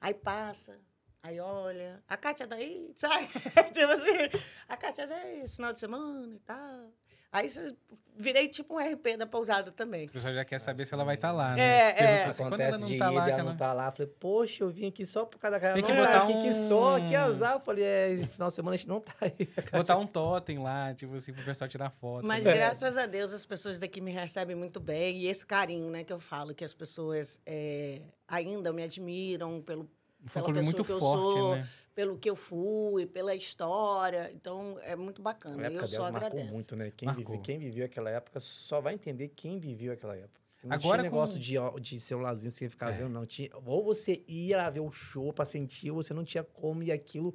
aí 0.00 0.12
passa, 0.14 0.78
aí 1.22 1.40
olha, 1.40 2.02
a 2.08 2.16
Kátia 2.16 2.46
daí, 2.46 2.92
sabe? 2.96 3.26
tipo 3.72 3.92
assim, 3.92 4.38
a 4.68 4.76
Kátia 4.76 5.06
daí, 5.06 5.46
final 5.48 5.72
de 5.72 5.78
semana 5.78 6.34
e 6.36 6.40
tal. 6.40 6.92
Aí 7.32 7.46
isso- 7.46 7.76
virei 8.16 8.48
tipo 8.48 8.74
um 8.74 8.78
RP 8.78 9.16
da 9.16 9.26
pousada 9.26 9.72
também. 9.72 10.06
O 10.06 10.10
pessoal 10.10 10.34
já 10.34 10.44
quer 10.44 10.58
saber 10.58 10.84
se 10.84 10.92
ela 10.92 11.04
vai 11.04 11.14
estar 11.14 11.32
lá, 11.32 11.54
né? 11.54 11.62
É, 11.62 12.02
é. 12.02 12.24
Assim, 12.24 12.42
quando 12.42 12.60
ela 12.60 12.64
Acontece 12.76 12.80
não 12.82 12.88
de 12.88 12.98
tá 12.98 13.10
ir 13.12 13.14
lá, 13.16 13.28
e 13.28 13.30
ela 13.32 13.42
não 13.44 13.56
tá 13.56 13.72
lá. 13.72 13.86
Eu 13.86 13.92
Falei, 13.92 14.12
poxa, 14.20 14.62
eu 14.64 14.68
vim 14.68 14.88
aqui 14.88 15.06
só 15.06 15.24
por 15.24 15.38
causa 15.38 15.56
da 15.56 15.60
cara. 15.60 15.74
Tem 15.74 15.82
que 15.82 15.90
não, 15.92 16.04
botar 16.04 16.22
aqui 16.24 16.42
que 16.42 16.52
só, 16.52 16.96
um- 16.96 17.08
que 17.08 17.14
azar. 17.16 17.54
Eu 17.54 17.60
falei, 17.60 17.82
é, 17.84 18.10
esse 18.10 18.26
final 18.26 18.48
de 18.48 18.54
semana 18.54 18.74
a 18.74 18.76
gente 18.76 18.88
não 18.88 19.00
tá 19.00 19.14
aí. 19.22 19.48
Botar 19.72 19.96
um 19.96 20.06
totem 20.06 20.58
lá, 20.58 20.92
tipo 20.92 21.14
assim, 21.14 21.32
pro 21.32 21.42
pessoal 21.44 21.66
tirar 21.68 21.88
foto. 21.88 22.26
Mas 22.26 22.44
né? 22.44 22.52
graças 22.52 22.96
a 22.98 23.06
Deus 23.06 23.32
as 23.32 23.46
pessoas 23.46 23.78
daqui 23.78 24.00
me 24.02 24.10
recebem 24.10 24.54
muito 24.54 24.78
bem. 24.80 25.18
E 25.20 25.26
esse 25.26 25.46
carinho, 25.46 25.88
né, 25.90 26.04
que 26.04 26.12
eu 26.12 26.20
falo, 26.20 26.54
que 26.54 26.64
as 26.64 26.74
pessoas 26.74 27.40
é, 27.46 28.02
ainda 28.28 28.70
me 28.70 28.82
admiram 28.82 29.62
pelo, 29.62 29.82
um 29.82 29.88
pela 30.32 30.46
pessoa 30.46 30.62
muito 30.64 30.84
que 30.84 30.92
eu 30.92 30.98
forte, 30.98 31.38
sou, 31.38 31.56
né? 31.56 31.68
pelo 31.94 32.18
que 32.18 32.30
eu 32.30 32.36
fui, 32.36 33.06
pela 33.06 33.34
história. 33.34 34.30
Então, 34.34 34.78
é 34.82 34.94
muito 34.96 35.20
A 35.20 35.24
bacana. 35.24 35.66
época 35.66 35.84
eu 35.84 35.88
só 35.88 35.96
delas 35.98 36.12
marcou 36.12 36.26
agradeço. 36.28 36.52
muito, 36.52 36.76
né? 36.76 36.92
Quem, 36.96 37.06
Marcou. 37.06 37.24
vive- 37.26 37.38
quem 37.42 37.58
viveu 37.58 37.84
aquela 37.86 38.10
época 38.10 38.38
só 38.40 38.80
vai 38.80 38.94
entender 38.94 39.28
quem 39.28 39.58
viveu 39.58 39.92
aquela 39.92 40.16
época. 40.16 40.40
Não 40.62 40.72
Agora 40.74 40.98
tinha 41.00 41.10
com- 41.10 41.16
negócio 41.16 41.38
de, 41.38 41.54
de 41.80 41.98
celularzinho 41.98 42.50
você 42.50 42.68
ficar 42.68 42.90
É. 42.90 42.98
vendo, 42.98 43.08
não. 43.10 43.24
Tinha, 43.24 43.48
ou 43.64 43.82
você 43.82 44.22
ia 44.28 44.58
lá 44.58 44.68
ver 44.70 44.80
o 44.80 44.90
show 44.90 45.32
pra 45.32 45.44
sentir, 45.46 45.90
ou 45.90 46.02
você 46.02 46.12
não 46.12 46.22
tinha 46.24 46.44
como, 46.44 46.82
e 46.82 46.92
aquilo 46.92 47.34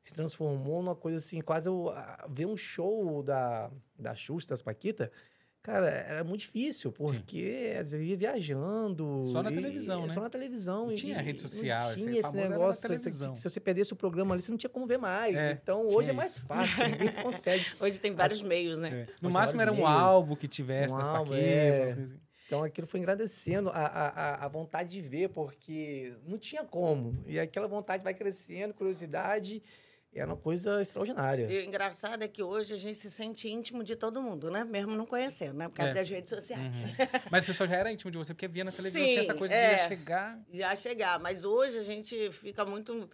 se 0.00 0.12
transformou 0.14 0.82
numa 0.82 0.96
coisa 0.96 1.18
assim, 1.18 1.40
quase 1.42 1.68
a- 1.68 2.26
ver 2.30 2.46
um 2.46 2.56
show 2.56 3.22
da, 3.22 3.70
da 3.98 4.14
Xuxa, 4.14 4.48
das 4.48 4.62
Paquita. 4.62 5.12
Cara, 5.62 5.88
era 5.88 6.24
muito 6.24 6.40
difícil, 6.40 6.90
porque 6.90 7.72
às 7.80 7.92
vezes 7.92 8.08
ia 8.08 8.16
viajando. 8.16 9.22
Só 9.22 9.42
na 9.44 9.50
e- 9.52 9.54
televisão, 9.54 10.06
né? 10.08 10.12
Só 10.12 10.20
na 10.20 10.28
televisão. 10.28 10.86
Não 10.86 10.92
e- 10.92 10.96
tinha 10.96 11.20
e 11.20 11.22
rede 11.22 11.40
social, 11.40 11.88
Não 11.90 11.94
tinha 11.96 12.18
esse 12.18 12.34
negócio. 12.36 12.80
se- 12.82 12.88
televisão. 12.88 13.34
Se, 13.36 13.42
você 13.48 13.60
perdesse 13.60 13.92
o 13.92 13.96
programa 13.96 14.34
ali, 14.34 14.42
você 14.42 14.50
não 14.50 14.58
tinha 14.58 14.68
como 14.70 14.86
ver 14.86 14.98
mais. 14.98 15.36
É, 15.36 15.52
então, 15.52 15.86
hoje 15.86 16.10
é 16.10 16.12
mais 16.12 16.36
isso. 16.36 16.46
fácil, 16.46 16.88
ninguém 16.88 17.08
consegue. 17.22 17.64
Hoje 17.78 18.00
tem 18.00 18.12
vários 18.12 18.42
meios, 18.42 18.80
né? 18.80 18.88
É. 18.92 19.06
No 19.22 19.30
Mas 19.30 19.32
máximo 19.32 19.60
era 19.62 19.70
um 19.70 19.76
meios. 19.76 19.88
álbum 19.90 20.34
que 20.34 20.48
tivesse 20.48 20.92
Um 20.94 20.98
das 20.98 21.06
álbum, 21.06 21.30
Paquitas. 21.30 21.46
é. 21.46 21.84
assim. 21.84 22.20
Então 22.44 22.64
aquilo 22.64 22.86
foi 22.88 22.98
agradecendo 23.00 23.70
a, 23.70 23.86
a, 23.86 24.44
a 24.44 24.48
vontade 24.48 24.90
de 24.90 25.00
ver, 25.00 25.28
porque 25.28 26.14
não 26.26 26.36
tinha 26.38 26.64
como. 26.64 27.22
E 27.26 27.38
aquela 27.38 27.68
vontade 27.68 28.02
vai 28.02 28.12
crescendo, 28.14 28.74
curiosidade. 28.74 29.62
Era 30.14 30.26
uma 30.26 30.36
coisa 30.36 30.80
extraordinária. 30.80 31.50
E 31.50 31.58
o 31.58 31.64
engraçado 31.64 32.22
é 32.22 32.28
que 32.28 32.42
hoje 32.42 32.74
a 32.74 32.76
gente 32.76 32.96
se 32.96 33.10
sente 33.10 33.48
íntimo 33.48 33.82
de 33.82 33.96
todo 33.96 34.20
mundo, 34.22 34.50
né? 34.50 34.62
Mesmo 34.62 34.94
não 34.94 35.06
conhecendo, 35.06 35.54
né? 35.54 35.68
Por 35.68 35.76
causa 35.76 35.92
É. 35.92 35.94
das 35.94 36.08
redes 36.08 36.28
sociais. 36.28 36.82
Uhum. 36.82 36.90
Mas 37.30 37.42
o 37.44 37.46
pessoal 37.46 37.66
já 37.66 37.76
era 37.76 37.90
íntimo 37.90 38.10
de 38.10 38.18
você, 38.18 38.34
porque 38.34 38.46
via 38.46 38.62
na 38.62 38.70
televisão, 38.72 39.00
Sim, 39.02 39.08
tinha 39.08 39.20
essa 39.22 39.34
coisa 39.34 39.54
é. 39.54 39.76
de 39.76 39.88
chegar. 39.88 40.38
Já 40.52 40.76
chegar. 40.76 41.18
Mas 41.18 41.44
hoje 41.44 41.78
a 41.78 41.82
gente 41.82 42.30
fica 42.30 42.62
muito 42.64 43.08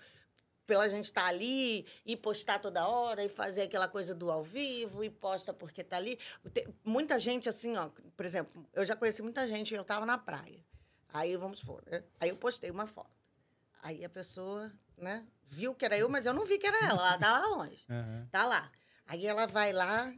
pela 0.67 0.89
gente 0.89 1.05
estar 1.05 1.25
ali 1.27 1.87
e 2.05 2.17
postar 2.17 2.59
toda 2.59 2.87
hora 2.87 3.25
e 3.25 3.29
fazer 3.29 3.63
aquela 3.63 3.89
coisa 3.89 4.15
do 4.15 4.31
ao 4.31 4.43
vivo 4.43 5.03
e 5.05 5.09
posta 5.09 5.55
porque 5.55 5.85
tá 5.85 5.97
ali. 5.97 6.19
Tem 6.53 6.67
muita 6.85 7.19
gente 7.19 7.49
assim, 7.49 7.77
ó, 7.77 7.89
por 8.17 8.27
exemplo, 8.27 8.67
eu 8.75 8.85
já 8.85 8.95
conheci 8.95 9.23
muita 9.23 9.47
gente, 9.49 9.73
eu 9.73 9.83
estava 9.83 10.05
na 10.05 10.19
praia. 10.19 10.63
Aí 11.11 11.37
vamos 11.37 11.61
supor, 11.61 11.83
né? 11.91 12.03
aí 12.21 12.29
eu 12.29 12.37
postei 12.37 12.71
uma 12.71 12.87
foto. 12.87 13.18
Aí 13.83 14.05
a 14.05 14.09
pessoa, 14.09 14.73
né, 14.97 15.25
viu 15.47 15.75
que 15.75 15.85
era 15.85 15.97
eu, 15.97 16.09
mas 16.09 16.27
eu 16.27 16.35
não 16.35 16.45
vi 16.45 16.59
que 16.59 16.67
era 16.67 16.79
ela, 16.87 17.09
ela 17.11 17.19
tá 17.19 17.39
lá 17.39 17.47
longe. 17.47 17.85
Aham. 17.89 18.29
Tá 18.31 18.45
lá. 18.45 18.71
Aí 19.07 19.27
ela 19.27 19.47
vai 19.47 19.73
lá. 19.73 20.13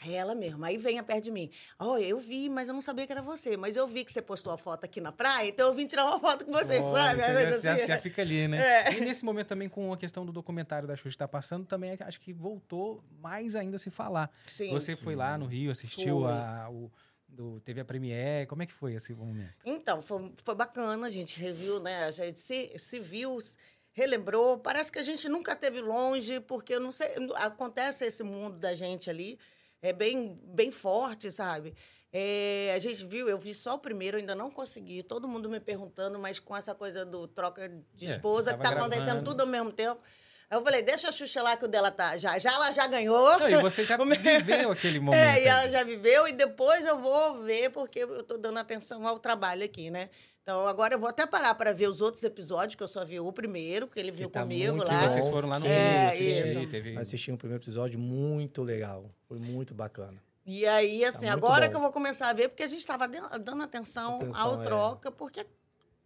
Aí 0.00 0.14
ela 0.14 0.32
mesma. 0.32 0.68
Aí 0.68 0.78
vem 0.78 1.02
perto 1.02 1.24
de 1.24 1.30
mim. 1.32 1.50
Olha, 1.76 2.04
eu 2.04 2.20
vi, 2.20 2.48
mas 2.48 2.68
eu 2.68 2.74
não 2.74 2.80
sabia 2.80 3.04
que 3.04 3.12
era 3.12 3.20
você. 3.20 3.56
Mas 3.56 3.74
eu 3.74 3.84
vi 3.86 4.04
que 4.04 4.12
você 4.12 4.22
postou 4.22 4.52
a 4.52 4.56
foto 4.58 4.84
aqui 4.84 5.00
na 5.00 5.10
praia, 5.10 5.48
então 5.48 5.66
eu 5.66 5.74
vim 5.74 5.86
tirar 5.88 6.04
uma 6.06 6.20
foto 6.20 6.44
com 6.44 6.52
você, 6.52 6.78
Olha, 6.78 6.86
sabe? 6.86 7.20
então 7.20 7.34
já, 7.34 7.42
coisa 7.42 7.62
já- 7.62 7.72
assim. 7.74 7.86
já 7.86 7.98
fica 7.98 8.22
ali, 8.22 8.46
né? 8.46 8.58
É. 8.84 8.92
E 8.96 9.00
nesse 9.00 9.24
momento 9.24 9.48
também, 9.48 9.68
com 9.68 9.92
a 9.92 9.96
questão 9.96 10.24
do 10.24 10.30
documentário 10.30 10.86
da 10.86 10.94
Xuxa 10.94 11.08
que 11.08 11.14
está 11.16 11.26
passando, 11.26 11.66
também 11.66 11.96
acho 11.98 12.20
que 12.20 12.32
voltou 12.32 13.02
mais 13.20 13.56
ainda 13.56 13.74
a 13.74 13.78
se 13.78 13.90
falar. 13.90 14.30
Sim. 14.46 14.70
Você 14.70 14.94
foi 14.94 15.16
lá 15.16 15.36
no 15.36 15.46
Rio, 15.46 15.68
assistiu 15.72 16.24
a, 16.28 16.70
o, 16.70 16.92
do, 17.28 17.60
teve 17.60 17.80
a 17.80 17.84
Premiere. 17.84 18.46
Como 18.46 18.62
é 18.62 18.66
que 18.66 18.72
foi 18.72 18.94
esse 18.94 19.14
momento? 19.14 19.54
Então, 19.64 20.00
foi, 20.02 20.32
foi 20.42 20.54
bacana, 20.54 21.06
a 21.06 21.10
gente 21.10 21.38
reviu, 21.38 21.78
né? 21.80 22.04
A 22.04 22.10
gente 22.10 22.40
se, 22.40 22.72
se 22.78 22.98
viu, 22.98 23.38
relembrou. 23.92 24.58
Parece 24.58 24.90
que 24.90 24.98
a 24.98 25.02
gente 25.02 25.28
nunca 25.28 25.54
teve 25.54 25.80
longe, 25.80 26.40
porque 26.40 26.74
eu 26.74 26.80
não 26.80 26.90
sei, 26.92 27.08
acontece 27.36 28.04
esse 28.04 28.22
mundo 28.22 28.58
da 28.58 28.74
gente 28.74 29.10
ali, 29.10 29.38
é 29.82 29.92
bem, 29.92 30.40
bem 30.44 30.70
forte, 30.70 31.30
sabe? 31.30 31.74
É, 32.10 32.72
a 32.74 32.78
gente 32.78 33.04
viu, 33.04 33.28
eu 33.28 33.38
vi 33.38 33.54
só 33.54 33.74
o 33.74 33.78
primeiro, 33.78 34.16
ainda 34.16 34.34
não 34.34 34.50
consegui. 34.50 35.02
Todo 35.02 35.28
mundo 35.28 35.50
me 35.50 35.60
perguntando, 35.60 36.18
mas 36.18 36.40
com 36.40 36.56
essa 36.56 36.74
coisa 36.74 37.04
do 37.04 37.28
troca 37.28 37.68
de 37.94 38.06
É, 38.06 38.10
esposa, 38.10 38.50
você 38.50 38.56
que 38.56 38.62
tava 38.62 38.76
tá 38.76 38.80
acontecendo 38.80 39.22
tudo 39.22 39.42
ao 39.42 39.46
mesmo 39.46 39.70
tempo. 39.70 40.00
Aí 40.50 40.56
eu 40.58 40.62
falei, 40.62 40.80
deixa 40.82 41.08
a 41.08 41.12
Xuxa 41.12 41.42
lá 41.42 41.56
que 41.56 41.64
o 41.64 41.68
dela 41.68 41.90
tá. 41.90 42.16
Já, 42.16 42.38
já 42.38 42.52
ela 42.54 42.72
já 42.72 42.86
ganhou. 42.86 43.38
Não, 43.38 43.50
e 43.50 43.60
você 43.60 43.84
já 43.84 43.96
viveu 44.02 44.70
aquele 44.72 44.98
momento. 44.98 45.20
É, 45.20 45.42
e 45.44 45.46
ela 45.46 45.68
já 45.68 45.82
viveu 45.84 46.26
e 46.26 46.32
depois 46.32 46.86
eu 46.86 46.98
vou 46.98 47.42
ver, 47.42 47.70
porque 47.70 47.98
eu 48.00 48.22
tô 48.22 48.38
dando 48.38 48.58
atenção 48.58 49.06
ao 49.06 49.18
trabalho 49.18 49.64
aqui, 49.64 49.90
né? 49.90 50.08
Então 50.42 50.66
agora 50.66 50.94
eu 50.94 50.98
vou 50.98 51.10
até 51.10 51.26
parar 51.26 51.54
para 51.54 51.74
ver 51.74 51.88
os 51.90 52.00
outros 52.00 52.24
episódios, 52.24 52.74
que 52.74 52.82
eu 52.82 52.88
só 52.88 53.04
vi 53.04 53.20
o 53.20 53.30
primeiro, 53.30 53.86
que 53.86 54.00
ele 54.00 54.10
viu 54.10 54.30
tá 54.30 54.40
comigo 54.40 54.76
muito 54.76 54.88
lá. 54.90 55.02
Que 55.02 55.08
vocês 55.10 55.28
foram 55.28 55.46
lá 55.50 55.58
no 55.58 55.66
É, 55.66 56.08
Rio 56.14 56.42
assistir, 56.42 56.66
teve... 56.68 56.96
Assisti 56.96 57.30
um 57.30 57.36
primeiro 57.36 57.62
episódio 57.62 57.98
muito 58.00 58.62
legal. 58.62 59.10
Foi 59.28 59.38
muito 59.38 59.74
bacana. 59.74 60.16
E 60.46 60.66
aí, 60.66 61.04
assim, 61.04 61.26
Tá 61.26 61.34
agora 61.34 61.66
bom. 61.66 61.70
que 61.70 61.76
eu 61.76 61.80
vou 61.82 61.92
começar 61.92 62.30
a 62.30 62.32
ver, 62.32 62.48
porque 62.48 62.62
a 62.62 62.66
gente 62.66 62.78
estava 62.80 63.06
dando 63.06 63.62
atenção, 63.62 64.16
Atenção, 64.16 64.40
ao 64.40 64.60
é. 64.62 64.64
troca, 64.64 65.12
porque, 65.12 65.44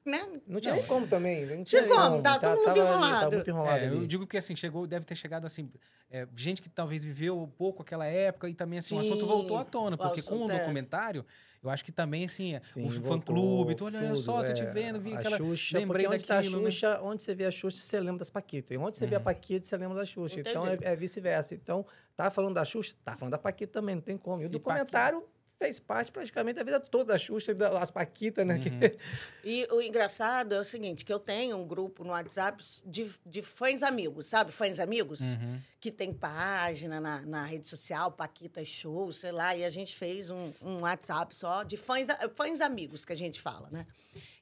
né? 0.05 0.40
Não 0.46 0.61
tinha 0.61 0.74
nem 0.74 0.84
como 0.86 1.07
também. 1.07 1.46
Não 1.46 1.62
Tinha 1.64 1.82
tinha 1.82 1.94
como, 1.94 2.11
nem 2.14 2.22
tá 2.22 2.38
todo 2.38 2.57
mundo 2.57 2.64
tava 2.64 2.78
enrolado. 2.78 3.20
Tava 3.20 3.34
muito 3.36 3.50
enrolado 3.50 3.84
É, 3.84 3.88
eu 3.88 4.07
digo 4.07 4.26
que 4.26 4.36
assim, 4.36 4.57
chegou, 4.57 4.86
deve 4.86 5.05
ter 5.07 5.14
chegado 5.14 5.46
assim, 5.46 5.70
é, 6.11 6.26
gente 6.36 6.61
que 6.61 6.68
talvez 6.68 7.05
viveu 7.05 7.53
pouco 7.57 7.82
aquela 7.82 8.07
época 8.07 8.48
e 8.48 8.55
também 8.55 8.78
assim, 8.78 8.96
o 8.96 8.98
assunto 9.00 9.20
Sim, 9.20 9.26
voltou 9.26 9.57
à 9.57 9.64
tona, 9.64 9.96
porque 9.96 10.22
com 10.22 10.46
o 10.46 10.50
é. 10.50 10.59
documentário, 10.59 11.24
eu 11.62 11.70
acho 11.70 11.84
que 11.84 11.92
também 11.92 12.24
assim, 12.24 12.59
Sim, 12.61 12.84
o 12.84 12.88
voltou 12.90 13.12
fã-clube, 13.12 13.74
tu 13.76 13.84
olha, 13.84 14.16
só, 14.16 14.42
tô 14.42 14.53
te 14.53 14.62
é. 14.62 14.66
vendo, 14.66 15.00
vi 15.00 15.14
aquela, 15.14 15.36
Xuxa, 15.36 15.78
lembrei 15.78 16.07
onde 16.09 16.24
tá 16.24 16.34
a 16.34 16.36
daquilo, 16.38 16.61
né? 16.62 16.70
Xuxa, 16.70 17.00
onde 17.03 17.22
você 17.22 17.34
vê 17.34 17.46
a 17.46 17.50
Xuxa, 17.50 17.78
você 17.78 18.00
lembra 18.00 18.18
das 18.18 18.30
Paquitas. 18.30 18.70
E 18.72 18.76
onde 18.78 18.96
você 18.96 19.07
vê 19.07 19.14
a 19.14 19.18
Uhum. 19.18 19.24
Paquita, 19.24 19.64
você 19.66 19.76
lembra 19.76 19.96
da 19.98 20.05
Xuxa. 20.05 20.40
Então 20.40 20.66
é, 20.66 20.74
Entendi. 20.74 20.90
é 20.90 20.96
vice-versa. 20.96 21.55
Então, 21.55 21.86
tá 22.16 22.28
falando 22.30 22.55
da 22.55 22.64
Xuxa, 22.64 22.94
tá 23.05 23.16
falando 23.16 23.32
da 23.32 23.38
Paquita 23.38 23.72
também, 23.72 23.94
não 23.94 24.03
tem 24.03 24.18
como. 24.18 24.42
E 24.42 24.46
o 24.46 24.48
E 24.48 24.50
documentário 24.50 25.24
fez 25.62 25.78
parte 25.78 26.10
praticamente 26.10 26.56
da 26.56 26.64
vida 26.64 26.80
toda 26.80 27.12
da 27.12 27.18
Xuxa, 27.18 27.54
das 27.54 27.90
Paquitas, 27.90 28.46
né? 28.46 28.54
Uhum. 28.54 28.60
que- 28.60 28.98
E 29.44 29.66
o 29.70 29.80
engraçado 29.80 30.54
é 30.54 30.58
o 30.60 30.64
seguinte, 30.64 31.04
que 31.04 31.12
eu 31.12 31.18
tenho 31.18 31.56
um 31.56 31.66
grupo 31.66 32.04
no 32.04 32.10
WhatsApp 32.10 32.62
de, 32.86 33.10
de 33.24 33.42
fãs 33.42 33.82
amigos, 33.82 34.26
sabe? 34.26 34.50
Fãs 34.52 34.78
amigos. 34.80 35.20
Uhum. 35.34 35.60
que 35.80 35.90
tem 35.90 36.12
página 36.14 37.00
na, 37.00 37.22
na 37.22 37.44
rede 37.44 37.66
social, 37.66 38.12
Paquita 38.12 38.64
Show, 38.64 39.12
sei 39.12 39.32
lá, 39.32 39.56
e 39.56 39.64
a 39.64 39.68
gente 39.70 39.96
fez 39.96 40.30
um, 40.30 40.52
um 40.62 40.82
WhatsApp 40.82 41.34
só 41.34 41.64
de 41.64 41.76
fãs, 41.76 42.06
fãs 42.36 42.60
amigos 42.60 43.04
que 43.04 43.12
a 43.12 43.16
gente 43.16 43.40
fala, 43.40 43.68
né? 43.68 43.84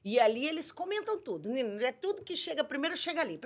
E 0.03 0.19
ali 0.19 0.47
eles 0.47 0.71
comentam 0.71 1.19
tudo, 1.19 1.49
é 1.55 1.91
tudo 1.91 2.23
que 2.23 2.35
chega, 2.35 2.63
primeiro 2.63 2.95
chega 2.97 3.21
ali. 3.21 3.39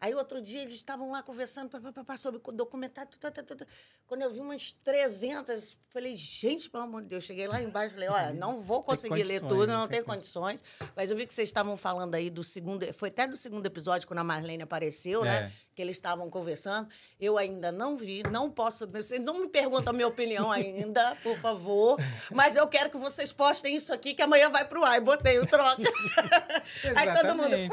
Aí 0.00 0.14
outro 0.14 0.40
dia 0.40 0.62
eles 0.62 0.74
estavam 0.74 1.10
lá 1.10 1.22
conversando 1.22 1.70
sobre 2.18 2.40
o 2.44 2.52
documentário. 2.52 3.10
tá, 3.18 3.30
tá, 3.30 3.42
tá, 3.42 3.56
tá. 3.56 3.66
Quando 4.06 4.22
eu 4.22 4.30
vi 4.30 4.40
umas 4.40 4.72
300, 4.72 5.76
falei, 5.88 6.14
gente, 6.14 6.68
pelo 6.70 6.84
amor 6.84 7.02
de 7.02 7.08
Deus, 7.08 7.24
cheguei 7.24 7.46
lá 7.46 7.60
embaixo, 7.62 7.94
falei, 7.94 8.08
olha, 8.08 8.32
não 8.32 8.60
vou 8.60 8.82
conseguir 8.82 9.22
ler 9.24 9.40
tudo, 9.40 9.66
não 9.66 9.84
não 9.84 9.88
tenho 9.88 10.04
condições. 10.04 10.62
Mas 10.96 11.10
eu 11.10 11.16
vi 11.16 11.26
que 11.26 11.34
vocês 11.34 11.48
estavam 11.48 11.76
falando 11.76 12.14
aí 12.14 12.30
do 12.30 12.42
segundo, 12.44 12.92
foi 12.94 13.08
até 13.08 13.26
do 13.26 13.36
segundo 13.36 13.66
episódio, 13.66 14.06
quando 14.08 14.20
a 14.20 14.24
Marlene 14.24 14.62
apareceu, 14.62 15.24
É. 15.24 15.28
né? 15.42 15.52
Que 15.74 15.82
eles 15.82 15.96
estavam 15.96 16.30
conversando. 16.30 16.88
Eu 17.20 17.36
ainda 17.36 17.72
não 17.72 17.96
vi, 17.96 18.22
não 18.30 18.50
posso. 18.50 18.86
Vocês 18.86 19.20
não 19.20 19.40
me 19.40 19.48
perguntam 19.48 19.90
a 19.90 19.92
minha 19.92 20.06
opinião 20.06 20.50
ainda, 20.50 21.16
por 21.22 21.36
favor. 21.38 21.98
Mas 22.30 22.56
eu 22.56 22.66
quero 22.68 22.90
que 22.90 22.96
vocês 22.96 23.32
postem 23.32 23.74
isso 23.74 23.92
aqui, 23.92 24.14
que 24.14 24.22
amanhã 24.22 24.48
vai 24.48 24.64
pro 24.64 24.84
ar. 24.84 24.98
E 24.98 25.00
botei 25.00 25.38
o 25.38 25.46
troca. 25.46 25.82
Aí 26.94 27.12
todo 27.14 27.36
mundo. 27.36 27.54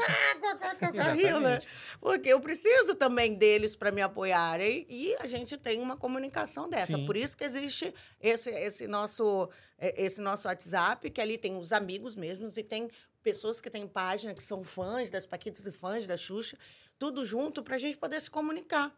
Quá, 0.42 0.56
quá, 0.56 0.74
quá, 0.74 0.92
quá, 0.92 1.12
riu, 1.12 1.40
né? 1.40 1.60
Porque 2.00 2.28
eu 2.28 2.40
preciso 2.40 2.94
também 2.94 3.34
deles 3.34 3.76
para 3.76 3.90
me 3.90 4.02
apoiarem. 4.02 4.86
E 4.88 5.14
a 5.20 5.26
gente 5.26 5.56
tem 5.56 5.80
uma 5.80 5.96
comunicação 5.96 6.68
dessa. 6.68 6.96
Sim. 6.96 7.06
Por 7.06 7.16
isso 7.16 7.36
que 7.36 7.44
existe 7.44 7.94
esse, 8.20 8.50
esse, 8.50 8.86
nosso, 8.86 9.48
eh, 9.78 10.04
esse 10.04 10.20
nosso 10.20 10.48
WhatsApp, 10.48 11.10
que 11.10 11.20
ali 11.20 11.38
tem 11.38 11.56
os 11.56 11.72
amigos 11.72 12.14
mesmos 12.14 12.56
e 12.56 12.62
tem 12.62 12.90
pessoas 13.22 13.60
que 13.60 13.70
têm 13.70 13.86
página, 13.86 14.34
que 14.34 14.42
são 14.42 14.62
fãs 14.64 15.10
das 15.10 15.24
Paquitas 15.24 15.64
e 15.64 15.72
fãs 15.72 16.06
da 16.06 16.16
Xuxa, 16.16 16.58
tudo 16.98 17.24
junto 17.24 17.62
para 17.62 17.76
a 17.76 17.78
gente 17.78 17.96
poder 17.96 18.20
se 18.20 18.30
comunicar. 18.30 18.94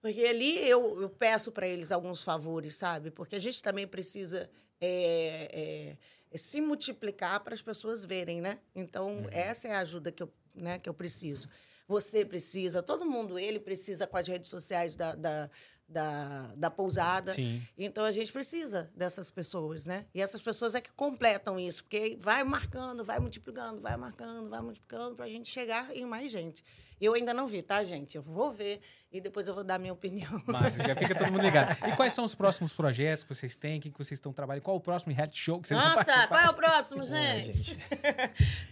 Porque 0.00 0.24
ali 0.24 0.58
eu, 0.68 1.00
eu 1.02 1.10
peço 1.10 1.50
para 1.50 1.66
eles 1.66 1.90
alguns 1.90 2.22
favores, 2.22 2.76
sabe? 2.76 3.10
Porque 3.10 3.36
a 3.36 3.38
gente 3.38 3.62
também 3.62 3.86
precisa 3.86 4.48
é, 4.80 5.96
é, 6.32 6.38
se 6.38 6.60
multiplicar 6.60 7.40
para 7.40 7.54
as 7.54 7.62
pessoas 7.62 8.04
verem, 8.04 8.40
né? 8.40 8.58
Então, 8.74 9.26
essa 9.30 9.68
é 9.68 9.72
a 9.72 9.80
ajuda 9.80 10.12
que 10.12 10.22
eu, 10.22 10.32
né, 10.54 10.78
que 10.78 10.88
eu 10.88 10.94
preciso. 10.94 11.48
Você 11.88 12.24
precisa, 12.24 12.82
todo 12.82 13.06
mundo, 13.06 13.38
ele 13.38 13.60
precisa 13.60 14.06
com 14.06 14.16
as 14.16 14.26
redes 14.26 14.50
sociais 14.50 14.96
da, 14.96 15.14
da, 15.14 15.50
da, 15.88 16.52
da 16.56 16.70
pousada. 16.70 17.32
Sim. 17.32 17.62
Então 17.76 18.04
a 18.04 18.10
gente 18.10 18.32
precisa 18.32 18.90
dessas 18.94 19.30
pessoas, 19.30 19.86
né? 19.86 20.06
E 20.14 20.20
essas 20.20 20.42
pessoas 20.42 20.74
é 20.74 20.80
que 20.80 20.92
completam 20.92 21.58
isso, 21.58 21.84
porque 21.84 22.16
vai 22.20 22.42
marcando, 22.42 23.04
vai 23.04 23.18
multiplicando, 23.18 23.80
vai 23.80 23.96
marcando, 23.96 24.48
vai 24.48 24.60
multiplicando 24.60 25.14
para 25.14 25.26
a 25.26 25.28
gente 25.28 25.48
chegar 25.48 25.94
em 25.94 26.04
mais 26.04 26.30
gente. 26.30 26.64
Eu 27.00 27.14
ainda 27.14 27.34
não 27.34 27.46
vi, 27.46 27.62
tá, 27.62 27.84
gente? 27.84 28.16
Eu 28.16 28.22
vou 28.22 28.52
ver 28.52 28.80
e 29.16 29.20
depois 29.20 29.48
eu 29.48 29.54
vou 29.54 29.64
dar 29.64 29.78
minha 29.78 29.92
opinião. 29.92 30.42
Massa, 30.46 30.82
já 30.84 30.94
fica 30.94 31.14
todo 31.14 31.30
mundo 31.32 31.42
ligado. 31.42 31.76
E 31.88 31.92
quais 31.96 32.12
são 32.12 32.24
os 32.24 32.34
próximos 32.34 32.74
projetos 32.74 33.24
que 33.24 33.34
vocês 33.34 33.56
têm? 33.56 33.78
O 33.78 33.80
que 33.80 33.90
vocês 33.96 34.12
estão 34.12 34.32
trabalhando? 34.32 34.62
Qual 34.62 34.76
o 34.76 34.80
próximo 34.80 35.12
reality 35.14 35.38
show 35.40 35.60
que 35.60 35.68
vocês 35.68 35.78
vão 35.80 35.88
Nossa, 35.90 36.04
participar? 36.04 36.28
qual 36.28 36.40
é 36.40 36.48
o 36.50 36.54
próximo, 36.54 37.00
bom, 37.00 37.06
gente? 37.06 37.78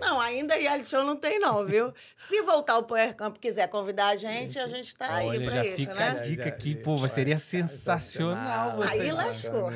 não, 0.01 0.21
ainda 0.21 0.55
reality 0.55 0.89
show 0.89 1.05
não 1.05 1.17
tem, 1.17 1.39
não, 1.39 1.65
viu? 1.65 1.93
Se 2.17 2.41
voltar 2.43 2.79
o 2.79 2.83
Power 2.85 3.15
Camp 3.15 3.37
e 3.37 3.39
quiser 3.39 3.69
convidar 3.69 4.09
a 4.09 4.17
gente, 4.17 4.59
a 4.59 4.67
gente 4.69 4.95
tá 4.95 5.17
aí 5.17 5.29
Olha, 5.29 5.41
pra 5.51 5.51
já 5.57 5.65
isso, 5.65 5.77
fica 5.77 5.95
né? 5.95 6.11
a 6.11 6.15
dica 6.21 6.49
aqui, 6.49 6.75
pô, 6.75 7.09
seria 7.09 7.39
sensacional 7.39 8.77
você. 8.77 9.01
Aí 9.03 9.13
lascou. 9.13 9.71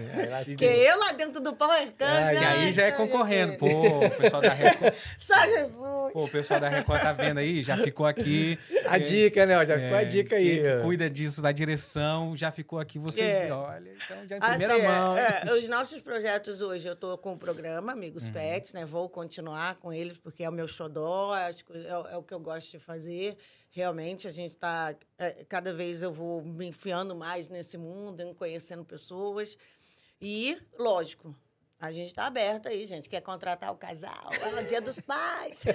Porque 0.46 0.64
eu 0.64 0.98
lá 0.98 1.12
dentro 1.12 1.40
do 1.40 1.54
Power 1.54 1.92
Camp. 1.92 2.08
Ah, 2.10 2.34
E 2.34 2.36
aí 2.36 2.72
já 2.72 2.84
é 2.84 2.92
concorrendo. 2.92 3.52
gente. 3.52 3.58
Pô, 3.60 4.06
o 4.06 4.10
pessoal 4.10 4.42
da 4.42 4.52
Record, 4.52 4.94
Só 5.18 5.46
Jesus. 5.46 6.12
pô, 6.12 6.24
o 6.24 6.28
pessoal 6.28 6.60
da 6.60 6.68
Record 6.68 7.00
tá 7.02 7.12
vendo 7.12 7.38
aí, 7.38 7.62
já 7.62 7.76
ficou 7.76 8.06
aqui. 8.06 8.58
A 8.86 8.96
É, 8.96 8.98
dica, 9.00 9.46
né? 9.46 9.54
Já 9.64 9.78
ficou 9.78 9.96
a 9.96 10.02
é, 10.02 10.04
dica 10.04 10.36
aí. 10.36 10.57
Que 10.60 10.82
cuida 10.82 11.08
disso 11.10 11.40
da 11.42 11.52
direção, 11.52 12.36
já 12.36 12.50
ficou 12.52 12.78
aqui, 12.78 12.98
vocês, 12.98 13.32
É. 13.32 13.52
olha, 13.52 13.92
então 13.94 14.28
já 14.28 14.36
em 14.36 14.40
Assim, 14.42 14.58
primeira 14.58 14.78
mão. 14.88 15.16
é, 15.16 15.42
é, 15.46 15.52
os 15.54 15.68
nossos 15.68 16.00
projetos 16.00 16.60
hoje, 16.60 16.86
eu 16.88 16.94
estou 16.94 17.16
com 17.18 17.32
o 17.34 17.38
programa 17.38 17.92
Amigos 17.92 18.28
Pets, 18.28 18.72
né? 18.72 18.84
Vou 18.84 19.08
continuar 19.08 19.76
com 19.76 19.92
eles, 19.92 20.18
porque 20.18 20.42
é 20.44 20.48
o 20.48 20.52
meu 20.52 20.68
xodó, 20.68 21.36
é, 21.36 21.50
coisas- 21.64 21.86
é 21.86 21.96
o- 21.98 22.06
é 22.08 22.16
o 22.16 22.22
que 22.22 22.32
eu 22.34 22.40
gosto 22.40 22.70
de 22.70 22.78
fazer. 22.78 23.36
Realmente, 23.70 24.26
a 24.26 24.30
gente 24.30 24.52
está... 24.52 24.94
cada 25.48 25.72
vez 25.74 26.02
eu 26.02 26.12
vou 26.12 26.42
me 26.42 26.66
enfiando 26.66 27.14
mais 27.14 27.48
nesse 27.48 27.76
mundo, 27.76 28.34
conhecendo 28.36 28.84
pessoas. 28.84 29.56
E, 30.20 30.58
lógico, 30.78 31.34
A 31.80 31.92
gente 31.92 32.08
está 32.08 32.26
aberto 32.26 32.66
aí, 32.66 32.84
gente. 32.86 33.08
Quer 33.08 33.20
contratar 33.20 33.70
o 33.72 33.76
casal? 33.76 34.30
É 34.32 34.60
o 34.60 34.64
dia 34.64 34.80
dos 34.80 34.98
pais. 34.98 35.62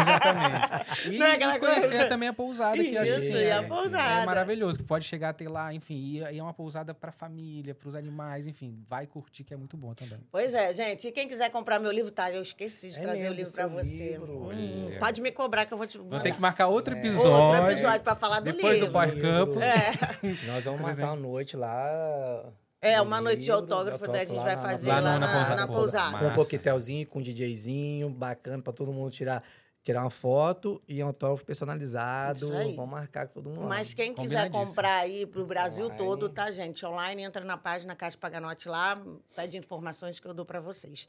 Exatamente. 0.00 1.08
E, 1.08 1.18
Não 1.18 1.26
é 1.26 1.32
aquela 1.32 1.56
e 1.56 1.58
conhecer 1.58 1.88
coisa? 1.90 2.06
também 2.06 2.28
a 2.28 2.32
pousada, 2.32 2.76
que 2.76 2.94
eu 2.94 3.02
acho 3.02 3.12
Isso, 3.14 3.32
e 3.36 3.50
a 3.50 3.56
é, 3.56 3.62
pousada. 3.62 4.22
é 4.22 4.26
maravilhoso, 4.26 4.78
que 4.78 4.84
pode 4.84 5.04
chegar 5.06 5.30
até 5.30 5.48
lá, 5.48 5.74
enfim, 5.74 5.94
e 5.96 6.18
e 6.20 6.38
é 6.38 6.42
uma 6.42 6.54
pousada 6.54 6.94
para 6.94 7.10
família, 7.10 7.74
para 7.74 7.88
os 7.88 7.96
animais, 7.96 8.46
enfim, 8.46 8.84
vai 8.88 9.06
curtir 9.08 9.42
que 9.42 9.52
é 9.52 9.56
muito 9.56 9.76
bom 9.76 9.92
também. 9.92 10.20
Pois 10.30 10.54
é, 10.54 10.72
gente. 10.72 11.08
E 11.08 11.12
quem 11.12 11.26
quiser 11.26 11.50
comprar 11.50 11.80
meu 11.80 11.90
livro, 11.90 12.12
tá? 12.12 12.30
Eu 12.30 12.42
esqueci 12.42 12.90
de 12.90 12.98
É 12.98 13.00
trazer 13.02 13.28
o 13.28 13.32
livro 13.32 13.52
para 13.52 13.66
você. 13.66 14.10
livro. 14.12 14.50
Hum, 14.52 14.90
pode 15.00 15.20
me 15.20 15.32
cobrar 15.32 15.66
que 15.66 15.74
eu 15.74 15.78
vou 15.78 15.86
te. 15.86 15.98
Vou 15.98 16.20
ter 16.20 16.32
que 16.32 16.40
marcar 16.40 16.68
outro 16.68 16.94
É. 16.94 16.98
episódio. 16.98 17.30
Outro 17.32 17.70
episódio 17.72 18.00
para 18.02 18.14
falar 18.14 18.38
do 18.38 18.52
Depois 18.52 18.78
do 18.78 18.84
livro. 18.86 18.92
Power 18.92 19.20
Camp. 19.20 19.56
É. 19.60 20.46
Nós 20.46 20.64
vamos 20.64 20.80
marcar 20.80 21.06
uma 21.06 21.16
noite 21.16 21.56
lá. 21.56 22.52
É, 22.82 23.00
uma 23.00 23.20
noite 23.20 23.44
de 23.44 23.50
autógrafo, 23.50 24.06
daí 24.08 24.22
a 24.22 24.24
gente 24.24 24.38
vai 24.42 24.56
fazer 24.56 24.88
Lá 24.88 25.00
lá, 25.00 25.18
na- 25.18 25.18
na, 25.18 25.26
na 25.26 25.32
pousada. 25.34 25.60
na 25.60 25.66
pousada. 25.66 26.18
Com 26.18 26.26
um 26.26 26.34
coquetelzinho, 26.34 27.06
com 27.06 27.18
um 27.18 27.22
DJzinho, 27.22 28.08
bacana 28.08 28.62
pra 28.62 28.72
todo 28.72 28.90
mundo 28.90 29.10
tirar, 29.10 29.42
tirar 29.82 30.02
uma 30.02 30.08
foto 30.10 30.80
e 30.88 31.02
um 31.04 31.08
autógrafo 31.08 31.44
personalizado. 31.44 32.38
Isso 32.38 32.52
aí. 32.54 32.74
Vamos 32.74 32.90
marcar 32.90 33.26
com 33.26 33.34
todo 33.34 33.50
mundo. 33.50 33.68
Mas 33.68 33.92
quem 33.92 34.14
quiser 34.14 34.50
comprar 34.50 34.96
aí 34.96 35.26
pro 35.26 35.44
Brasil 35.44 35.86
Online. 35.86 35.98
todo, 36.04 36.28
tá, 36.30 36.50
gente? 36.50 36.84
Online, 36.86 37.22
entra 37.22 37.44
na 37.44 37.58
página 37.58 37.94
Caixa 37.94 38.16
Paganote 38.16 38.66
lá, 38.68 38.98
pede 39.36 39.58
informações 39.58 40.18
que 40.18 40.26
eu 40.26 40.32
dou 40.32 40.46
para 40.46 40.60
vocês. 40.60 41.06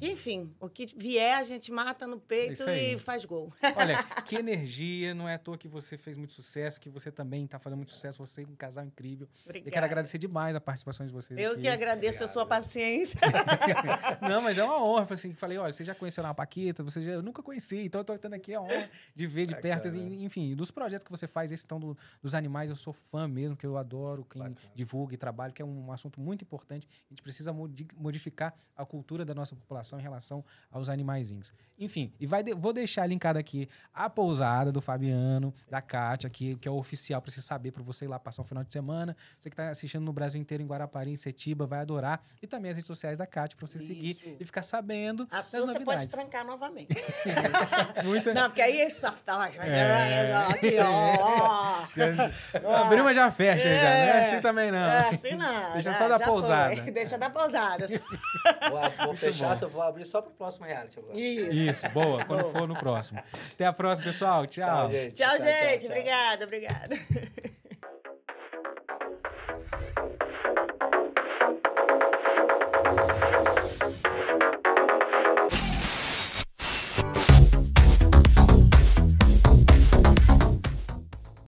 Enfim, 0.00 0.52
o 0.60 0.68
que 0.68 0.86
vier, 0.96 1.36
a 1.38 1.44
gente 1.44 1.70
mata 1.70 2.06
no 2.06 2.18
peito 2.18 2.52
isso 2.54 2.68
aí. 2.68 2.94
e 2.94 2.98
faz 2.98 3.24
gol. 3.24 3.52
Olha, 3.76 4.02
que 4.24 4.36
energia, 4.36 5.14
não 5.14 5.28
é 5.28 5.34
à 5.34 5.38
toa 5.38 5.56
que 5.56 5.68
você 5.68 5.96
fez 5.96 6.16
muito 6.16 6.32
sucesso, 6.32 6.80
que 6.80 6.90
você 6.90 7.10
também 7.12 7.44
está 7.44 7.58
fazendo 7.58 7.78
muito 7.78 7.90
sucesso, 7.92 8.18
você 8.18 8.42
é 8.42 8.46
um 8.46 8.56
casal 8.56 8.84
incrível. 8.84 9.28
Obrigada. 9.44 9.68
Eu 9.68 9.72
quero 9.72 9.86
agradecer 9.86 10.18
demais 10.18 10.54
a 10.56 10.60
participação 10.60 11.06
de 11.06 11.12
vocês 11.12 11.38
Eu 11.38 11.52
aqui. 11.52 11.62
que 11.62 11.68
agradeço 11.68 12.24
a 12.24 12.28
sua 12.28 12.44
paciência. 12.46 13.20
Não, 14.20 14.40
mas 14.42 14.58
é 14.58 14.64
uma 14.64 14.82
honra. 14.82 15.04
Falei, 15.06 15.14
assim, 15.14 15.34
falei 15.34 15.58
olha, 15.58 15.72
você 15.72 15.84
já 15.84 15.94
conheceu 15.94 16.24
a 16.26 16.34
Paquita, 16.34 16.82
você 16.82 17.00
já, 17.02 17.12
eu 17.12 17.22
nunca 17.22 17.42
conheci, 17.42 17.78
então 17.84 18.00
eu 18.00 18.04
tô 18.04 18.16
tendo 18.18 18.34
aqui 18.34 18.54
a 18.54 18.60
honra 18.60 18.90
de 19.14 19.26
ver 19.26 19.46
de 19.46 19.54
perto, 19.54 19.88
Bacana. 19.90 20.14
enfim, 20.16 20.54
dos 20.54 20.70
projetos 20.70 21.04
que 21.04 21.10
você 21.10 21.26
faz, 21.26 21.52
esse 21.52 21.64
então 21.64 21.78
do- 21.78 21.96
dos 22.22 22.34
animais, 22.34 22.70
eu 22.70 22.76
sou 22.76 22.92
fã 22.92 23.28
mesmo, 23.28 23.56
que 23.56 23.66
eu 23.66 23.76
adoro 23.76 24.24
quem 24.24 24.42
Bacana. 24.42 24.56
divulga 24.74 25.14
e 25.14 25.16
trabalha, 25.18 25.52
que 25.52 25.62
é 25.62 25.64
um 25.64 25.92
assunto 25.92 26.20
muito 26.20 26.42
importante. 26.42 26.88
A 27.10 27.14
gente 27.14 27.22
precisa 27.22 27.52
modi- 27.52 27.86
modificar 27.96 28.54
a 28.76 28.84
cultura 28.84 29.24
da 29.24 29.34
nossa 29.34 29.54
população 29.54 29.73
em 29.98 30.02
relação 30.02 30.44
aos 30.70 30.88
animaizinhos. 30.88 31.52
Enfim, 31.76 32.12
e 32.20 32.26
vai 32.26 32.40
de- 32.40 32.54
vou 32.54 32.72
deixar 32.72 33.04
linkado 33.04 33.36
aqui 33.36 33.68
a 33.92 34.08
pousada 34.08 34.70
do 34.70 34.80
Fabiano, 34.80 35.52
da 35.68 35.82
Kátia, 35.82 36.30
que, 36.30 36.54
que 36.56 36.68
é 36.68 36.70
o 36.70 36.76
oficial 36.76 37.20
para 37.20 37.32
você 37.32 37.42
saber, 37.42 37.72
para 37.72 37.82
você 37.82 38.04
ir 38.04 38.08
lá 38.08 38.16
passar 38.16 38.42
um 38.42 38.44
final 38.44 38.62
de 38.62 38.72
semana. 38.72 39.16
Você 39.40 39.50
que 39.50 39.54
está 39.54 39.70
assistindo 39.70 40.04
no 40.04 40.12
Brasil 40.12 40.40
inteiro, 40.40 40.62
em 40.62 40.66
Guarapari, 40.66 41.10
em 41.10 41.16
Setiba, 41.16 41.66
vai 41.66 41.80
adorar. 41.80 42.22
E 42.40 42.46
também 42.46 42.70
as 42.70 42.76
redes 42.76 42.86
sociais 42.86 43.18
da 43.18 43.26
Kátia, 43.26 43.56
para 43.56 43.66
você 43.66 43.80
seguir 43.80 44.12
Isso. 44.24 44.36
e 44.38 44.44
ficar 44.44 44.62
sabendo 44.62 45.26
A 45.32 45.36
das 45.36 45.46
sua 45.46 45.66
você 45.66 45.80
pode 45.80 46.06
trancar 46.06 46.46
novamente. 46.46 46.94
Muita... 48.04 48.32
Não, 48.32 48.44
porque 48.48 48.62
aí 48.62 48.80
essa. 48.80 49.12
É. 49.64 50.32
Aqui, 50.32 50.76
ó. 50.78 51.88
ó. 52.64 52.74
Abriu, 52.84 53.02
mas 53.04 53.16
já 53.16 53.30
fecha, 53.32 53.68
já. 53.68 53.80
Não 53.80 53.80
é 53.80 54.06
É. 54.08 54.20
assim 54.20 54.40
também, 54.40 54.70
não. 54.70 54.78
É, 54.78 55.08
assim 55.08 55.34
não. 55.34 55.72
Deixa 55.72 55.92
já- 55.92 55.98
só 55.98 56.08
da 56.08 56.20
pousada. 56.20 56.76
foi. 56.76 56.90
Deixa 56.92 57.18
da 57.18 57.30
pousada. 57.30 57.86
Vou, 58.70 59.06
vou 59.06 59.14
só 59.64 59.68
vou 59.68 59.82
abrir 59.82 60.04
só 60.04 60.20
pro 60.20 60.32
próximo 60.32 60.66
reality 60.66 60.98
agora. 60.98 61.18
Isso. 61.18 61.52
Isso, 61.52 61.88
boa. 61.90 62.24
Quando 62.24 62.42
Boa. 62.42 62.52
for 62.52 62.68
no 62.68 62.74
próximo. 62.74 63.22
Até 63.52 63.66
a 63.66 63.72
próxima, 63.72 64.06
pessoal. 64.06 64.46
Tchau. 64.46 64.90
gente. 64.90 65.14
Tchau, 65.14 65.38
gente. 65.38 65.80
tchau. 65.80 65.90
Obrigada, 65.90 66.44
obrigada. 66.44 66.98